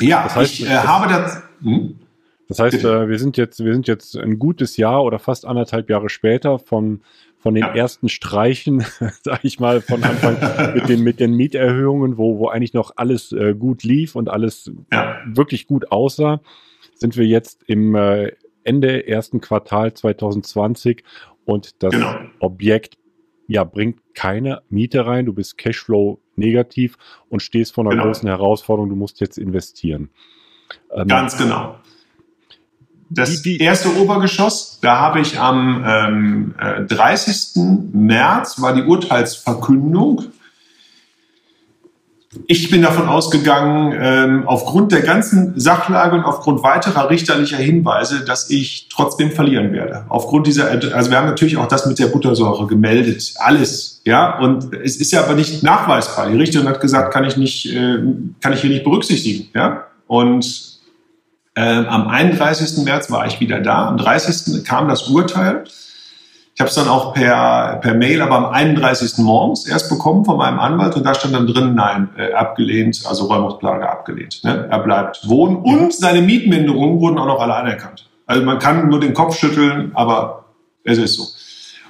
Ja, 0.01 0.23
das 0.23 0.35
heißt, 0.35 0.59
ich 0.59 0.69
äh, 0.69 0.75
habe 0.75 1.07
das. 1.07 1.41
Hm? 1.61 1.99
Das 2.49 2.59
heißt, 2.59 2.83
äh, 2.83 3.07
wir 3.07 3.17
sind 3.17 3.37
jetzt, 3.37 3.63
wir 3.63 3.73
sind 3.73 3.87
jetzt 3.87 4.17
ein 4.17 4.39
gutes 4.39 4.75
Jahr 4.75 5.05
oder 5.05 5.19
fast 5.19 5.45
anderthalb 5.45 5.89
Jahre 5.89 6.09
später 6.09 6.59
von 6.59 6.99
von 7.39 7.53
den 7.55 7.63
ja. 7.63 7.73
ersten 7.73 8.09
Streichen, 8.09 8.85
sage 9.23 9.41
ich 9.43 9.61
mal, 9.61 9.79
von 9.79 10.03
Anfang 10.03 10.73
mit 10.73 10.89
den 10.89 11.01
mit 11.01 11.21
den 11.21 11.33
Mieterhöhungen, 11.33 12.17
wo 12.17 12.39
wo 12.39 12.49
eigentlich 12.49 12.73
noch 12.73 12.91
alles 12.97 13.31
äh, 13.31 13.53
gut 13.53 13.83
lief 13.83 14.17
und 14.17 14.29
alles 14.29 14.69
ja. 14.91 15.15
wirklich 15.25 15.67
gut 15.67 15.93
aussah, 15.93 16.41
sind 16.95 17.15
wir 17.15 17.25
jetzt 17.25 17.63
im 17.67 17.95
äh, 17.95 18.33
Ende 18.65 19.07
ersten 19.07 19.39
Quartal 19.39 19.93
2020 19.93 21.03
und 21.45 21.83
das 21.83 21.91
genau. 21.91 22.15
Objekt 22.39 22.97
ja, 23.47 23.63
bringt 23.63 23.99
keine 24.15 24.61
Miete 24.69 25.05
rein, 25.05 25.25
du 25.25 25.33
bist 25.33 25.57
Cashflow 25.57 26.19
negativ 26.35 26.97
und 27.29 27.41
stehst 27.41 27.73
vor 27.73 27.83
einer 27.83 27.91
genau. 27.91 28.05
großen 28.05 28.27
Herausforderung, 28.27 28.89
du 28.89 28.95
musst 28.95 29.19
jetzt 29.19 29.37
investieren. 29.37 30.09
Ähm, 30.91 31.07
Ganz 31.07 31.37
genau. 31.37 31.77
Das 33.09 33.43
die, 33.43 33.57
die, 33.57 33.63
erste 33.63 33.95
Obergeschoss, 33.95 34.79
da 34.81 34.99
habe 34.99 35.19
ich 35.19 35.39
am 35.39 35.83
ähm, 35.85 36.55
30. 36.87 37.55
Äh, 37.55 37.59
März 37.95 38.59
war 38.59 38.73
die 38.73 38.81
Urteilsverkündung 38.81 40.23
ich 42.47 42.69
bin 42.69 42.81
davon 42.81 43.07
ausgegangen, 43.07 43.93
ähm, 43.99 44.47
aufgrund 44.47 44.91
der 44.91 45.01
ganzen 45.01 45.59
Sachlage 45.59 46.15
und 46.15 46.23
aufgrund 46.23 46.63
weiterer 46.63 47.09
richterlicher 47.09 47.57
Hinweise, 47.57 48.25
dass 48.25 48.49
ich 48.49 48.87
trotzdem 48.89 49.31
verlieren 49.31 49.71
werde. 49.71 50.05
Aufgrund 50.09 50.47
dieser, 50.47 50.69
also 50.69 51.09
wir 51.09 51.17
haben 51.17 51.27
natürlich 51.27 51.57
auch 51.57 51.67
das 51.67 51.85
mit 51.85 51.99
der 51.99 52.07
Buttersäure 52.07 52.67
gemeldet, 52.67 53.33
alles, 53.37 54.01
ja, 54.05 54.39
und 54.39 54.73
es 54.73 54.97
ist 54.97 55.11
ja 55.11 55.23
aber 55.23 55.35
nicht 55.35 55.63
nachweisbar. 55.63 56.29
Die 56.29 56.37
Richterin 56.37 56.67
hat 56.67 56.81
gesagt, 56.81 57.13
kann 57.13 57.23
ich 57.23 57.37
nicht, 57.37 57.71
äh, 57.73 57.99
kann 58.41 58.53
ich 58.53 58.61
hier 58.61 58.69
nicht 58.69 58.83
berücksichtigen, 58.83 59.49
ja, 59.53 59.85
und 60.07 60.79
äh, 61.55 61.61
am 61.61 62.07
31. 62.07 62.83
März 62.83 63.11
war 63.11 63.27
ich 63.27 63.39
wieder 63.39 63.59
da, 63.59 63.87
am 63.87 63.97
30. 63.97 64.63
kam 64.65 64.87
das 64.87 65.07
Urteil 65.07 65.65
ich 66.55 66.61
habe 66.61 66.69
es 66.69 66.75
dann 66.75 66.87
auch 66.87 67.13
per, 67.13 67.79
per 67.81 67.95
Mail, 67.95 68.21
aber 68.21 68.35
am 68.35 68.45
31. 68.45 69.17
morgens 69.19 69.67
erst 69.67 69.89
bekommen 69.89 70.23
von 70.23 70.37
meinem 70.37 70.59
Anwalt 70.59 70.95
und 70.95 71.03
da 71.03 71.15
stand 71.15 71.33
dann 71.33 71.47
drin, 71.47 71.73
nein, 71.73 72.09
äh, 72.15 72.33
abgelehnt, 72.33 73.03
also 73.07 73.25
Räumungsklage 73.25 73.89
abgelehnt. 73.89 74.43
Ne? 74.43 74.67
Er 74.69 74.79
bleibt 74.79 75.27
wohnen 75.27 75.57
und 75.57 75.93
seine 75.93 76.21
Mietminderungen 76.21 76.99
wurden 76.99 77.17
auch 77.17 77.25
noch 77.25 77.41
alle 77.41 77.55
anerkannt. 77.55 78.07
Also 78.27 78.43
man 78.43 78.59
kann 78.59 78.87
nur 78.87 78.99
den 78.99 79.15
Kopf 79.15 79.35
schütteln, 79.35 79.91
aber 79.95 80.45
es 80.83 80.99
ist 80.99 81.15
so. 81.15 81.25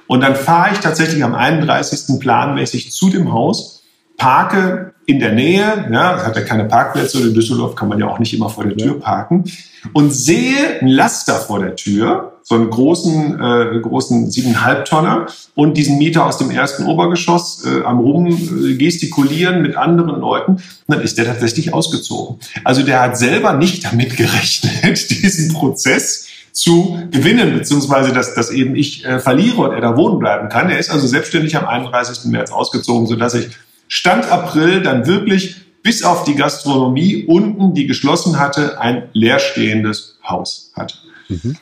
Und 0.06 0.22
dann 0.22 0.34
fahre 0.34 0.72
ich 0.72 0.80
tatsächlich 0.80 1.22
am 1.22 1.34
31. 1.34 2.18
planmäßig 2.18 2.92
zu 2.92 3.10
dem 3.10 3.32
Haus, 3.32 3.82
parke 4.16 4.93
in 5.06 5.18
der 5.20 5.32
Nähe, 5.32 5.88
ja, 5.90 6.24
hat 6.24 6.36
ja 6.36 6.42
keine 6.42 6.64
Parkplätze 6.64 7.18
und 7.18 7.28
in 7.28 7.34
Düsseldorf 7.34 7.74
kann 7.74 7.88
man 7.88 7.98
ja 7.98 8.08
auch 8.08 8.18
nicht 8.18 8.34
immer 8.34 8.48
vor 8.48 8.64
der 8.64 8.76
Tür 8.76 8.98
parken 9.00 9.44
und 9.92 10.12
sehe 10.12 10.80
ein 10.80 10.88
Laster 10.88 11.34
vor 11.34 11.60
der 11.60 11.76
Tür 11.76 12.32
so 12.42 12.54
einen 12.56 12.68
großen, 12.68 13.40
äh, 13.40 13.80
großen 13.80 14.30
siebeneinhalb 14.30 14.84
Tonner 14.84 15.26
und 15.54 15.76
diesen 15.78 15.96
Mieter 15.96 16.26
aus 16.26 16.36
dem 16.36 16.50
ersten 16.50 16.84
Obergeschoss 16.84 17.64
äh, 17.64 17.82
am 17.84 18.00
rum 18.00 18.26
äh, 18.26 18.74
gestikulieren 18.74 19.62
mit 19.62 19.76
anderen 19.76 20.20
Leuten. 20.20 20.52
Und 20.52 20.62
dann 20.86 21.00
ist 21.00 21.16
der 21.16 21.24
tatsächlich 21.24 21.72
ausgezogen. 21.72 22.36
Also 22.62 22.82
der 22.82 23.00
hat 23.00 23.16
selber 23.16 23.54
nicht 23.54 23.84
damit 23.84 24.16
gerechnet, 24.16 25.10
diesen 25.22 25.54
Prozess 25.54 26.26
zu 26.52 26.98
gewinnen, 27.10 27.54
beziehungsweise 27.54 28.12
dass, 28.12 28.34
dass 28.34 28.50
eben 28.50 28.76
ich 28.76 29.04
äh, 29.06 29.18
verliere 29.20 29.62
und 29.62 29.72
er 29.72 29.80
da 29.80 29.96
wohnen 29.96 30.18
bleiben 30.18 30.50
kann. 30.50 30.68
Er 30.68 30.78
ist 30.78 30.90
also 30.90 31.06
selbstständig 31.06 31.56
am 31.56 31.66
31. 31.66 32.26
März 32.26 32.52
ausgezogen, 32.52 33.06
sodass 33.06 33.34
ich 33.34 33.48
Stand 33.94 34.28
April 34.28 34.82
dann 34.82 35.06
wirklich 35.06 35.54
bis 35.84 36.02
auf 36.02 36.24
die 36.24 36.34
Gastronomie 36.34 37.26
unten, 37.28 37.74
die 37.74 37.86
geschlossen 37.86 38.40
hatte, 38.40 38.80
ein 38.80 39.08
leerstehendes 39.12 40.18
Haus 40.28 40.72
hatte. 40.74 40.96
Mhm. 41.28 41.56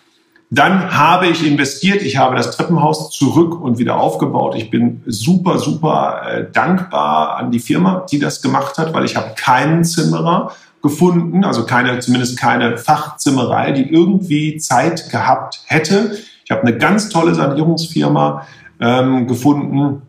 Dann 0.49 0.97
habe 0.97 1.27
ich 1.27 1.47
investiert, 1.47 2.01
ich 2.01 2.17
habe 2.17 2.35
das 2.35 2.57
Treppenhaus 2.57 3.11
zurück 3.11 3.61
und 3.61 3.77
wieder 3.77 4.01
aufgebaut. 4.01 4.55
Ich 4.57 4.71
bin 4.71 5.03
super, 5.05 5.59
super 5.59 6.23
äh, 6.27 6.51
dankbar 6.51 7.37
an 7.37 7.51
die 7.51 7.59
Firma, 7.59 8.07
die 8.11 8.19
das 8.19 8.41
gemacht 8.41 8.79
hat, 8.79 8.95
weil 8.95 9.05
ich 9.05 9.15
habe 9.15 9.35
keinen 9.37 9.85
Zimmerer 9.85 10.53
gefunden, 10.81 11.45
also 11.45 11.67
keine, 11.67 11.99
zumindest 11.99 12.39
keine 12.39 12.79
Fachzimmerei, 12.79 13.73
die 13.73 13.93
irgendwie 13.93 14.57
Zeit 14.57 15.11
gehabt 15.11 15.61
hätte. 15.67 16.17
Ich 16.47 16.51
habe 16.51 16.63
eine 16.63 16.79
ganz 16.79 17.11
tolle 17.11 17.35
Sanierungsfirma 17.35 18.47
ähm, 18.81 19.27
gefunden, 19.27 20.01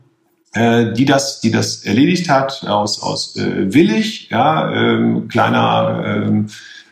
äh, 0.54 0.94
die 0.94 1.06
das, 1.06 1.42
die 1.42 1.52
das 1.52 1.84
erledigt 1.84 2.30
hat 2.30 2.64
aus 2.68 3.02
aus 3.02 3.36
äh, 3.36 3.74
Willig, 3.74 4.30
ja, 4.30 4.72
ähm, 4.72 5.28
kleiner 5.28 6.04
ähm, 6.06 6.48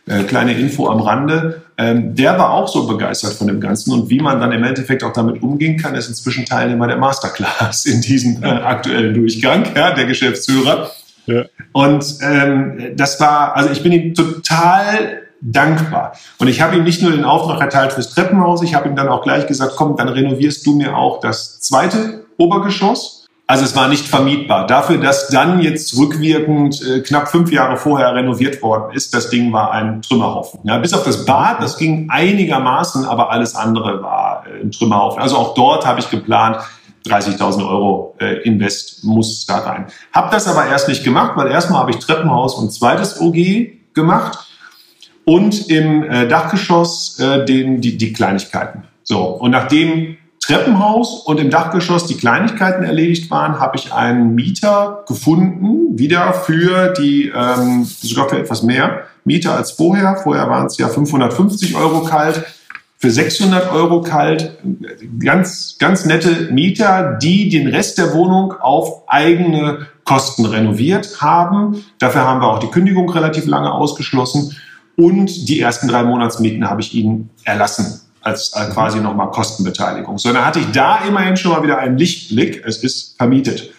äh, 0.06 0.24
kleine 0.24 0.52
Info 0.54 0.88
am 0.88 1.00
Rande. 1.00 1.62
Ähm, 1.78 2.14
der 2.14 2.36
war 2.38 2.50
auch 2.50 2.68
so 2.68 2.86
begeistert 2.86 3.34
von 3.34 3.46
dem 3.46 3.60
Ganzen 3.60 3.92
und 3.92 4.10
wie 4.10 4.20
man 4.20 4.40
dann 4.40 4.52
im 4.52 4.64
Endeffekt 4.64 5.04
auch 5.04 5.12
damit 5.12 5.42
umgehen 5.42 5.78
kann, 5.78 5.94
ist 5.94 6.08
inzwischen 6.08 6.44
Teilnehmer 6.44 6.86
der 6.88 6.96
Masterclass 6.96 7.86
in 7.86 8.00
diesem 8.00 8.42
äh, 8.42 8.46
aktuellen 8.46 9.14
Durchgang, 9.14 9.64
ja, 9.76 9.92
der 9.92 10.06
Geschäftsführer. 10.06 10.90
Ja. 11.26 11.44
Und 11.70 12.04
ähm, 12.20 12.92
das 12.96 13.20
war, 13.20 13.54
also 13.56 13.70
ich 13.70 13.82
bin 13.82 13.92
ihm 13.92 14.14
total 14.14 15.22
dankbar. 15.40 16.16
Und 16.38 16.48
ich 16.48 16.60
habe 16.60 16.76
ihm 16.76 16.84
nicht 16.84 17.02
nur 17.02 17.12
den 17.12 17.24
Auftrag 17.24 17.60
erteilt 17.60 17.92
fürs 17.92 18.10
Treppenhaus, 18.10 18.62
ich 18.62 18.74
habe 18.74 18.88
ihm 18.88 18.96
dann 18.96 19.08
auch 19.08 19.22
gleich 19.22 19.46
gesagt, 19.46 19.74
komm, 19.76 19.96
dann 19.96 20.08
renovierst 20.08 20.66
du 20.66 20.74
mir 20.74 20.96
auch 20.96 21.20
das 21.20 21.60
zweite 21.60 22.24
Obergeschoss. 22.38 23.21
Also 23.52 23.66
es 23.66 23.76
war 23.76 23.86
nicht 23.88 24.08
vermietbar. 24.08 24.66
Dafür, 24.66 24.96
dass 24.96 25.28
dann 25.28 25.60
jetzt 25.60 25.94
rückwirkend 25.98 26.80
äh, 26.80 27.00
knapp 27.00 27.28
fünf 27.28 27.52
Jahre 27.52 27.76
vorher 27.76 28.14
renoviert 28.14 28.62
worden 28.62 28.94
ist, 28.94 29.12
das 29.12 29.28
Ding 29.28 29.52
war 29.52 29.72
ein 29.72 30.00
Trümmerhaufen. 30.00 30.60
Ja, 30.64 30.78
bis 30.78 30.94
auf 30.94 31.04
das 31.04 31.26
Bad, 31.26 31.62
das 31.62 31.76
ging 31.76 32.08
einigermaßen, 32.08 33.04
aber 33.04 33.30
alles 33.30 33.54
andere 33.54 34.02
war 34.02 34.46
äh, 34.46 34.62
ein 34.62 34.70
Trümmerhaufen. 34.70 35.20
Also 35.20 35.36
auch 35.36 35.52
dort 35.52 35.84
habe 35.84 36.00
ich 36.00 36.08
geplant, 36.08 36.60
30.000 37.04 37.68
Euro 37.68 38.16
äh, 38.20 38.40
Invest 38.44 39.04
muss 39.04 39.44
da 39.44 39.58
rein. 39.58 39.84
Hab 40.14 40.30
das 40.30 40.48
aber 40.48 40.68
erst 40.68 40.88
nicht 40.88 41.04
gemacht, 41.04 41.32
weil 41.34 41.48
erstmal 41.48 41.80
habe 41.80 41.90
ich 41.90 41.98
Treppenhaus 41.98 42.54
und 42.54 42.72
zweites 42.72 43.20
OG 43.20 43.36
gemacht 43.92 44.38
und 45.26 45.68
im 45.68 46.04
äh, 46.04 46.26
Dachgeschoss 46.26 47.18
äh, 47.20 47.44
den, 47.44 47.82
die, 47.82 47.98
die 47.98 48.14
Kleinigkeiten. 48.14 48.84
So, 49.02 49.24
und 49.24 49.50
nachdem 49.50 50.16
Treppenhaus 50.42 51.20
und 51.24 51.38
im 51.38 51.50
Dachgeschoss 51.50 52.06
die 52.06 52.16
Kleinigkeiten 52.16 52.82
erledigt 52.82 53.30
waren, 53.30 53.60
habe 53.60 53.76
ich 53.76 53.92
einen 53.92 54.34
Mieter 54.34 55.04
gefunden, 55.06 55.96
wieder 55.96 56.32
für 56.32 56.92
die, 56.92 57.32
ähm, 57.34 57.84
sogar 57.84 58.28
für 58.28 58.38
etwas 58.38 58.64
mehr 58.64 59.04
Mieter 59.24 59.54
als 59.54 59.70
vorher. 59.70 60.16
Vorher 60.16 60.50
waren 60.50 60.66
es 60.66 60.78
ja 60.78 60.88
550 60.88 61.76
Euro 61.76 62.02
kalt, 62.02 62.44
für 62.98 63.10
600 63.10 63.72
Euro 63.72 64.00
kalt. 64.02 64.58
Ganz, 65.20 65.76
ganz 65.78 66.06
nette 66.06 66.52
Mieter, 66.52 67.18
die 67.22 67.48
den 67.48 67.68
Rest 67.68 67.98
der 67.98 68.12
Wohnung 68.12 68.52
auf 68.60 69.08
eigene 69.08 69.86
Kosten 70.04 70.44
renoviert 70.44 71.20
haben. 71.20 71.84
Dafür 72.00 72.22
haben 72.22 72.40
wir 72.40 72.48
auch 72.48 72.58
die 72.58 72.70
Kündigung 72.70 73.08
relativ 73.10 73.46
lange 73.46 73.72
ausgeschlossen. 73.72 74.56
Und 74.96 75.48
die 75.48 75.60
ersten 75.60 75.86
drei 75.86 76.02
Monatsmieten 76.02 76.68
habe 76.68 76.80
ich 76.80 76.94
ihnen 76.94 77.30
erlassen 77.44 78.02
als 78.22 78.52
äh, 78.54 78.70
quasi 78.72 79.00
nochmal 79.00 79.30
Kostenbeteiligung. 79.30 80.18
So, 80.18 80.32
dann 80.32 80.44
hatte 80.44 80.60
ich 80.60 80.70
da 80.72 81.04
immerhin 81.06 81.36
schon 81.36 81.52
mal 81.52 81.62
wieder 81.62 81.78
einen 81.78 81.98
Lichtblick. 81.98 82.62
Es 82.64 82.78
ist 82.78 83.16
vermietet. 83.16 83.70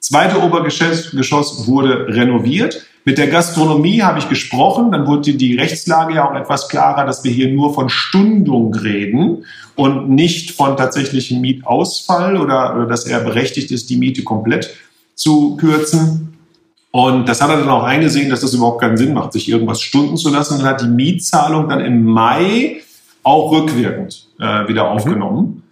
Zweite 0.00 0.42
Obergeschoss 0.42 1.66
wurde 1.66 2.06
renoviert. 2.08 2.84
Mit 3.04 3.18
der 3.18 3.28
Gastronomie 3.28 4.02
habe 4.02 4.18
ich 4.18 4.28
gesprochen. 4.28 4.92
Dann 4.92 5.06
wurde 5.06 5.34
die 5.34 5.56
Rechtslage 5.56 6.14
ja 6.14 6.28
auch 6.28 6.34
etwas 6.34 6.68
klarer, 6.68 7.04
dass 7.04 7.24
wir 7.24 7.30
hier 7.30 7.50
nur 7.50 7.74
von 7.74 7.88
Stundung 7.88 8.74
reden 8.74 9.44
und 9.76 10.10
nicht 10.10 10.52
von 10.52 10.76
tatsächlichem 10.76 11.40
Mietausfall 11.40 12.36
oder, 12.36 12.76
oder 12.76 12.86
dass 12.86 13.06
er 13.06 13.20
berechtigt 13.20 13.70
ist, 13.70 13.90
die 13.90 13.96
Miete 13.96 14.22
komplett 14.22 14.74
zu 15.14 15.56
kürzen. 15.56 16.38
Und 16.92 17.28
das 17.28 17.40
hat 17.40 17.50
er 17.50 17.58
dann 17.58 17.68
auch 17.68 17.84
eingesehen, 17.84 18.30
dass 18.30 18.40
das 18.40 18.52
überhaupt 18.52 18.80
keinen 18.80 18.96
Sinn 18.96 19.14
macht, 19.14 19.32
sich 19.32 19.48
irgendwas 19.48 19.80
stunden 19.80 20.16
zu 20.16 20.30
lassen 20.30 20.60
und 20.60 20.64
hat 20.64 20.80
die 20.80 20.88
Mietzahlung 20.88 21.68
dann 21.68 21.80
im 21.80 22.04
Mai 22.04 22.80
auch 23.22 23.52
rückwirkend 23.52 24.28
äh, 24.38 24.68
wieder 24.68 24.84
mhm. 24.84 24.90
aufgenommen. 24.90 25.62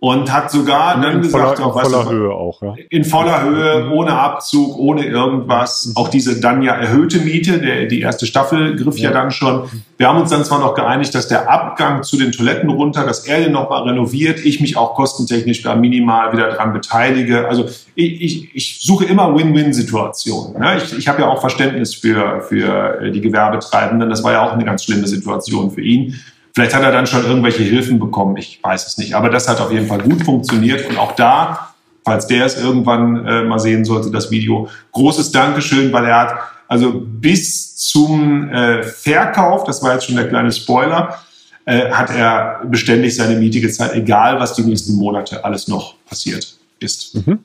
Und 0.00 0.30
hat 0.30 0.50
sogar 0.50 1.00
dann 1.00 1.22
gesagt, 1.22 1.56
voller, 1.56 1.66
auch, 1.66 1.76
in 1.76 1.90
voller 1.90 2.10
Höhe 2.10 2.30
auch, 2.30 2.60
ja. 2.60 2.74
In 2.90 3.04
voller 3.06 3.42
Höhe, 3.42 3.84
mhm. 3.84 3.92
ohne 3.92 4.12
Abzug, 4.12 4.76
ohne 4.76 5.06
irgendwas. 5.06 5.86
Mhm. 5.86 5.96
Auch 5.96 6.08
diese 6.08 6.40
dann 6.40 6.60
ja 6.60 6.74
erhöhte 6.74 7.20
Miete, 7.20 7.58
der, 7.58 7.86
die 7.86 8.02
erste 8.02 8.26
Staffel 8.26 8.76
griff 8.76 8.98
ja. 8.98 9.08
ja 9.08 9.14
dann 9.14 9.30
schon. 9.30 9.62
Wir 9.96 10.06
haben 10.06 10.20
uns 10.20 10.28
dann 10.28 10.44
zwar 10.44 10.58
noch 10.58 10.74
geeinigt, 10.74 11.14
dass 11.14 11.28
der 11.28 11.50
Abgang 11.50 12.02
zu 12.02 12.18
den 12.18 12.32
Toiletten 12.32 12.68
runter, 12.68 13.06
dass 13.06 13.26
er 13.26 13.40
den 13.40 13.52
nochmal 13.52 13.84
renoviert, 13.84 14.44
ich 14.44 14.60
mich 14.60 14.76
auch 14.76 14.94
kostentechnisch 14.94 15.62
da 15.62 15.74
minimal 15.74 16.34
wieder 16.34 16.50
dran 16.50 16.74
beteilige. 16.74 17.48
Also 17.48 17.64
ich, 17.94 18.20
ich, 18.20 18.54
ich 18.54 18.80
suche 18.82 19.06
immer 19.06 19.34
Win-Win-Situationen. 19.34 20.60
Ne? 20.60 20.82
Ich, 20.84 20.98
ich 20.98 21.08
habe 21.08 21.22
ja 21.22 21.28
auch 21.30 21.40
Verständnis 21.40 21.94
für, 21.94 22.42
für 22.42 23.10
die 23.10 23.22
Gewerbetreibenden. 23.22 24.10
Das 24.10 24.22
war 24.22 24.32
ja 24.32 24.46
auch 24.46 24.52
eine 24.52 24.66
ganz 24.66 24.84
schlimme 24.84 25.06
Situation 25.06 25.70
für 25.70 25.80
ihn. 25.80 26.20
Vielleicht 26.54 26.74
hat 26.74 26.82
er 26.82 26.92
dann 26.92 27.06
schon 27.06 27.24
irgendwelche 27.24 27.64
Hilfen 27.64 27.98
bekommen, 27.98 28.36
ich 28.36 28.60
weiß 28.62 28.86
es 28.86 28.96
nicht. 28.96 29.14
Aber 29.14 29.28
das 29.28 29.48
hat 29.48 29.60
auf 29.60 29.72
jeden 29.72 29.88
Fall 29.88 29.98
gut 29.98 30.22
funktioniert. 30.22 30.88
Und 30.88 30.98
auch 30.98 31.12
da, 31.12 31.74
falls 32.04 32.28
der 32.28 32.46
es 32.46 32.56
irgendwann 32.56 33.26
äh, 33.26 33.42
mal 33.42 33.58
sehen 33.58 33.84
sollte, 33.84 34.12
das 34.12 34.30
Video, 34.30 34.68
großes 34.92 35.32
Dankeschön, 35.32 35.92
weil 35.92 36.04
er 36.04 36.20
hat 36.20 36.34
also 36.68 36.92
bis 37.04 37.76
zum 37.76 38.48
äh, 38.50 38.84
Verkauf, 38.84 39.64
das 39.64 39.82
war 39.82 39.94
jetzt 39.94 40.06
schon 40.06 40.14
der 40.14 40.28
kleine 40.28 40.52
Spoiler, 40.52 41.18
äh, 41.64 41.90
hat 41.90 42.10
er 42.10 42.62
beständig 42.64 43.16
seine 43.16 43.36
Miete 43.36 43.60
gezahlt, 43.60 43.92
egal 43.94 44.38
was 44.38 44.54
die 44.54 44.62
nächsten 44.62 44.94
Monate 44.94 45.44
alles 45.44 45.66
noch 45.66 45.96
passiert 46.06 46.56
ist. 46.78 47.16
Mhm. 47.16 47.40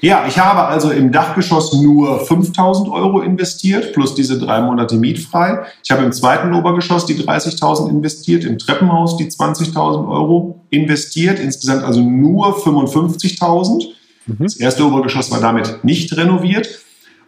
Ja, 0.00 0.24
ich 0.26 0.38
habe 0.38 0.62
also 0.62 0.90
im 0.90 1.12
Dachgeschoss 1.12 1.74
nur 1.74 2.24
5000 2.24 2.88
Euro 2.88 3.20
investiert, 3.20 3.92
plus 3.92 4.14
diese 4.14 4.38
drei 4.38 4.62
Monate 4.62 4.96
mietfrei. 4.96 5.64
Ich 5.84 5.90
habe 5.90 6.04
im 6.04 6.12
zweiten 6.12 6.54
Obergeschoss 6.54 7.04
die 7.04 7.16
30.000 7.16 7.90
investiert, 7.90 8.44
im 8.44 8.58
Treppenhaus 8.58 9.18
die 9.18 9.26
20.000 9.26 10.08
Euro 10.08 10.60
investiert, 10.70 11.38
insgesamt 11.38 11.84
also 11.84 12.00
nur 12.00 12.56
55.000. 12.58 13.88
Mhm. 14.26 14.36
Das 14.38 14.56
erste 14.56 14.86
Obergeschoss 14.86 15.30
war 15.30 15.40
damit 15.40 15.84
nicht 15.84 16.16
renoviert. 16.16 16.68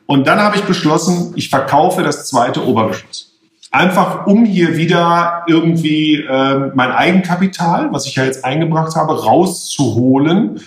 Und 0.07 0.27
dann 0.27 0.41
habe 0.41 0.57
ich 0.57 0.63
beschlossen, 0.63 1.33
ich 1.37 1.51
verkaufe 1.51 2.03
das 2.03 2.27
zweite 2.27 2.67
Obergeschoss. 2.67 3.33
Einfach 3.71 4.27
um 4.27 4.45
hier 4.45 4.77
wieder 4.77 5.45
irgendwie 5.47 6.17
äh, 6.17 6.71
mein 6.75 6.91
Eigenkapital, 6.91 7.93
was 7.93 8.07
ich 8.07 8.17
ja 8.17 8.25
jetzt 8.25 8.45
eingebracht 8.45 8.97
habe, 8.97 9.25
rauszuholen 9.25 10.61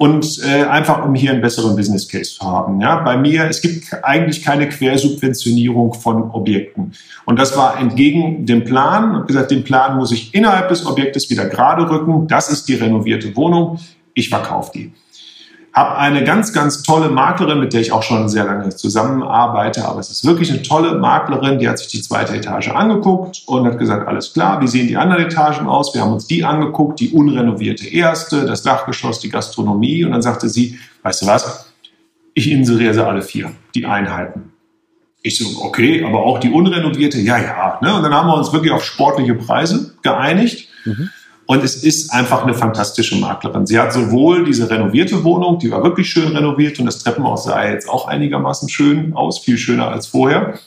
und 0.00 0.40
äh, 0.42 0.62
einfach 0.64 1.04
um 1.04 1.14
hier 1.14 1.30
einen 1.30 1.42
besseren 1.42 1.76
Business 1.76 2.08
Case 2.08 2.38
zu 2.38 2.40
haben. 2.40 2.80
Ja, 2.80 3.00
bei 3.00 3.18
mir 3.18 3.44
es 3.50 3.60
gibt 3.60 3.84
eigentlich 4.02 4.42
keine 4.42 4.66
Quersubventionierung 4.66 5.92
von 5.92 6.30
Objekten 6.30 6.94
und 7.26 7.38
das 7.38 7.54
war 7.54 7.78
entgegen 7.78 8.46
dem 8.46 8.64
Plan. 8.64 9.10
Ich 9.10 9.16
habe 9.16 9.26
gesagt, 9.26 9.50
den 9.50 9.62
Plan 9.62 9.98
muss 9.98 10.10
ich 10.10 10.34
innerhalb 10.34 10.70
des 10.70 10.86
Objektes 10.86 11.28
wieder 11.28 11.44
gerade 11.44 11.90
rücken. 11.90 12.26
Das 12.28 12.48
ist 12.48 12.66
die 12.68 12.76
renovierte 12.76 13.36
Wohnung. 13.36 13.78
Ich 14.14 14.30
verkaufe 14.30 14.70
die 14.74 14.92
habe 15.72 15.96
eine 15.96 16.24
ganz, 16.24 16.52
ganz 16.52 16.82
tolle 16.82 17.10
Maklerin, 17.10 17.60
mit 17.60 17.72
der 17.72 17.80
ich 17.80 17.92
auch 17.92 18.02
schon 18.02 18.28
sehr 18.28 18.44
lange 18.44 18.70
zusammenarbeite. 18.70 19.86
Aber 19.86 20.00
es 20.00 20.10
ist 20.10 20.24
wirklich 20.26 20.50
eine 20.50 20.62
tolle 20.62 20.98
Maklerin, 20.98 21.58
die 21.58 21.68
hat 21.68 21.78
sich 21.78 21.88
die 21.88 22.02
zweite 22.02 22.34
Etage 22.34 22.70
angeguckt 22.70 23.42
und 23.46 23.66
hat 23.66 23.78
gesagt, 23.78 24.08
alles 24.08 24.32
klar, 24.32 24.60
wie 24.60 24.66
sehen 24.66 24.88
die 24.88 24.96
anderen 24.96 25.24
Etagen 25.24 25.68
aus? 25.68 25.94
Wir 25.94 26.02
haben 26.02 26.12
uns 26.12 26.26
die 26.26 26.44
angeguckt, 26.44 26.98
die 26.98 27.10
unrenovierte 27.10 27.86
erste, 27.86 28.46
das 28.46 28.62
Dachgeschoss, 28.62 29.20
die 29.20 29.28
Gastronomie. 29.28 30.04
Und 30.04 30.12
dann 30.12 30.22
sagte 30.22 30.48
sie, 30.48 30.78
weißt 31.02 31.22
du 31.22 31.26
was, 31.26 31.66
ich 32.34 32.50
inseriere 32.50 32.94
sie 32.94 33.06
alle 33.06 33.22
vier, 33.22 33.52
die 33.74 33.86
Einheiten. 33.86 34.52
Ich 35.22 35.38
so, 35.38 35.62
okay, 35.62 36.02
aber 36.04 36.24
auch 36.24 36.38
die 36.40 36.50
unrenovierte, 36.50 37.20
ja, 37.20 37.38
ja. 37.38 37.78
Ne? 37.82 37.94
Und 37.94 38.02
dann 38.02 38.14
haben 38.14 38.26
wir 38.26 38.34
uns 38.34 38.52
wirklich 38.52 38.72
auf 38.72 38.82
sportliche 38.82 39.34
Preise 39.34 39.94
geeinigt. 40.02 40.68
Mhm. 40.84 41.10
Und 41.50 41.64
es 41.64 41.82
ist 41.82 42.12
einfach 42.12 42.44
eine 42.44 42.54
fantastische 42.54 43.16
Maklerin. 43.16 43.66
Sie 43.66 43.76
hat 43.76 43.92
sowohl 43.92 44.44
diese 44.44 44.70
renovierte 44.70 45.24
Wohnung, 45.24 45.58
die 45.58 45.72
war 45.72 45.82
wirklich 45.82 46.08
schön 46.08 46.28
renoviert 46.28 46.78
und 46.78 46.86
das 46.86 47.00
Treppenhaus 47.00 47.42
sah 47.42 47.68
jetzt 47.68 47.88
auch 47.88 48.06
einigermaßen 48.06 48.68
schön 48.68 49.14
aus, 49.14 49.40
viel 49.40 49.58
schöner 49.58 49.88
als 49.88 50.06
vorher. 50.06 50.60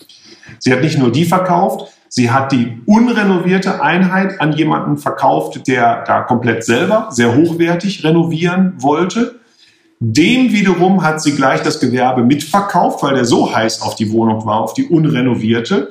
Sie 0.59 0.73
hat 0.73 0.81
nicht 0.81 0.97
nur 0.97 1.09
die 1.09 1.23
verkauft, 1.23 1.89
sie 2.09 2.31
hat 2.31 2.51
die 2.51 2.81
unrenovierte 2.85 3.81
Einheit 3.81 4.41
an 4.41 4.51
jemanden 4.51 4.97
verkauft, 4.97 5.65
der 5.69 6.03
da 6.03 6.19
komplett 6.19 6.65
selber 6.65 7.07
sehr 7.11 7.33
hochwertig 7.33 8.03
renovieren 8.03 8.73
wollte. 8.79 9.39
Dem 10.01 10.51
wiederum 10.51 11.01
hat 11.01 11.21
sie 11.21 11.33
gleich 11.33 11.61
das 11.61 11.79
Gewerbe 11.79 12.25
mitverkauft, 12.25 13.01
weil 13.03 13.13
der 13.13 13.23
so 13.23 13.55
heiß 13.55 13.83
auf 13.83 13.95
die 13.95 14.11
Wohnung 14.11 14.45
war, 14.45 14.59
auf 14.59 14.73
die 14.73 14.83
unrenovierte 14.89 15.87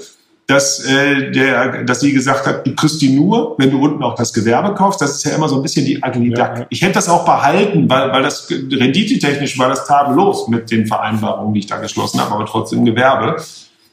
dass, 0.47 0.85
äh, 0.85 1.31
der, 1.31 1.85
dass 1.85 2.01
sie 2.01 2.13
gesagt 2.13 2.47
hat, 2.47 2.67
du 2.67 2.75
kriegst 2.75 3.01
die 3.01 3.11
nur, 3.11 3.55
wenn 3.59 3.71
du 3.71 3.83
unten 3.83 4.03
auch 4.03 4.15
das 4.15 4.33
Gewerbe 4.33 4.75
kaufst. 4.75 5.01
Das 5.01 5.13
ist 5.13 5.25
ja 5.25 5.35
immer 5.35 5.49
so 5.49 5.57
ein 5.57 5.63
bisschen 5.63 5.87
die 5.87 5.99
ugly 5.99 6.31
duck. 6.31 6.39
Ja. 6.39 6.67
Ich 6.69 6.83
hätte 6.83 6.95
das 6.95 7.09
auch 7.09 7.25
behalten, 7.25 7.89
weil, 7.89 8.13
weil 8.13 8.23
das 8.23 8.51
renditetechnisch 8.51 9.59
war 9.59 9.69
das 9.69 9.87
tadellos 9.87 10.49
mit 10.49 10.71
den 10.71 10.87
Vereinbarungen, 10.87 11.55
die 11.55 11.61
ich 11.61 11.67
da 11.67 11.79
geschlossen 11.79 12.21
habe, 12.21 12.35
aber 12.35 12.47
trotzdem 12.47 12.85
Gewerbe. 12.85 13.37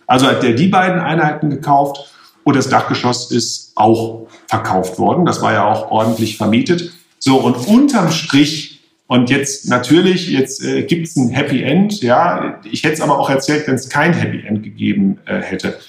Also 0.08 0.28
hat 0.28 0.42
der 0.42 0.54
die 0.54 0.68
beiden 0.68 1.00
Einheiten 1.00 1.50
gekauft 1.50 2.12
und 2.44 2.56
das 2.56 2.68
Dachgeschoss 2.68 3.32
ist 3.32 3.74
auch 3.76 4.28
verkauft 4.48 4.98
worden. 4.98 5.26
Das 5.26 5.42
war 5.42 5.54
ja 5.54 5.66
auch 5.66 5.92
ordentlich 5.92 6.38
vermietet. 6.38 6.92
So, 7.20 7.38
und 7.38 7.68
unterm 7.68 8.12
Strich, 8.12 8.80
und 9.08 9.30
jetzt 9.32 9.68
natürlich, 9.68 10.30
jetzt 10.30 10.64
äh, 10.64 10.84
gibt 10.84 11.08
es 11.08 11.16
ein 11.16 11.30
Happy 11.30 11.64
End, 11.64 12.02
ja, 12.02 12.60
ich 12.64 12.84
hätte 12.84 12.94
es 12.94 13.02
aber 13.02 13.18
auch 13.18 13.30
erzählt, 13.30 13.68
wenn 13.68 13.74
es 13.74 13.90
kein 13.90 14.14
Happy 14.14 14.46
End 14.46 14.64
gegeben 14.64 15.18
äh, 15.26 15.42
hätte. 15.42 15.80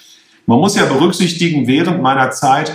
Man 0.45 0.59
muss 0.59 0.75
ja 0.75 0.85
berücksichtigen, 0.85 1.67
während 1.67 2.01
meiner 2.01 2.31
Zeit, 2.31 2.71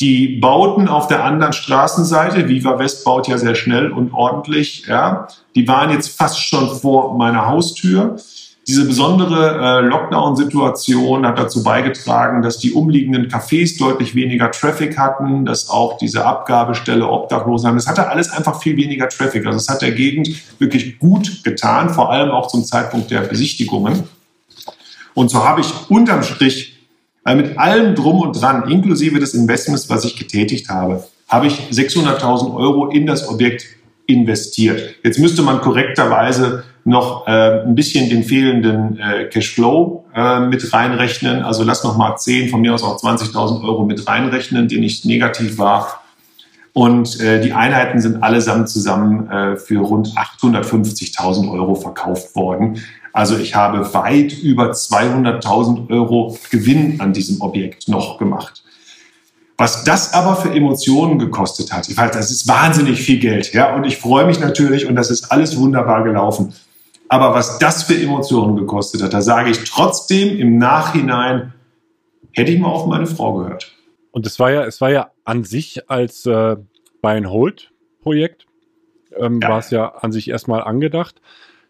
die 0.00 0.38
Bauten 0.40 0.88
auf 0.88 1.06
der 1.06 1.24
anderen 1.24 1.54
Straßenseite, 1.54 2.48
Viva 2.48 2.78
West 2.78 3.04
baut 3.04 3.28
ja 3.28 3.38
sehr 3.38 3.54
schnell 3.54 3.90
und 3.90 4.12
ordentlich, 4.12 4.86
ja, 4.86 5.28
die 5.54 5.66
waren 5.66 5.90
jetzt 5.90 6.16
fast 6.16 6.42
schon 6.42 6.68
vor 6.78 7.16
meiner 7.16 7.46
Haustür. 7.46 8.16
Diese 8.68 8.84
besondere 8.84 9.78
äh, 9.78 9.86
Lockdown-Situation 9.86 11.24
hat 11.24 11.38
dazu 11.38 11.62
beigetragen, 11.62 12.42
dass 12.42 12.58
die 12.58 12.72
umliegenden 12.72 13.28
Cafés 13.28 13.78
deutlich 13.78 14.16
weniger 14.16 14.50
Traffic 14.50 14.98
hatten, 14.98 15.46
dass 15.46 15.70
auch 15.70 15.98
diese 15.98 16.26
Abgabestelle 16.26 17.08
Obdachlosen 17.08 17.68
haben. 17.68 17.76
Das 17.76 17.86
hatte 17.86 18.08
alles 18.08 18.30
einfach 18.30 18.60
viel 18.60 18.76
weniger 18.76 19.08
Traffic. 19.08 19.46
Also 19.46 19.58
es 19.58 19.68
hat 19.68 19.82
der 19.82 19.92
Gegend 19.92 20.28
wirklich 20.58 20.98
gut 20.98 21.44
getan, 21.44 21.90
vor 21.90 22.10
allem 22.10 22.32
auch 22.32 22.48
zum 22.48 22.64
Zeitpunkt 22.64 23.12
der 23.12 23.20
Besichtigungen. 23.20 24.02
Und 25.14 25.30
so 25.30 25.44
habe 25.44 25.60
ich 25.60 25.72
unterm 25.88 26.24
Strich, 26.24 26.75
weil 27.26 27.34
mit 27.34 27.58
allem 27.58 27.96
drum 27.96 28.20
und 28.20 28.40
dran, 28.40 28.68
inklusive 28.70 29.18
des 29.18 29.34
Investments, 29.34 29.90
was 29.90 30.04
ich 30.04 30.16
getätigt 30.16 30.68
habe, 30.68 31.02
habe 31.28 31.48
ich 31.48 31.54
600.000 31.72 32.54
Euro 32.54 32.86
in 32.86 33.04
das 33.04 33.28
Objekt 33.28 33.66
investiert. 34.06 34.94
Jetzt 35.02 35.18
müsste 35.18 35.42
man 35.42 35.60
korrekterweise 35.60 36.62
noch 36.84 37.26
äh, 37.26 37.62
ein 37.64 37.74
bisschen 37.74 38.08
den 38.10 38.22
fehlenden 38.22 39.00
äh, 39.00 39.24
Cashflow 39.24 40.04
äh, 40.14 40.38
mit 40.38 40.72
reinrechnen. 40.72 41.42
Also 41.42 41.64
lass 41.64 41.82
noch 41.82 41.96
mal 41.96 42.16
10, 42.16 42.48
von 42.48 42.60
mir 42.60 42.72
aus 42.72 42.84
auch 42.84 43.02
20.000 43.02 43.64
Euro 43.64 43.84
mit 43.84 44.06
reinrechnen, 44.06 44.68
die 44.68 44.78
nicht 44.78 45.04
negativ 45.04 45.58
war. 45.58 46.04
Und 46.74 47.18
äh, 47.18 47.40
die 47.40 47.52
Einheiten 47.52 48.00
sind 48.00 48.22
allesamt 48.22 48.68
zusammen 48.68 49.28
äh, 49.28 49.56
für 49.56 49.80
rund 49.80 50.10
850.000 50.16 51.50
Euro 51.50 51.74
verkauft 51.74 52.36
worden. 52.36 52.78
Also 53.16 53.38
ich 53.38 53.54
habe 53.54 53.94
weit 53.94 54.34
über 54.42 54.72
200.000 54.72 55.88
Euro 55.88 56.36
Gewinn 56.50 57.00
an 57.00 57.14
diesem 57.14 57.40
Objekt 57.40 57.88
noch 57.88 58.18
gemacht. 58.18 58.62
Was 59.56 59.84
das 59.84 60.12
aber 60.12 60.36
für 60.36 60.52
Emotionen 60.52 61.18
gekostet 61.18 61.72
hat, 61.72 61.88
ich 61.88 61.96
weiß, 61.96 62.10
das 62.10 62.30
ist 62.30 62.46
wahnsinnig 62.46 63.00
viel 63.00 63.18
Geld, 63.18 63.54
ja, 63.54 63.74
und 63.74 63.84
ich 63.84 63.96
freue 63.96 64.26
mich 64.26 64.38
natürlich 64.38 64.84
und 64.84 64.96
das 64.96 65.10
ist 65.10 65.32
alles 65.32 65.56
wunderbar 65.56 66.04
gelaufen. 66.04 66.52
Aber 67.08 67.32
was 67.32 67.58
das 67.58 67.84
für 67.84 67.98
Emotionen 67.98 68.54
gekostet 68.54 69.02
hat, 69.02 69.14
da 69.14 69.22
sage 69.22 69.48
ich 69.48 69.64
trotzdem 69.64 70.38
im 70.38 70.58
Nachhinein, 70.58 71.54
hätte 72.32 72.52
ich 72.52 72.60
mal 72.60 72.68
auf 72.68 72.84
meine 72.84 73.06
Frau 73.06 73.38
gehört. 73.38 73.72
Und 74.10 74.26
es 74.26 74.38
war 74.38 74.50
ja, 74.50 74.64
es 74.66 74.82
war 74.82 74.90
ja 74.90 75.10
an 75.24 75.44
sich 75.44 75.88
als 75.88 76.26
äh, 76.26 76.56
Buy 77.00 77.16
and 77.16 77.30
Hold 77.30 77.72
Projekt, 78.02 78.46
ähm, 79.18 79.40
ja. 79.42 79.48
war 79.48 79.60
es 79.60 79.70
ja 79.70 79.88
an 79.88 80.12
sich 80.12 80.28
erstmal 80.28 80.62
angedacht. 80.62 81.22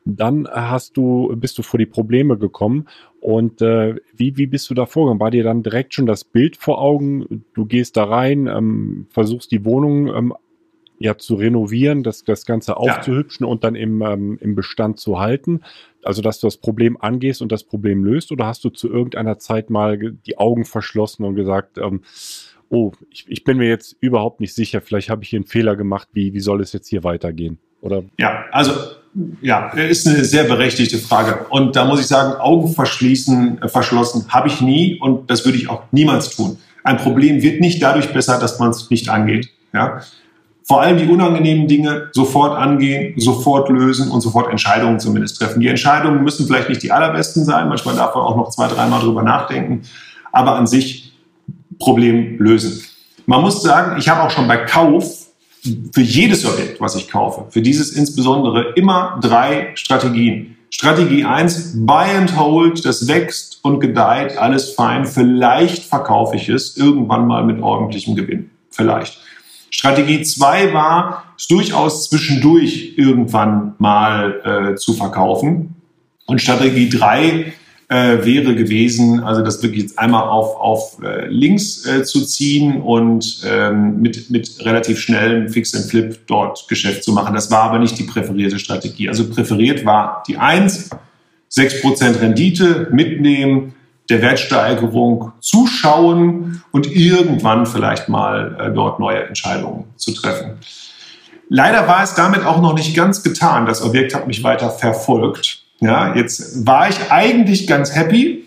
Dann 0.08 0.46
hast 0.48 0.96
du, 0.96 1.34
bist 1.36 1.58
du 1.58 1.62
vor 1.62 1.78
die 1.78 1.86
Probleme 1.86 2.38
gekommen. 2.38 2.86
Und 3.20 3.60
äh, 3.60 3.96
wie, 4.14 4.36
wie 4.36 4.46
bist 4.46 4.70
du 4.70 4.74
da 4.74 4.86
vorgegangen? 4.86 5.20
War 5.20 5.32
dir 5.32 5.42
dann 5.42 5.64
direkt 5.64 5.94
schon 5.94 6.06
das 6.06 6.22
Bild 6.22 6.56
vor 6.56 6.80
Augen? 6.80 7.44
Du 7.54 7.66
gehst 7.66 7.96
da 7.96 8.04
rein, 8.04 8.46
ähm, 8.46 9.08
versuchst 9.10 9.50
die 9.50 9.64
Wohnung 9.64 10.06
ähm, 10.14 10.34
ja 11.00 11.18
zu 11.18 11.34
renovieren, 11.34 12.04
das, 12.04 12.22
das 12.22 12.46
Ganze 12.46 12.76
aufzuhübschen 12.76 13.46
ja. 13.46 13.50
und 13.50 13.64
dann 13.64 13.74
im, 13.74 14.00
ähm, 14.00 14.38
im 14.40 14.54
Bestand 14.54 15.00
zu 15.00 15.18
halten. 15.18 15.62
Also, 16.04 16.22
dass 16.22 16.38
du 16.38 16.46
das 16.46 16.56
Problem 16.56 16.96
angehst 17.00 17.42
und 17.42 17.50
das 17.50 17.64
Problem 17.64 18.04
löst, 18.04 18.30
oder 18.30 18.46
hast 18.46 18.64
du 18.64 18.70
zu 18.70 18.88
irgendeiner 18.88 19.38
Zeit 19.38 19.70
mal 19.70 19.98
die 19.98 20.38
Augen 20.38 20.64
verschlossen 20.64 21.24
und 21.24 21.34
gesagt, 21.34 21.78
ähm, 21.78 22.02
oh, 22.68 22.92
ich, 23.10 23.26
ich 23.28 23.42
bin 23.42 23.58
mir 23.58 23.68
jetzt 23.68 23.96
überhaupt 23.98 24.38
nicht 24.38 24.54
sicher, 24.54 24.80
vielleicht 24.80 25.10
habe 25.10 25.24
ich 25.24 25.30
hier 25.30 25.38
einen 25.38 25.46
Fehler 25.46 25.74
gemacht, 25.74 26.08
wie, 26.12 26.32
wie 26.32 26.40
soll 26.40 26.60
es 26.60 26.72
jetzt 26.72 26.88
hier 26.88 27.02
weitergehen? 27.02 27.58
Oder? 27.80 28.04
Ja, 28.18 28.46
also 28.52 28.72
ja, 29.40 29.68
ist 29.68 30.06
eine 30.06 30.24
sehr 30.24 30.44
berechtigte 30.44 30.98
Frage. 30.98 31.46
Und 31.48 31.76
da 31.76 31.84
muss 31.84 32.00
ich 32.00 32.06
sagen, 32.06 32.34
Augen 32.34 32.68
verschließen, 32.68 33.62
äh, 33.62 33.68
verschlossen 33.68 34.26
habe 34.28 34.48
ich 34.48 34.60
nie 34.60 34.98
und 35.00 35.30
das 35.30 35.44
würde 35.44 35.58
ich 35.58 35.68
auch 35.68 35.84
niemals 35.92 36.30
tun. 36.34 36.58
Ein 36.84 36.98
Problem 36.98 37.42
wird 37.42 37.60
nicht 37.60 37.82
dadurch 37.82 38.12
besser, 38.12 38.38
dass 38.38 38.58
man 38.58 38.70
es 38.70 38.90
nicht 38.90 39.08
angeht. 39.08 39.50
Ja? 39.72 40.00
vor 40.66 40.82
allem 40.82 40.98
die 40.98 41.06
unangenehmen 41.06 41.68
Dinge 41.68 42.08
sofort 42.12 42.58
angehen, 42.58 43.14
sofort 43.18 43.68
lösen 43.68 44.10
und 44.10 44.20
sofort 44.20 44.50
Entscheidungen 44.50 44.98
zumindest 44.98 45.38
treffen. 45.38 45.60
Die 45.60 45.68
Entscheidungen 45.68 46.24
müssen 46.24 46.46
vielleicht 46.46 46.68
nicht 46.68 46.82
die 46.82 46.90
allerbesten 46.90 47.44
sein, 47.44 47.68
manchmal 47.68 47.94
darf 47.94 48.16
man 48.16 48.24
auch 48.24 48.36
noch 48.36 48.50
zwei, 48.50 48.66
dreimal 48.66 49.00
drüber 49.00 49.22
nachdenken, 49.22 49.82
aber 50.32 50.56
an 50.56 50.66
sich 50.66 51.12
Problem 51.78 52.38
lösen. 52.38 52.82
Man 53.26 53.42
muss 53.42 53.62
sagen, 53.62 53.96
ich 53.98 54.08
habe 54.08 54.22
auch 54.22 54.30
schon 54.30 54.48
bei 54.48 54.56
Kauf 54.56 55.25
für 55.92 56.00
jedes 56.00 56.44
Objekt, 56.44 56.80
was 56.80 56.96
ich 56.96 57.10
kaufe, 57.10 57.46
für 57.50 57.62
dieses 57.62 57.92
insbesondere 57.92 58.72
immer 58.76 59.18
drei 59.22 59.70
Strategien. 59.74 60.56
Strategie 60.70 61.24
eins: 61.24 61.72
Buy 61.74 62.10
and 62.16 62.36
Hold, 62.38 62.84
das 62.84 63.08
wächst 63.08 63.60
und 63.62 63.80
gedeiht, 63.80 64.36
alles 64.36 64.70
fein. 64.70 65.06
Vielleicht 65.06 65.84
verkaufe 65.84 66.36
ich 66.36 66.48
es 66.48 66.76
irgendwann 66.76 67.26
mal 67.26 67.44
mit 67.44 67.62
ordentlichem 67.62 68.14
Gewinn. 68.16 68.50
Vielleicht. 68.70 69.18
Strategie 69.70 70.22
2 70.22 70.72
war, 70.72 71.24
es 71.36 71.48
durchaus 71.48 72.08
zwischendurch 72.08 72.94
irgendwann 72.96 73.74
mal 73.78 74.72
äh, 74.72 74.76
zu 74.76 74.94
verkaufen. 74.94 75.74
Und 76.26 76.40
Strategie 76.40 76.88
3 76.88 77.52
äh, 77.88 78.24
wäre 78.24 78.54
gewesen, 78.54 79.22
also 79.22 79.42
das 79.42 79.62
wirklich 79.62 79.82
jetzt 79.82 79.98
einmal 79.98 80.28
auf, 80.28 80.56
auf 80.56 81.02
äh, 81.02 81.26
links 81.28 81.86
äh, 81.86 82.02
zu 82.02 82.24
ziehen 82.24 82.82
und 82.82 83.42
ähm, 83.46 84.00
mit, 84.00 84.28
mit 84.30 84.64
relativ 84.64 84.98
schnellem 84.98 85.48
Fix 85.48 85.74
and 85.74 85.84
Flip 85.84 86.18
dort 86.26 86.66
Geschäft 86.68 87.04
zu 87.04 87.12
machen. 87.12 87.34
Das 87.34 87.50
war 87.50 87.62
aber 87.62 87.78
nicht 87.78 87.98
die 87.98 88.02
präferierte 88.02 88.58
Strategie. 88.58 89.08
Also 89.08 89.28
präferiert 89.28 89.84
war 89.84 90.24
die 90.26 90.36
1, 90.36 90.90
6% 91.52 92.20
Rendite 92.20 92.88
mitnehmen, 92.90 93.74
der 94.08 94.20
Wertsteigerung 94.20 95.32
zuschauen 95.40 96.62
und 96.72 96.90
irgendwann 96.90 97.66
vielleicht 97.66 98.08
mal 98.08 98.56
äh, 98.58 98.74
dort 98.74 98.98
neue 98.98 99.24
Entscheidungen 99.24 99.84
zu 99.96 100.12
treffen. 100.12 100.58
Leider 101.48 101.86
war 101.86 102.02
es 102.02 102.14
damit 102.14 102.44
auch 102.44 102.60
noch 102.60 102.74
nicht 102.74 102.96
ganz 102.96 103.22
getan. 103.22 103.66
Das 103.66 103.80
Objekt 103.80 104.14
hat 104.14 104.26
mich 104.26 104.42
weiter 104.42 104.70
verfolgt. 104.70 105.65
Ja, 105.80 106.14
jetzt 106.14 106.66
war 106.66 106.88
ich 106.88 106.96
eigentlich 107.10 107.66
ganz 107.66 107.94
happy. 107.94 108.46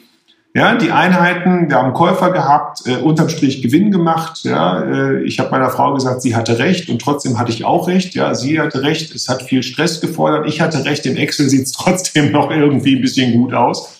Ja, 0.55 0.75
die 0.75 0.91
Einheiten, 0.91 1.69
wir 1.69 1.77
haben 1.77 1.93
Käufer 1.93 2.31
gehabt, 2.31 2.81
äh, 2.87 2.95
unterm 2.95 3.29
Strich 3.29 3.61
Gewinn 3.61 3.91
gemacht. 3.91 4.41
Ja, 4.43 4.81
äh, 4.81 5.21
ich 5.21 5.39
habe 5.39 5.51
meiner 5.51 5.69
Frau 5.69 5.93
gesagt, 5.93 6.23
sie 6.23 6.35
hatte 6.35 6.57
recht 6.57 6.89
und 6.89 6.99
trotzdem 6.99 7.37
hatte 7.37 7.51
ich 7.51 7.65
auch 7.65 7.87
recht. 7.87 8.15
Ja, 8.15 8.33
sie 8.33 8.59
hatte 8.59 8.81
recht, 8.81 9.13
es 9.13 9.29
hat 9.29 9.43
viel 9.43 9.61
Stress 9.61 10.01
gefordert. 10.01 10.47
Ich 10.47 10.59
hatte 10.59 10.83
recht, 10.85 11.05
im 11.05 11.17
Excel 11.17 11.49
sieht 11.49 11.67
es 11.67 11.71
trotzdem 11.73 12.31
noch 12.31 12.49
irgendwie 12.49 12.95
ein 12.95 13.01
bisschen 13.01 13.33
gut 13.33 13.53
aus. 13.53 13.99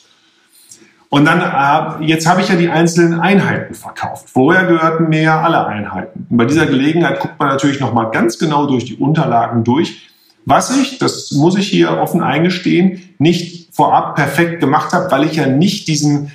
Und 1.10 1.26
dann, 1.26 1.40
äh, 1.40 2.06
jetzt 2.06 2.28
habe 2.28 2.42
ich 2.42 2.50
ja 2.50 2.56
die 2.56 2.70
einzelnen 2.70 3.20
Einheiten 3.20 3.76
verkauft. 3.76 4.30
Vorher 4.30 4.66
gehörten 4.66 5.10
mir 5.10 5.22
ja 5.22 5.42
alle 5.42 5.68
Einheiten. 5.68 6.26
Und 6.30 6.38
bei 6.38 6.46
dieser 6.46 6.66
Gelegenheit 6.66 7.20
guckt 7.20 7.38
man 7.38 7.50
natürlich 7.50 7.80
nochmal 7.80 8.10
ganz 8.10 8.40
genau 8.40 8.66
durch 8.66 8.86
die 8.86 8.96
Unterlagen 8.96 9.64
durch, 9.64 10.09
was 10.46 10.76
ich, 10.76 10.98
das 10.98 11.32
muss 11.32 11.58
ich 11.58 11.68
hier 11.68 11.98
offen 11.98 12.22
eingestehen, 12.24 13.02
nicht 13.18 13.74
vorab 13.74 14.16
perfekt 14.16 14.60
gemacht 14.60 14.94
habe, 14.94 15.12
weil 15.12 15.26
ich 15.26 15.36
ja 15.36 15.48
nicht 15.48 15.88
diesen 15.88 16.32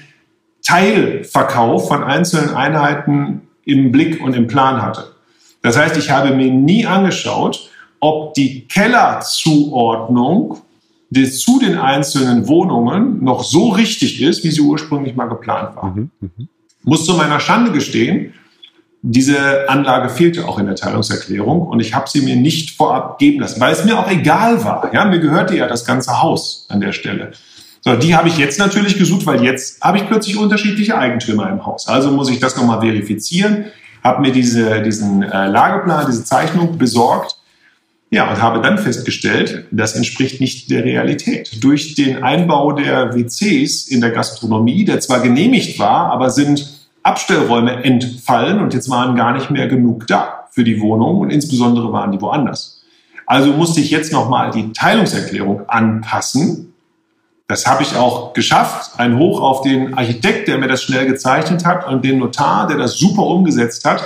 Teilverkauf 0.62 1.88
von 1.88 2.02
einzelnen 2.02 2.55
Einheiten 2.55 3.42
im 3.64 3.92
Blick 3.92 4.22
und 4.22 4.34
im 4.34 4.46
Plan 4.46 4.82
hatte. 4.82 5.14
Das 5.62 5.76
heißt, 5.76 5.96
ich 5.96 6.11
habe 6.11 6.34
mir 6.34 6.50
nie 6.50 6.86
angeschaut, 6.86 7.70
ob 8.00 8.34
die 8.34 8.66
Kellerzuordnung 8.68 10.59
die 11.14 11.30
zu 11.30 11.61
den 11.61 11.78
einzelnen 11.78 12.48
Wohnungen 12.48 13.22
noch 13.22 13.44
so 13.44 13.68
richtig 13.68 14.20
ist, 14.20 14.42
wie 14.44 14.50
sie 14.50 14.61
ursprünglich 14.61 15.14
mal 15.14 15.26
geplant 15.26 15.76
war. 15.76 15.94
Mhm, 15.94 16.11
mh. 16.20 16.28
Muss 16.82 17.07
zu 17.07 17.14
meiner 17.14 17.40
Schande 17.40 17.72
gestehen, 17.72 18.34
diese 19.07 19.68
Anlage 19.68 20.09
fehlte 20.09 20.48
auch 20.48 20.59
in 20.59 20.64
der 20.64 20.76
Teilungserklärung 20.76 21.61
und 21.61 21.78
ich 21.80 21.94
habe 21.94 22.09
sie 22.09 22.22
mir 22.22 22.36
nicht 22.36 22.74
vorab 22.74 23.18
geben 23.18 23.40
lassen, 23.40 23.61
weil 23.61 23.70
es 23.70 23.84
mir 23.84 23.98
auch 23.98 24.11
egal 24.11 24.64
war. 24.64 24.94
Ja, 24.94 25.05
mir 25.05 25.20
gehörte 25.20 25.55
ja 25.55 25.68
das 25.68 25.84
ganze 25.84 26.22
Haus 26.22 26.64
an 26.70 26.80
der 26.80 26.92
Stelle. 26.92 27.32
So, 27.82 27.96
die 27.96 28.16
habe 28.16 28.28
ich 28.28 28.38
jetzt 28.38 28.59
natürlich 28.59 28.96
gesucht, 28.96 29.26
weil 29.26 29.44
jetzt 29.44 29.82
habe 29.82 29.98
ich 29.98 30.07
plötzlich 30.07 30.38
unterschiedliche 30.38 30.96
Eigentümer 30.96 31.50
im 31.50 31.66
Haus. 31.66 31.86
Also 31.86 32.11
muss 32.12 32.30
ich 32.30 32.40
das 32.40 32.57
nochmal 32.57 32.80
verifizieren, 32.80 33.66
habe 34.02 34.22
mir 34.22 34.32
diese, 34.32 34.80
diesen 34.80 35.22
äh, 35.22 35.48
Lageplan, 35.48 36.07
diese 36.07 36.24
Zeichnung 36.24 36.78
besorgt 36.78 37.36
ja, 38.11 38.30
und 38.30 38.40
habe 38.40 38.62
dann 38.62 38.78
festgestellt, 38.78 39.66
das 39.70 39.96
entspricht 39.96 40.40
nicht 40.40 40.70
der 40.70 40.82
Realität. 40.82 41.62
Durch 41.62 41.94
den 41.94 42.22
Einbau 42.22 42.72
der 42.72 43.14
WCs 43.14 43.86
in 43.88 44.00
der 44.00 44.12
Gastronomie, 44.12 44.86
der 44.86 45.00
zwar 45.00 45.20
genehmigt 45.20 45.78
war, 45.78 46.11
aber 46.11 46.30
sind 46.30 46.74
Abstellräume 47.05 47.84
entfallen 47.84 48.61
und 48.61 48.74
jetzt 48.74 48.90
waren 48.90 49.14
gar 49.14 49.32
nicht 49.32 49.50
mehr 49.50 49.68
genug 49.68 50.07
da 50.07 50.46
für 50.50 50.64
die 50.64 50.80
Wohnung 50.80 51.20
und 51.20 51.30
insbesondere 51.30 51.92
waren 51.92 52.11
die 52.11 52.20
woanders. 52.20 52.82
Also 53.26 53.52
musste 53.52 53.80
ich 53.80 53.90
jetzt 53.90 54.12
nochmal 54.12 54.50
die 54.50 54.72
Teilungserklärung 54.72 55.68
anpassen. 55.68 56.72
Das 57.46 57.66
habe 57.66 57.82
ich 57.82 57.94
auch 57.94 58.32
geschafft. 58.32 58.98
Ein 58.98 59.18
Hoch 59.18 59.40
auf 59.40 59.61
den 59.61 59.94
Architekt, 59.94 60.48
der 60.48 60.59
mir 60.59 60.68
das 60.68 60.82
schnell 60.82 61.07
gezeichnet 61.07 61.64
hat 61.64 61.86
und 61.86 62.05
den 62.05 62.18
Notar, 62.18 62.66
der 62.66 62.78
das 62.78 62.96
super 62.96 63.22
umgesetzt 63.22 63.84
hat. 63.84 64.02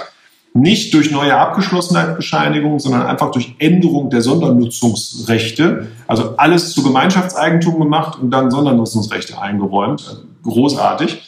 Nicht 0.55 0.93
durch 0.95 1.13
neue 1.13 1.37
Abgeschlossenheitsbescheinigungen, 1.37 2.81
sondern 2.81 3.03
einfach 3.03 3.31
durch 3.31 3.55
Änderung 3.59 4.11
der 4.11 4.23
Sondernutzungsrechte. 4.23 5.89
Also 6.09 6.35
alles 6.37 6.73
zu 6.73 6.83
Gemeinschaftseigentum 6.83 7.79
gemacht 7.79 8.19
und 8.21 8.33
dann 8.33 8.51
Sondernutzungsrechte 8.51 9.41
eingeräumt. 9.41 10.25
Großartig. 10.43 11.23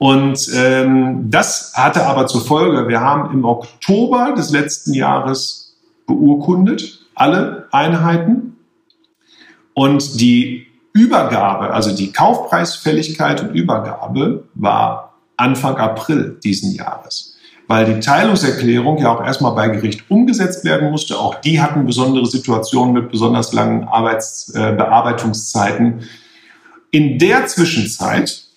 Und 0.00 0.48
ähm, 0.54 1.30
das 1.30 1.74
hatte 1.74 2.06
aber 2.06 2.26
zur 2.26 2.40
Folge, 2.40 2.88
wir 2.88 3.02
haben 3.02 3.34
im 3.34 3.44
Oktober 3.44 4.32
des 4.34 4.50
letzten 4.50 4.94
Jahres 4.94 5.76
beurkundet, 6.06 7.00
alle 7.14 7.68
Einheiten. 7.70 8.56
Und 9.74 10.18
die 10.18 10.68
Übergabe, 10.94 11.74
also 11.74 11.94
die 11.94 12.12
Kaufpreisfälligkeit 12.12 13.42
und 13.42 13.54
Übergabe 13.54 14.44
war 14.54 15.18
Anfang 15.36 15.76
April 15.76 16.38
diesen 16.42 16.74
Jahres. 16.74 17.36
Weil 17.66 17.84
die 17.84 18.00
Teilungserklärung 18.00 18.96
ja 18.96 19.14
auch 19.14 19.22
erstmal 19.22 19.54
bei 19.54 19.68
Gericht 19.68 20.10
umgesetzt 20.10 20.64
werden 20.64 20.90
musste. 20.90 21.18
Auch 21.18 21.34
die 21.34 21.60
hatten 21.60 21.84
besondere 21.84 22.24
Situationen 22.24 22.94
mit 22.94 23.10
besonders 23.10 23.52
langen 23.52 23.84
Arbeits, 23.86 24.50
äh. 24.54 25.92
In 26.90 27.18
der 27.18 27.46
Zwischenzeit 27.48 28.49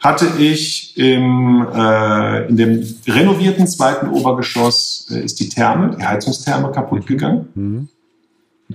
hatte 0.00 0.26
ich 0.38 0.96
im, 0.96 1.66
äh, 1.74 2.48
in 2.48 2.56
dem 2.56 2.94
renovierten 3.06 3.66
zweiten 3.66 4.08
Obergeschoss 4.08 5.08
äh, 5.10 5.20
ist 5.20 5.40
die 5.40 5.48
Therme, 5.48 5.96
die 5.98 6.04
Heizungstherme 6.04 6.70
kaputt 6.70 7.06
gegangen. 7.06 7.48
Mhm. 7.54 7.88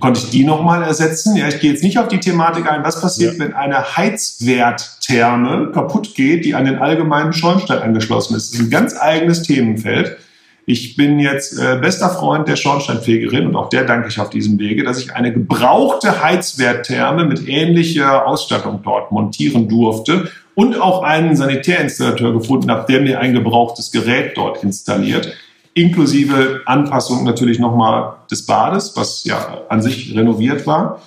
Konnte 0.00 0.20
ich 0.20 0.30
die 0.30 0.44
nochmal 0.44 0.82
ersetzen? 0.82 1.36
Ja, 1.36 1.46
ich 1.46 1.60
gehe 1.60 1.70
jetzt 1.70 1.84
nicht 1.84 1.98
auf 1.98 2.08
die 2.08 2.18
Thematik 2.18 2.70
ein. 2.70 2.82
Was 2.82 3.00
passiert, 3.00 3.34
ja. 3.34 3.44
wenn 3.44 3.54
eine 3.54 3.96
Heizwerttherme 3.96 5.70
kaputt 5.72 6.14
geht, 6.16 6.44
die 6.44 6.56
an 6.56 6.64
den 6.64 6.78
allgemeinen 6.78 7.32
Schornstein 7.32 7.78
angeschlossen 7.78 8.36
ist? 8.36 8.52
Das 8.52 8.60
ist 8.60 8.66
ein 8.66 8.70
ganz 8.70 8.96
eigenes 8.96 9.42
Themenfeld. 9.42 10.18
Ich 10.66 10.96
bin 10.96 11.20
jetzt 11.20 11.58
äh, 11.58 11.78
bester 11.80 12.08
Freund 12.10 12.48
der 12.48 12.56
Schornsteinfegerin 12.56 13.46
und 13.46 13.54
auch 13.54 13.68
der 13.68 13.84
danke 13.84 14.08
ich 14.08 14.18
auf 14.18 14.30
diesem 14.30 14.58
Wege, 14.58 14.82
dass 14.82 14.98
ich 14.98 15.14
eine 15.14 15.32
gebrauchte 15.32 16.22
Heizwerttherme 16.22 17.26
mit 17.26 17.46
ähnlicher 17.46 18.26
Ausstattung 18.26 18.80
dort 18.82 19.12
montieren 19.12 19.68
durfte 19.68 20.30
und 20.54 20.80
auch 20.80 21.02
einen 21.02 21.36
Sanitärinstallateur 21.36 22.32
gefunden 22.32 22.70
habe, 22.70 22.90
der 22.90 23.00
mir 23.00 23.20
ein 23.20 23.34
gebrauchtes 23.34 23.90
Gerät 23.90 24.36
dort 24.36 24.62
installiert, 24.62 25.34
inklusive 25.74 26.60
Anpassung 26.66 27.24
natürlich 27.24 27.58
nochmal 27.58 28.14
des 28.30 28.46
Bades, 28.46 28.92
was 28.96 29.24
ja 29.24 29.62
an 29.68 29.82
sich 29.82 30.14
renoviert 30.14 30.66
war. 30.66 31.00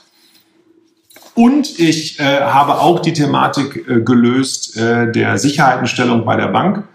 Und 1.36 1.80
ich 1.80 2.20
äh, 2.20 2.42
habe 2.42 2.80
auch 2.80 3.00
die 3.00 3.14
Thematik 3.14 3.88
äh, 3.88 4.02
gelöst 4.02 4.76
äh, 4.76 5.12
der 5.12 5.38
Sicherheitenstellung 5.38 6.26
bei 6.26 6.36
der 6.36 6.48
Bank, 6.48 6.88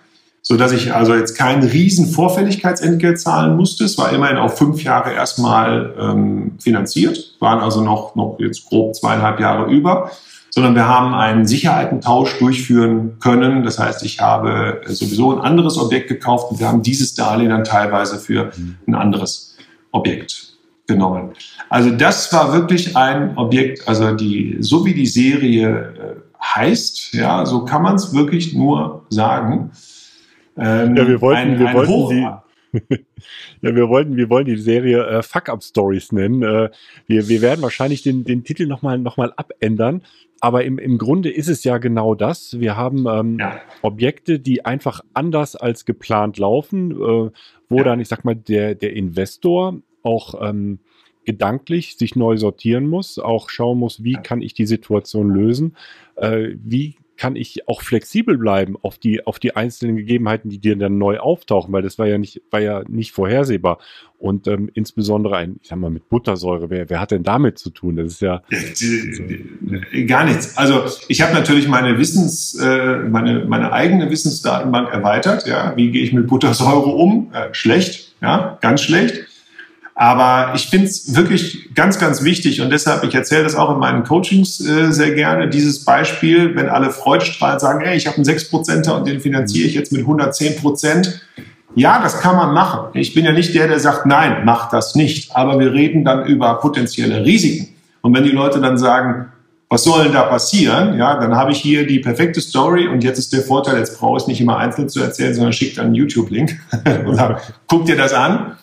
so 0.43 0.57
dass 0.57 0.73
ich 0.73 0.93
also 0.93 1.15
jetzt 1.15 1.39
kein 1.39 1.63
riesen 1.63 2.07
Vorfälligkeitsentgelt 2.09 3.21
zahlen 3.21 3.57
musste. 3.57 3.85
Es 3.85 3.97
war 3.99 4.13
immerhin 4.13 4.39
auf 4.39 4.59
fünf 4.59 4.83
Jahre 4.83 5.13
erstmal 5.13 5.95
ähm, 5.99 6.59
finanziert, 6.61 7.37
waren 7.39 7.61
also 7.61 7.83
noch, 7.83 8.17
noch 8.17 8.37
jetzt 8.41 8.69
grob 8.69 8.97
zweieinhalb 8.97 9.39
Jahre 9.39 9.71
über 9.71 10.11
sondern 10.55 10.75
wir 10.75 10.87
haben 10.87 11.15
einen 11.15 11.47
Sicherheitentausch 11.47 12.39
durchführen 12.39 13.19
können. 13.21 13.65
Das 13.65 13.79
heißt, 13.79 14.05
ich 14.05 14.21
habe 14.21 14.83
sowieso 14.87 15.33
ein 15.33 15.41
anderes 15.41 15.79
Objekt 15.79 16.09
gekauft 16.09 16.51
und 16.51 16.61
wir 16.61 16.69
haben 16.69 16.83
dieses 16.83 17.15
Darlehen 17.15 17.51
dann 17.51 17.65
teilweise 17.65 18.19
für 18.19 18.53
ein 18.87 18.95
anderes 18.95 19.57
Objekt 19.93 20.53
genommen. 20.87 21.33
Also 21.71 21.91
das 21.91 22.33
war 22.33 22.53
wirklich 22.53 22.97
ein 22.97 23.37
Objekt, 23.39 23.89
also 23.89 24.13
die, 24.15 24.59
so 24.61 24.85
wie 24.85 24.95
die 24.95 25.07
Serie 25.07 25.69
äh, 25.71 26.45
heißt, 26.45 27.15
ja, 27.15 27.47
so 27.47 27.65
kann 27.65 27.83
man 27.83 27.95
es 27.95 28.13
wirklich 28.13 28.53
nur 28.53 29.07
sagen. 29.09 29.71
Ähm, 30.59 30.97
ja, 30.97 31.09
wir 31.09 31.21
wollten, 31.21 31.53
ein, 31.53 31.59
wir 31.59 31.69
ein 31.69 31.75
wollten 31.75 32.09
die, 32.11 32.27
ja, 33.63 33.75
wir 33.75 33.89
wollten, 33.89 34.17
wir 34.17 34.29
wollen 34.29 34.47
die 34.47 34.57
Serie 34.57 35.07
äh, 35.07 35.23
Fuck-Up-Stories 35.23 36.13
nennen. 36.13 36.43
Äh, 36.43 36.71
wir, 37.07 37.29
wir 37.29 37.43
werden 37.43 37.63
wahrscheinlich 37.63 38.03
den, 38.03 38.25
den 38.25 38.45
Titel 38.45 38.67
nochmal 38.67 38.99
noch 38.99 39.17
mal 39.17 39.33
abändern. 39.37 40.03
Aber 40.43 40.65
im, 40.65 40.77
im 40.79 40.99
Grunde 40.99 41.31
ist 41.31 41.49
es 41.49 41.63
ja 41.63 41.79
genau 41.79 42.17
das. 42.17 42.59
Wir 42.59 42.77
haben 42.77 43.07
ähm, 43.07 43.39
ja. 43.39 43.61
Objekte, 43.81 44.41
die 44.41 44.65
einfach 44.65 45.01
anders 45.15 45.55
als 45.55 45.85
geplant 45.85 46.37
laufen, 46.37 46.91
äh, 46.91 47.31
wo 47.69 47.77
ja. 47.77 47.85
dann, 47.85 48.01
ich 48.01 48.09
sag 48.09 48.25
mal, 48.25 48.35
der, 48.35 48.75
der 48.75 48.93
Investor 48.93 49.81
auch 50.03 50.35
ähm, 50.43 50.81
gedanklich 51.25 51.97
sich 51.97 52.17
neu 52.17 52.39
sortieren 52.39 52.89
muss, 52.89 53.21
auch 53.21 53.51
schauen 53.51 53.79
muss, 53.79 54.03
wie 54.03 54.15
kann 54.15 54.43
ich 54.43 54.53
die 54.53 54.67
Situation 54.67 55.31
lösen, 55.31 55.77
äh, 56.17 56.49
wie 56.57 56.97
kann 57.17 57.37
ich 57.37 57.69
auch 57.69 57.83
flexibel 57.83 58.39
bleiben 58.39 58.77
auf 58.83 58.99
die, 58.99 59.27
auf 59.27 59.39
die 59.39 59.55
einzelnen 59.55 59.97
Gegebenheiten, 59.97 60.51
die 60.51 60.59
dir 60.59 60.77
dann 60.77 60.99
neu 60.99 61.19
auftauchen, 61.19 61.73
weil 61.73 61.83
das 61.83 61.99
war 61.99 62.07
ja 62.07 62.19
nicht, 62.19 62.43
war 62.51 62.61
ja 62.61 62.83
nicht 62.89 63.13
vorhersehbar. 63.13 63.79
Und 64.19 64.47
ähm, 64.47 64.71
insbesondere 64.73 65.37
ein, 65.37 65.57
ich 65.61 65.69
sag 65.69 65.79
mal, 65.79 65.91
mit 65.91 66.09
Buttersäure, 66.09 66.71
wer, 66.71 66.89
wer 66.89 67.01
hat 67.01 67.11
denn 67.11 67.25
damit 67.25 67.59
zu 67.59 67.71
tun? 67.71 67.97
Das 67.97 68.07
ist 68.07 68.23
ja. 68.23 68.43
Gar 70.07 70.25
nichts. 70.27 70.57
Also 70.57 70.85
ich 71.09 71.23
habe 71.23 71.35
natürlich 71.35 71.69
meine 71.69 71.99
Wissens, 71.99 72.55
äh, 72.55 72.99
meine, 72.99 73.45
meine 73.47 73.73
eigene 73.73 74.11
Wissensdatenbank 74.11 74.93
erweitert. 74.93 75.47
Ja, 75.47 75.77
wie 75.77 75.91
gehe 75.91 76.05
ich 76.05 76.13
mit 76.13 76.29
Buttersäure 76.29 76.91
um? 76.91 77.33
Äh, 77.33 77.53
schlecht, 77.53 78.15
ja, 78.21 78.59
ganz 78.61 78.83
schlecht. 78.83 79.27
Aber 79.95 80.53
ich 80.55 80.69
finde 80.69 80.87
es 80.87 81.15
wirklich 81.15 81.75
ganz, 81.75 81.99
ganz 81.99 82.23
wichtig 82.23 82.61
und 82.63 82.71
deshalb, 82.71 83.05
ich 83.05 83.15
erzähle 83.15 83.45
das 83.45 83.55
auch 83.55 83.71
in 83.75 83.79
meinen 83.79 84.05
Coachings 84.05 84.59
äh, 84.61 84.91
sehr 84.91 85.13
gerne, 85.15 85.51
dieses 85.51 85.85
Beispiel, 85.85 86.57
wenn 86.57 86.69
alle 86.69 86.91
freudestrahlend 86.91 87.61
sagen, 87.61 87.85
hey, 87.85 87.97
ich 87.97 88.07
habe 88.07 88.17
einen 88.17 88.25
6%er 88.25 88.97
und 88.97 89.07
den 89.07 89.21
finanziere 89.21 89.69
ich 89.69 89.75
jetzt 89.75 89.93
mit 89.93 90.03
110 90.03 90.57
Prozent. 90.57 91.21
Ja, 91.75 92.03
das 92.03 92.21
kann 92.21 92.37
man 92.37 92.55
machen. 92.55 92.91
Ich 92.95 93.15
bin 93.15 93.25
ja 93.25 93.33
nicht 93.33 93.55
der, 93.55 93.69
der 93.69 93.81
sagt, 93.81 94.07
nein, 94.07 94.45
mach 94.45 94.71
das 94.71 94.95
nicht. 94.95 95.35
Aber 95.37 95.59
wir 95.59 95.73
reden 95.73 96.05
dann 96.05 96.27
über 96.27 96.55
potenzielle 96.61 97.25
Risiken. 97.25 97.75
Und 98.03 98.15
wenn 98.15 98.25
die 98.25 98.31
Leute 98.31 98.61
dann 98.61 98.79
sagen, 98.79 99.33
was 99.69 99.85
soll 99.85 100.05
denn 100.05 100.13
da 100.13 100.25
passieren? 100.25 100.99
Ja, 100.99 101.19
dann 101.19 101.35
habe 101.35 101.53
ich 101.53 101.59
hier 101.59 101.87
die 101.87 101.99
perfekte 101.99 102.43
Story 102.43 102.89
und 102.89 103.03
jetzt 103.03 103.19
ist 103.19 103.33
der 103.33 103.41
Vorteil, 103.41 103.79
jetzt 103.79 103.99
brauche 103.99 104.19
ich 104.19 104.25
es 104.25 104.27
nicht 104.27 104.41
immer 104.43 104.59
einzeln 104.59 104.91
zu 104.91 105.01
erzählen, 105.01 105.33
sondern 105.33 105.55
schickt 105.55 105.79
einen 105.79 105.95
YouTube-Link 105.95 106.61
und 107.07 107.17
sagt, 107.17 107.55
guck 107.69 107.87
dir 107.87 107.97
das 107.97 108.13
an. 108.13 108.59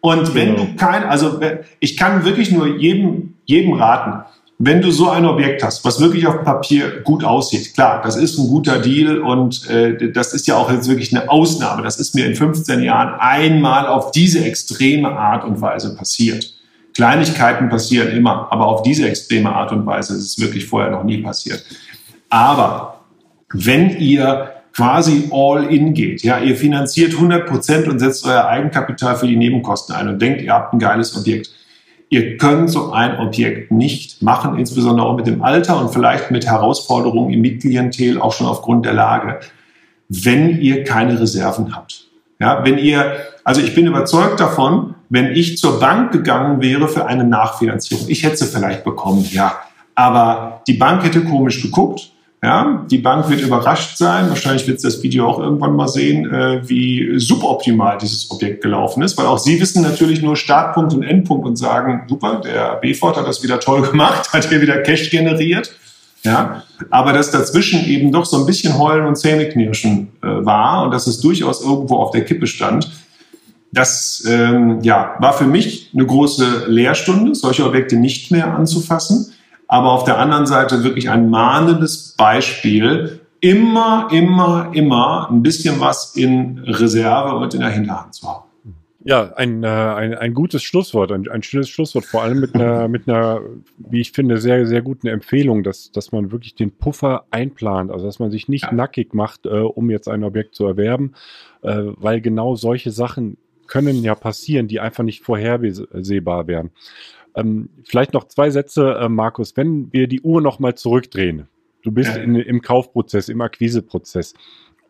Und 0.00 0.34
wenn 0.34 0.54
genau. 0.54 0.64
du 0.66 0.76
kein, 0.76 1.04
also 1.04 1.40
ich 1.80 1.96
kann 1.96 2.24
wirklich 2.24 2.50
nur 2.52 2.78
jedem, 2.78 3.34
jedem 3.44 3.72
raten, 3.72 4.24
wenn 4.60 4.82
du 4.82 4.90
so 4.90 5.08
ein 5.08 5.24
Objekt 5.24 5.62
hast, 5.62 5.84
was 5.84 6.00
wirklich 6.00 6.26
auf 6.26 6.42
Papier 6.42 7.00
gut 7.02 7.22
aussieht, 7.22 7.74
klar, 7.74 8.02
das 8.02 8.16
ist 8.16 8.38
ein 8.38 8.48
guter 8.48 8.80
Deal 8.80 9.20
und 9.20 9.68
äh, 9.70 10.10
das 10.10 10.34
ist 10.34 10.48
ja 10.48 10.56
auch 10.56 10.70
jetzt 10.70 10.88
wirklich 10.88 11.16
eine 11.16 11.30
Ausnahme. 11.30 11.82
Das 11.82 11.98
ist 12.00 12.16
mir 12.16 12.26
in 12.26 12.34
15 12.34 12.82
Jahren 12.82 13.14
einmal 13.20 13.86
auf 13.86 14.10
diese 14.10 14.44
extreme 14.44 15.10
Art 15.10 15.44
und 15.44 15.60
Weise 15.60 15.94
passiert. 15.94 16.54
Kleinigkeiten 16.94 17.68
passieren 17.68 18.08
immer, 18.08 18.48
aber 18.50 18.66
auf 18.66 18.82
diese 18.82 19.08
extreme 19.08 19.54
Art 19.54 19.70
und 19.70 19.86
Weise 19.86 20.14
ist 20.14 20.24
es 20.24 20.40
wirklich 20.40 20.66
vorher 20.66 20.90
noch 20.90 21.04
nie 21.04 21.18
passiert. 21.18 21.64
Aber 22.28 23.04
wenn 23.52 23.96
ihr 24.00 24.54
quasi 24.74 25.28
all 25.32 25.64
in 25.64 25.94
geht. 25.94 26.22
Ja, 26.22 26.38
ihr 26.38 26.56
finanziert 26.56 27.14
100 27.14 27.46
Prozent 27.46 27.88
und 27.88 27.98
setzt 27.98 28.24
euer 28.26 28.46
Eigenkapital 28.46 29.16
für 29.16 29.26
die 29.26 29.36
Nebenkosten 29.36 29.94
ein 29.94 30.08
und 30.08 30.22
denkt, 30.22 30.42
ihr 30.42 30.52
habt 30.52 30.72
ein 30.72 30.78
geiles 30.78 31.16
Objekt. 31.16 31.50
Ihr 32.10 32.38
könnt 32.38 32.70
so 32.70 32.92
ein 32.92 33.18
Objekt 33.18 33.70
nicht 33.70 34.22
machen, 34.22 34.58
insbesondere 34.58 35.06
auch 35.06 35.16
mit 35.16 35.26
dem 35.26 35.42
Alter 35.42 35.78
und 35.78 35.92
vielleicht 35.92 36.30
mit 36.30 36.46
Herausforderungen 36.46 37.32
im 37.32 37.42
Mitklientel, 37.42 38.20
auch 38.20 38.32
schon 38.32 38.46
aufgrund 38.46 38.86
der 38.86 38.94
Lage, 38.94 39.40
wenn 40.08 40.58
ihr 40.60 40.84
keine 40.84 41.20
Reserven 41.20 41.76
habt. 41.76 42.06
Ja, 42.40 42.64
wenn 42.64 42.78
ihr, 42.78 43.16
also 43.44 43.60
ich 43.60 43.74
bin 43.74 43.86
überzeugt 43.86 44.40
davon, 44.40 44.94
wenn 45.10 45.32
ich 45.32 45.58
zur 45.58 45.80
Bank 45.80 46.12
gegangen 46.12 46.62
wäre 46.62 46.88
für 46.88 47.06
eine 47.06 47.24
Nachfinanzierung, 47.24 48.06
ich 48.08 48.22
hätte 48.22 48.36
sie 48.36 48.46
vielleicht 48.46 48.84
bekommen, 48.84 49.26
ja, 49.32 49.58
aber 49.94 50.62
die 50.66 50.74
Bank 50.74 51.02
hätte 51.02 51.24
komisch 51.24 51.60
geguckt, 51.60 52.12
ja, 52.42 52.86
die 52.88 52.98
Bank 52.98 53.28
wird 53.28 53.40
überrascht 53.40 53.96
sein. 53.96 54.28
Wahrscheinlich 54.28 54.68
wird 54.68 54.82
das 54.84 55.02
Video 55.02 55.26
auch 55.26 55.40
irgendwann 55.40 55.74
mal 55.74 55.88
sehen, 55.88 56.32
äh, 56.32 56.60
wie 56.68 57.18
suboptimal 57.18 57.98
dieses 57.98 58.30
Objekt 58.30 58.62
gelaufen 58.62 59.02
ist, 59.02 59.18
weil 59.18 59.26
auch 59.26 59.38
Sie 59.38 59.60
wissen 59.60 59.82
natürlich 59.82 60.22
nur 60.22 60.36
Startpunkt 60.36 60.92
und 60.94 61.02
Endpunkt 61.02 61.46
und 61.46 61.56
sagen, 61.56 62.04
super, 62.08 62.40
der 62.44 62.76
BFORD 62.76 63.16
hat 63.16 63.26
das 63.26 63.42
wieder 63.42 63.58
toll 63.58 63.82
gemacht, 63.90 64.32
hat 64.32 64.48
hier 64.48 64.60
wieder 64.60 64.78
Cash 64.82 65.10
generiert. 65.10 65.72
Ja, 66.24 66.64
aber 66.90 67.12
dass 67.12 67.30
dazwischen 67.30 67.84
eben 67.86 68.10
doch 68.10 68.24
so 68.24 68.38
ein 68.38 68.46
bisschen 68.46 68.76
Heulen 68.78 69.06
und 69.06 69.16
Zähneknirschen 69.16 70.08
äh, 70.22 70.26
war 70.26 70.84
und 70.84 70.90
dass 70.92 71.06
es 71.06 71.20
durchaus 71.20 71.62
irgendwo 71.62 71.96
auf 71.96 72.10
der 72.10 72.24
Kippe 72.24 72.48
stand, 72.48 72.90
das 73.72 74.24
ähm, 74.28 74.80
ja, 74.82 75.14
war 75.20 75.32
für 75.32 75.44
mich 75.44 75.90
eine 75.94 76.06
große 76.06 76.66
Lehrstunde, 76.66 77.34
solche 77.34 77.64
Objekte 77.64 77.96
nicht 77.96 78.30
mehr 78.30 78.54
anzufassen 78.54 79.32
aber 79.68 79.92
auf 79.92 80.04
der 80.04 80.18
anderen 80.18 80.46
Seite 80.46 80.82
wirklich 80.82 81.10
ein 81.10 81.30
mahnendes 81.30 82.14
Beispiel, 82.16 83.20
immer, 83.40 84.08
immer, 84.10 84.70
immer 84.72 85.28
ein 85.30 85.42
bisschen 85.42 85.78
was 85.78 86.16
in 86.16 86.58
Reserve 86.58 87.36
und 87.36 87.54
in 87.54 87.60
der 87.60 87.70
Hinterhand 87.70 88.14
zu 88.14 88.26
haben. 88.26 88.44
Ja, 89.04 89.32
ein, 89.36 89.62
äh, 89.62 89.68
ein, 89.68 90.14
ein 90.14 90.34
gutes 90.34 90.62
Schlusswort, 90.62 91.12
ein, 91.12 91.28
ein 91.28 91.42
schönes 91.42 91.68
Schlusswort, 91.68 92.04
vor 92.04 92.22
allem 92.22 92.40
mit 92.40 92.54
einer, 92.54 92.88
mit 92.88 93.08
einer, 93.08 93.40
wie 93.78 94.00
ich 94.00 94.12
finde, 94.12 94.38
sehr, 94.38 94.66
sehr 94.66 94.82
guten 94.82 95.06
Empfehlung, 95.06 95.62
dass, 95.62 95.92
dass 95.92 96.12
man 96.12 96.32
wirklich 96.32 96.56
den 96.56 96.72
Puffer 96.72 97.24
einplant, 97.30 97.90
also 97.90 98.06
dass 98.06 98.18
man 98.18 98.30
sich 98.30 98.48
nicht 98.48 98.64
ja. 98.64 98.72
nackig 98.72 99.14
macht, 99.14 99.46
äh, 99.46 99.50
um 99.50 99.88
jetzt 99.88 100.08
ein 100.08 100.24
Objekt 100.24 100.54
zu 100.56 100.66
erwerben, 100.66 101.14
äh, 101.62 101.84
weil 101.96 102.20
genau 102.20 102.56
solche 102.56 102.90
Sachen 102.90 103.38
können 103.66 104.02
ja 104.02 104.14
passieren, 104.14 104.66
die 104.66 104.80
einfach 104.80 105.04
nicht 105.04 105.22
vorhersehbar 105.22 106.48
wären. 106.48 106.70
Ähm, 107.38 107.70
vielleicht 107.84 108.14
noch 108.14 108.24
zwei 108.24 108.50
Sätze, 108.50 108.96
äh, 109.00 109.08
Markus, 109.08 109.56
wenn 109.56 109.92
wir 109.92 110.08
die 110.08 110.20
Uhr 110.20 110.40
nochmal 110.40 110.74
zurückdrehen, 110.74 111.48
du 111.82 111.92
bist 111.92 112.16
in, 112.16 112.34
im 112.34 112.62
Kaufprozess, 112.62 113.28
im 113.28 113.40
Akquiseprozess, 113.40 114.34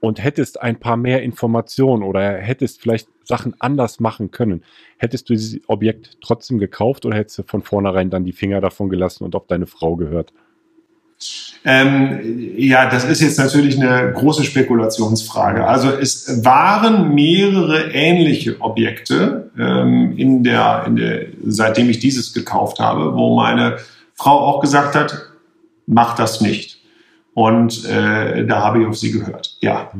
und 0.00 0.22
hättest 0.22 0.62
ein 0.62 0.78
paar 0.78 0.96
mehr 0.96 1.22
Informationen 1.22 2.02
oder 2.02 2.38
hättest 2.38 2.80
vielleicht 2.80 3.08
Sachen 3.24 3.54
anders 3.58 4.00
machen 4.00 4.30
können, 4.30 4.62
hättest 4.96 5.28
du 5.28 5.34
dieses 5.34 5.60
Objekt 5.66 6.18
trotzdem 6.20 6.58
gekauft 6.58 7.04
oder 7.04 7.16
hättest 7.16 7.38
du 7.38 7.42
von 7.42 7.62
vornherein 7.62 8.08
dann 8.08 8.24
die 8.24 8.32
Finger 8.32 8.60
davon 8.60 8.88
gelassen 8.88 9.24
und 9.24 9.34
auf 9.34 9.46
deine 9.46 9.66
Frau 9.66 9.96
gehört? 9.96 10.32
Ähm, 11.64 12.20
ja, 12.56 12.88
das 12.88 13.04
ist 13.04 13.20
jetzt 13.20 13.38
natürlich 13.38 13.80
eine 13.80 14.12
große 14.12 14.44
Spekulationsfrage. 14.44 15.66
Also 15.66 15.90
es 15.90 16.44
waren 16.44 17.14
mehrere 17.14 17.90
ähnliche 17.92 18.60
Objekte 18.60 19.50
ähm, 19.58 20.16
in 20.16 20.44
der, 20.44 20.84
in 20.86 20.96
der, 20.96 21.26
seitdem 21.44 21.90
ich 21.90 21.98
dieses 21.98 22.32
gekauft 22.32 22.78
habe, 22.78 23.14
wo 23.14 23.36
meine 23.36 23.78
Frau 24.14 24.38
auch 24.38 24.60
gesagt 24.60 24.94
hat, 24.94 25.30
mach 25.86 26.14
das 26.14 26.40
nicht. 26.40 26.78
Und 27.34 27.84
äh, 27.84 28.46
da 28.46 28.62
habe 28.62 28.80
ich 28.80 28.86
auf 28.86 28.96
sie 28.96 29.10
gehört. 29.10 29.56
Ja. 29.60 29.90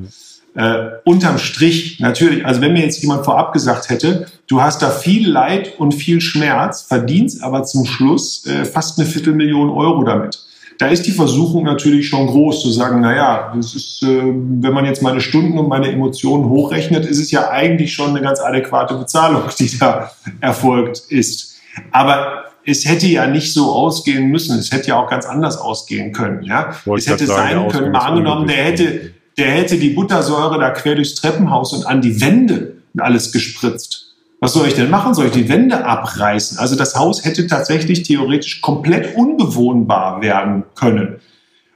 Äh, 0.55 0.91
unterm 1.05 1.39
Strich 1.39 2.01
natürlich, 2.01 2.45
also 2.45 2.61
wenn 2.61 2.73
mir 2.73 2.83
jetzt 2.83 3.01
jemand 3.01 3.25
vorab 3.25 3.53
gesagt 3.53 3.91
hätte, 3.91 4.27
du 4.49 4.61
hast 4.61 4.83
da 4.83 4.91
viel 4.91 5.29
Leid 5.29 5.79
und 5.79 5.93
viel 5.93 6.21
Schmerz, 6.21 6.83
verdienst 6.83 7.43
aber 7.43 7.65
zum 7.65 7.85
Schluss 7.85 8.45
äh, 8.47 8.65
fast 8.65 8.99
eine 8.99 9.09
Viertelmillion 9.09 9.71
Euro 9.71 10.03
damit. 10.03 10.41
Da 10.79 10.87
ist 10.87 11.07
die 11.07 11.13
Versuchung 11.13 11.65
natürlich 11.65 12.09
schon 12.09 12.29
groß 12.29 12.63
zu 12.63 12.71
sagen, 12.71 13.01
na 13.01 13.15
ja, 13.15 13.53
das 13.55 13.75
ist, 13.75 14.03
äh, 14.03 14.23
wenn 14.23 14.73
man 14.73 14.85
jetzt 14.85 15.03
meine 15.03 15.21
Stunden 15.21 15.59
und 15.59 15.69
meine 15.69 15.91
Emotionen 15.91 16.49
hochrechnet, 16.49 17.05
ist 17.05 17.19
es 17.19 17.33
ja 17.33 17.51
eigentlich 17.51 17.93
schon 17.93 18.11
eine 18.11 18.21
ganz 18.21 18.41
adäquate 18.41 18.95
Bezahlung, 18.95 19.43
die 19.59 19.77
da 19.77 20.13
erfolgt 20.41 21.03
ist. 21.09 21.57
Aber 21.91 22.45
es 22.65 22.85
hätte 22.85 23.07
ja 23.07 23.27
nicht 23.27 23.53
so 23.53 23.73
ausgehen 23.73 24.29
müssen. 24.29 24.59
Es 24.59 24.71
hätte 24.71 24.89
ja 24.89 25.03
auch 25.03 25.11
ganz 25.11 25.27
anders 25.27 25.57
ausgehen 25.57 26.13
können. 26.13 26.43
Ja? 26.45 26.75
Es 26.97 27.09
hätte 27.09 27.27
sagen, 27.27 27.61
sein 27.61 27.69
können, 27.69 27.93
mal 27.93 28.01
angenommen, 28.01 28.47
der 28.47 28.65
hätte, 28.65 29.15
der 29.37 29.51
hätte 29.51 29.79
die 29.79 29.91
Buttersäure 29.91 30.61
da 30.61 30.71
quer 30.71 30.95
durchs 30.95 31.15
Treppenhaus 31.17 31.73
und 31.73 31.87
an 31.87 32.03
die 32.03 32.21
Wände 32.21 32.77
alles 32.99 33.33
gespritzt. 33.33 34.08
Was 34.41 34.53
soll 34.53 34.69
ich 34.69 34.75
denn 34.75 34.91
machen? 34.91 35.15
Soll 35.15 35.27
ich 35.27 35.33
die 35.33 35.49
Wände 35.49 35.85
abreißen? 35.85 36.59
Also 36.59 36.77
das 36.77 36.95
Haus 36.95 37.25
hätte 37.25 37.47
tatsächlich 37.47 38.05
theoretisch 38.05 38.61
komplett 38.61 39.17
unbewohnbar 39.17 40.23
werden 40.23 40.65
können. 40.75 41.17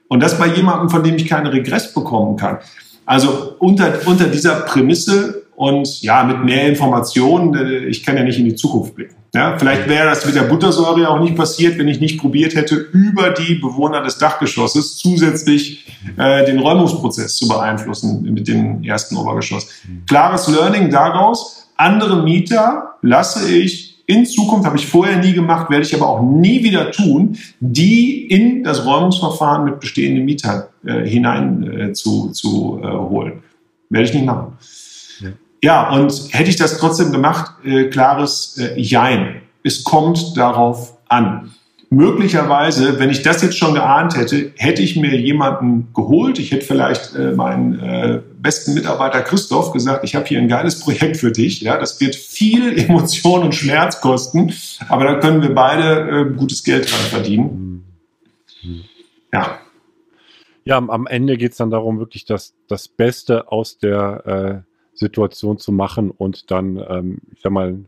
Und 0.08 0.22
das 0.22 0.38
bei 0.38 0.46
jemandem, 0.46 0.88
von 0.88 1.02
dem 1.02 1.16
ich 1.16 1.26
keinen 1.26 1.46
Regress 1.46 1.92
bekommen 1.92 2.36
kann. 2.36 2.58
Also 3.04 3.56
unter, 3.58 4.06
unter 4.06 4.26
dieser 4.26 4.60
Prämisse 4.60 5.42
und 5.56 6.02
ja, 6.02 6.24
mit 6.24 6.44
mehr 6.44 6.68
Informationen, 6.68 7.54
äh, 7.54 7.86
ich 7.86 8.04
kann 8.04 8.16
ja 8.16 8.22
nicht 8.22 8.38
in 8.38 8.44
die 8.44 8.54
Zukunft 8.54 8.94
blicken. 8.94 9.16
Ja, 9.34 9.58
vielleicht 9.58 9.88
wäre 9.88 10.06
das 10.06 10.26
mit 10.26 10.34
der 10.34 10.42
Buttersäure 10.42 11.08
auch 11.08 11.20
nicht 11.20 11.36
passiert, 11.36 11.78
wenn 11.78 11.88
ich 11.88 12.00
nicht 12.00 12.20
probiert 12.20 12.54
hätte, 12.54 12.74
über 12.74 13.30
die 13.30 13.54
Bewohner 13.54 14.02
des 14.02 14.18
Dachgeschosses 14.18 14.98
zusätzlich 14.98 15.86
äh, 16.16 16.44
den 16.44 16.58
Räumungsprozess 16.58 17.36
zu 17.36 17.48
beeinflussen 17.48 18.22
mit 18.22 18.46
dem 18.46 18.82
ersten 18.84 19.16
Obergeschoss. 19.16 19.68
Klares 20.06 20.48
Learning 20.48 20.90
daraus, 20.90 21.61
andere 21.82 22.22
Mieter 22.22 22.94
lasse 23.02 23.52
ich 23.52 24.02
in 24.06 24.26
Zukunft, 24.26 24.66
habe 24.66 24.76
ich 24.76 24.86
vorher 24.86 25.18
nie 25.18 25.32
gemacht, 25.32 25.70
werde 25.70 25.84
ich 25.84 25.94
aber 25.94 26.08
auch 26.08 26.22
nie 26.22 26.62
wieder 26.62 26.90
tun, 26.90 27.38
die 27.60 28.26
in 28.26 28.64
das 28.64 28.84
Räumungsverfahren 28.84 29.64
mit 29.64 29.80
bestehenden 29.80 30.24
Mietern 30.24 30.64
äh, 30.84 31.06
hinein 31.06 31.62
äh, 31.62 31.92
zu, 31.92 32.30
zu 32.30 32.80
äh, 32.82 32.86
holen. 32.86 33.42
Werde 33.90 34.08
ich 34.08 34.14
nicht 34.14 34.26
machen. 34.26 34.58
Ja, 35.64 35.90
und 35.92 36.12
hätte 36.32 36.50
ich 36.50 36.56
das 36.56 36.78
trotzdem 36.78 37.12
gemacht, 37.12 37.52
äh, 37.64 37.84
klares 37.84 38.58
äh, 38.58 38.80
Jein. 38.80 39.42
Es 39.62 39.84
kommt 39.84 40.36
darauf 40.36 40.98
an. 41.08 41.52
Möglicherweise, 41.92 42.98
wenn 42.98 43.10
ich 43.10 43.20
das 43.20 43.42
jetzt 43.42 43.58
schon 43.58 43.74
geahnt 43.74 44.16
hätte, 44.16 44.52
hätte 44.56 44.80
ich 44.80 44.96
mir 44.96 45.14
jemanden 45.14 45.92
geholt. 45.92 46.38
Ich 46.38 46.50
hätte 46.50 46.64
vielleicht 46.64 47.14
äh, 47.14 47.32
meinen 47.32 47.78
äh, 47.80 48.22
besten 48.40 48.72
Mitarbeiter 48.72 49.20
Christoph 49.20 49.72
gesagt, 49.74 50.02
ich 50.02 50.14
habe 50.14 50.24
hier 50.24 50.38
ein 50.38 50.48
geiles 50.48 50.80
Projekt 50.80 51.18
für 51.18 51.30
dich. 51.30 51.60
Ja, 51.60 51.76
das 51.78 52.00
wird 52.00 52.14
viel 52.14 52.78
Emotion 52.88 53.42
und 53.42 53.54
Schmerz 53.54 54.00
kosten, 54.00 54.54
aber 54.88 55.04
da 55.04 55.20
können 55.20 55.42
wir 55.42 55.54
beide 55.54 56.30
äh, 56.30 56.34
gutes 56.34 56.64
Geld 56.64 56.90
dran 56.90 57.00
verdienen. 57.10 57.84
Ja. 59.30 59.58
Ja, 60.64 60.78
am 60.78 61.06
Ende 61.06 61.36
geht 61.36 61.52
es 61.52 61.58
dann 61.58 61.70
darum, 61.70 61.98
wirklich 61.98 62.24
das, 62.24 62.54
das 62.68 62.88
Beste 62.88 63.52
aus 63.52 63.76
der 63.76 64.64
äh, 64.64 64.72
Situation 64.94 65.58
zu 65.58 65.72
machen 65.72 66.10
und 66.10 66.50
dann, 66.50 66.82
ähm, 66.88 67.18
ich 67.34 67.42
sag 67.42 67.52
mal, 67.52 67.84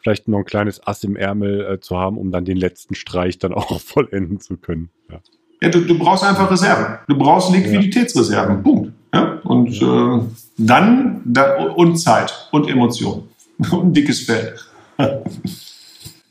vielleicht 0.00 0.28
noch 0.28 0.38
ein 0.38 0.44
kleines 0.44 0.86
Ass 0.86 1.04
im 1.04 1.16
Ärmel 1.16 1.64
äh, 1.64 1.80
zu 1.80 1.96
haben, 1.96 2.18
um 2.18 2.30
dann 2.30 2.44
den 2.44 2.56
letzten 2.56 2.94
Streich 2.94 3.38
dann 3.38 3.52
auch 3.54 3.80
vollenden 3.80 4.40
zu 4.40 4.56
können. 4.56 4.90
Ja, 5.10 5.20
ja 5.62 5.68
du, 5.68 5.80
du 5.80 5.98
brauchst 5.98 6.24
einfach 6.24 6.50
Reserven. 6.50 6.98
Du 7.08 7.16
brauchst 7.16 7.52
Liquiditätsreserven. 7.52 8.56
Ja. 8.56 8.62
Punkt. 8.62 8.92
Ja? 9.14 9.40
Und 9.44 9.82
äh, 9.82 10.26
dann 10.58 11.22
da, 11.24 11.64
und 11.64 11.96
Zeit 11.96 12.48
und 12.52 12.68
Emotionen 12.68 13.28
und 13.70 13.86
ein 13.86 13.92
dickes 13.92 14.22
Fell. 14.22 14.54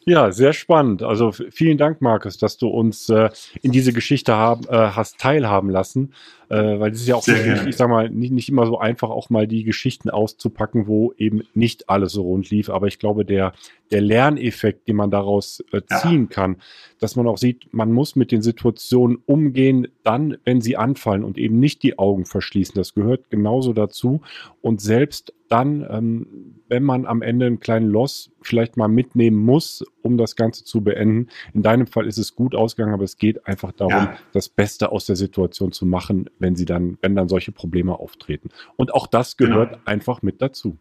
Ja, 0.06 0.32
sehr 0.32 0.54
spannend. 0.54 1.04
Also 1.04 1.32
vielen 1.32 1.78
Dank, 1.78 2.00
Markus, 2.00 2.38
dass 2.38 2.58
du 2.58 2.70
uns 2.70 3.10
äh, 3.10 3.30
in 3.62 3.74
diese 3.74 3.92
Geschichte 3.92 4.36
haben, 4.36 4.64
äh, 4.70 4.92
hast 4.92 5.18
teilhaben 5.18 5.70
lassen, 5.70 6.14
äh, 6.50 6.80
weil 6.80 6.92
es 6.92 7.02
ist 7.02 7.08
ja 7.08 7.16
auch, 7.16 7.28
nicht, 7.28 7.68
ich 7.68 7.76
sag 7.76 7.90
mal, 7.90 8.10
nicht, 8.10 8.32
nicht 8.32 8.50
immer 8.50 8.66
so 8.66 8.80
einfach, 8.80 9.10
auch 9.10 9.30
mal 9.30 9.48
die 9.48 9.64
Geschichten 9.64 10.10
auszupacken, 10.10 10.88
wo 10.88 11.14
eben 11.18 11.44
nicht 11.54 11.90
alles 11.90 12.14
so 12.14 12.24
rund 12.24 12.50
lief. 12.50 12.70
Aber 12.70 12.88
ich 12.88 13.00
glaube, 13.00 13.26
der, 13.26 13.54
der 13.92 14.02
Lerneffekt, 14.02 14.88
den 14.88 14.96
man 14.96 15.12
daraus 15.12 15.64
äh, 15.72 15.82
ziehen 16.02 16.28
ja. 16.30 16.36
kann, 16.36 16.58
dass 17.00 17.16
man 17.16 17.28
auch 17.28 17.38
sieht, 17.38 17.74
man 17.74 17.92
muss 17.92 18.16
mit 18.16 18.32
den 18.32 18.42
Situationen 18.42 19.18
umgehen, 19.26 19.88
dann, 20.04 20.38
wenn 20.46 20.62
sie 20.62 20.78
anfallen 20.78 21.24
und 21.24 21.38
eben 21.38 21.60
nicht 21.60 21.84
die 21.84 22.00
Augen 22.00 22.26
verschließen. 22.26 22.76
Das 22.76 22.94
gehört 22.94 23.30
genauso 23.30 23.74
dazu. 23.74 24.22
Und 24.62 24.82
selbst 24.82 25.34
dann, 25.50 25.86
ähm, 25.90 26.56
wenn 26.68 26.84
man 26.84 27.06
am 27.06 27.22
Ende 27.22 27.46
einen 27.46 27.60
kleinen 27.60 27.90
Loss 27.90 28.32
vielleicht 28.42 28.78
mal 28.78 28.88
mitnehmen 28.88 29.38
muss, 29.38 29.84
um 30.02 30.18
das 30.18 30.36
Ganze 30.36 30.64
zu 30.64 30.84
beenden. 30.84 31.28
In 31.54 31.64
deinem 31.64 31.88
Fall 31.88 32.08
ist 32.08 32.18
es 32.18 32.36
gut 32.36 32.56
ausgegangen, 32.56 32.94
aber 32.94 33.04
es 33.04 33.18
geht 33.18 33.46
einfach 33.48 33.72
darum, 33.72 33.94
ja. 33.94 34.18
das 34.34 34.50
Beste 34.50 34.92
aus 34.92 35.06
der 35.06 35.16
Situation 35.16 35.72
zu 35.72 35.86
machen, 35.86 36.30
wenn 36.40 36.56
sie 36.56 36.66
dann, 36.66 36.98
wenn 37.02 37.16
dann 37.16 37.30
solche 37.30 37.52
Probleme 37.52 38.00
auftreten. 38.00 38.50
Und 38.76 38.94
auch 38.94 39.08
das 39.08 39.38
gehört 39.38 39.72
genau. 39.72 39.82
einfach 39.86 40.22
mit 40.22 40.42
dazu. 40.42 40.78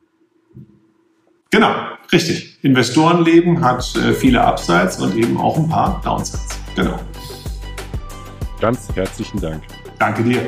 Genau, 1.50 1.72
richtig. 2.12 2.58
Investorenleben 2.62 3.64
hat 3.64 3.94
äh, 3.96 4.12
viele 4.12 4.44
Upsides 4.44 4.98
und 4.98 5.16
eben 5.16 5.38
auch 5.38 5.56
ein 5.56 5.68
paar 5.68 6.00
Downsides. 6.02 6.58
Genau. 6.74 6.98
Ganz 8.60 8.88
herzlichen 8.94 9.40
Dank. 9.40 9.62
Danke 9.98 10.22
dir. 10.24 10.40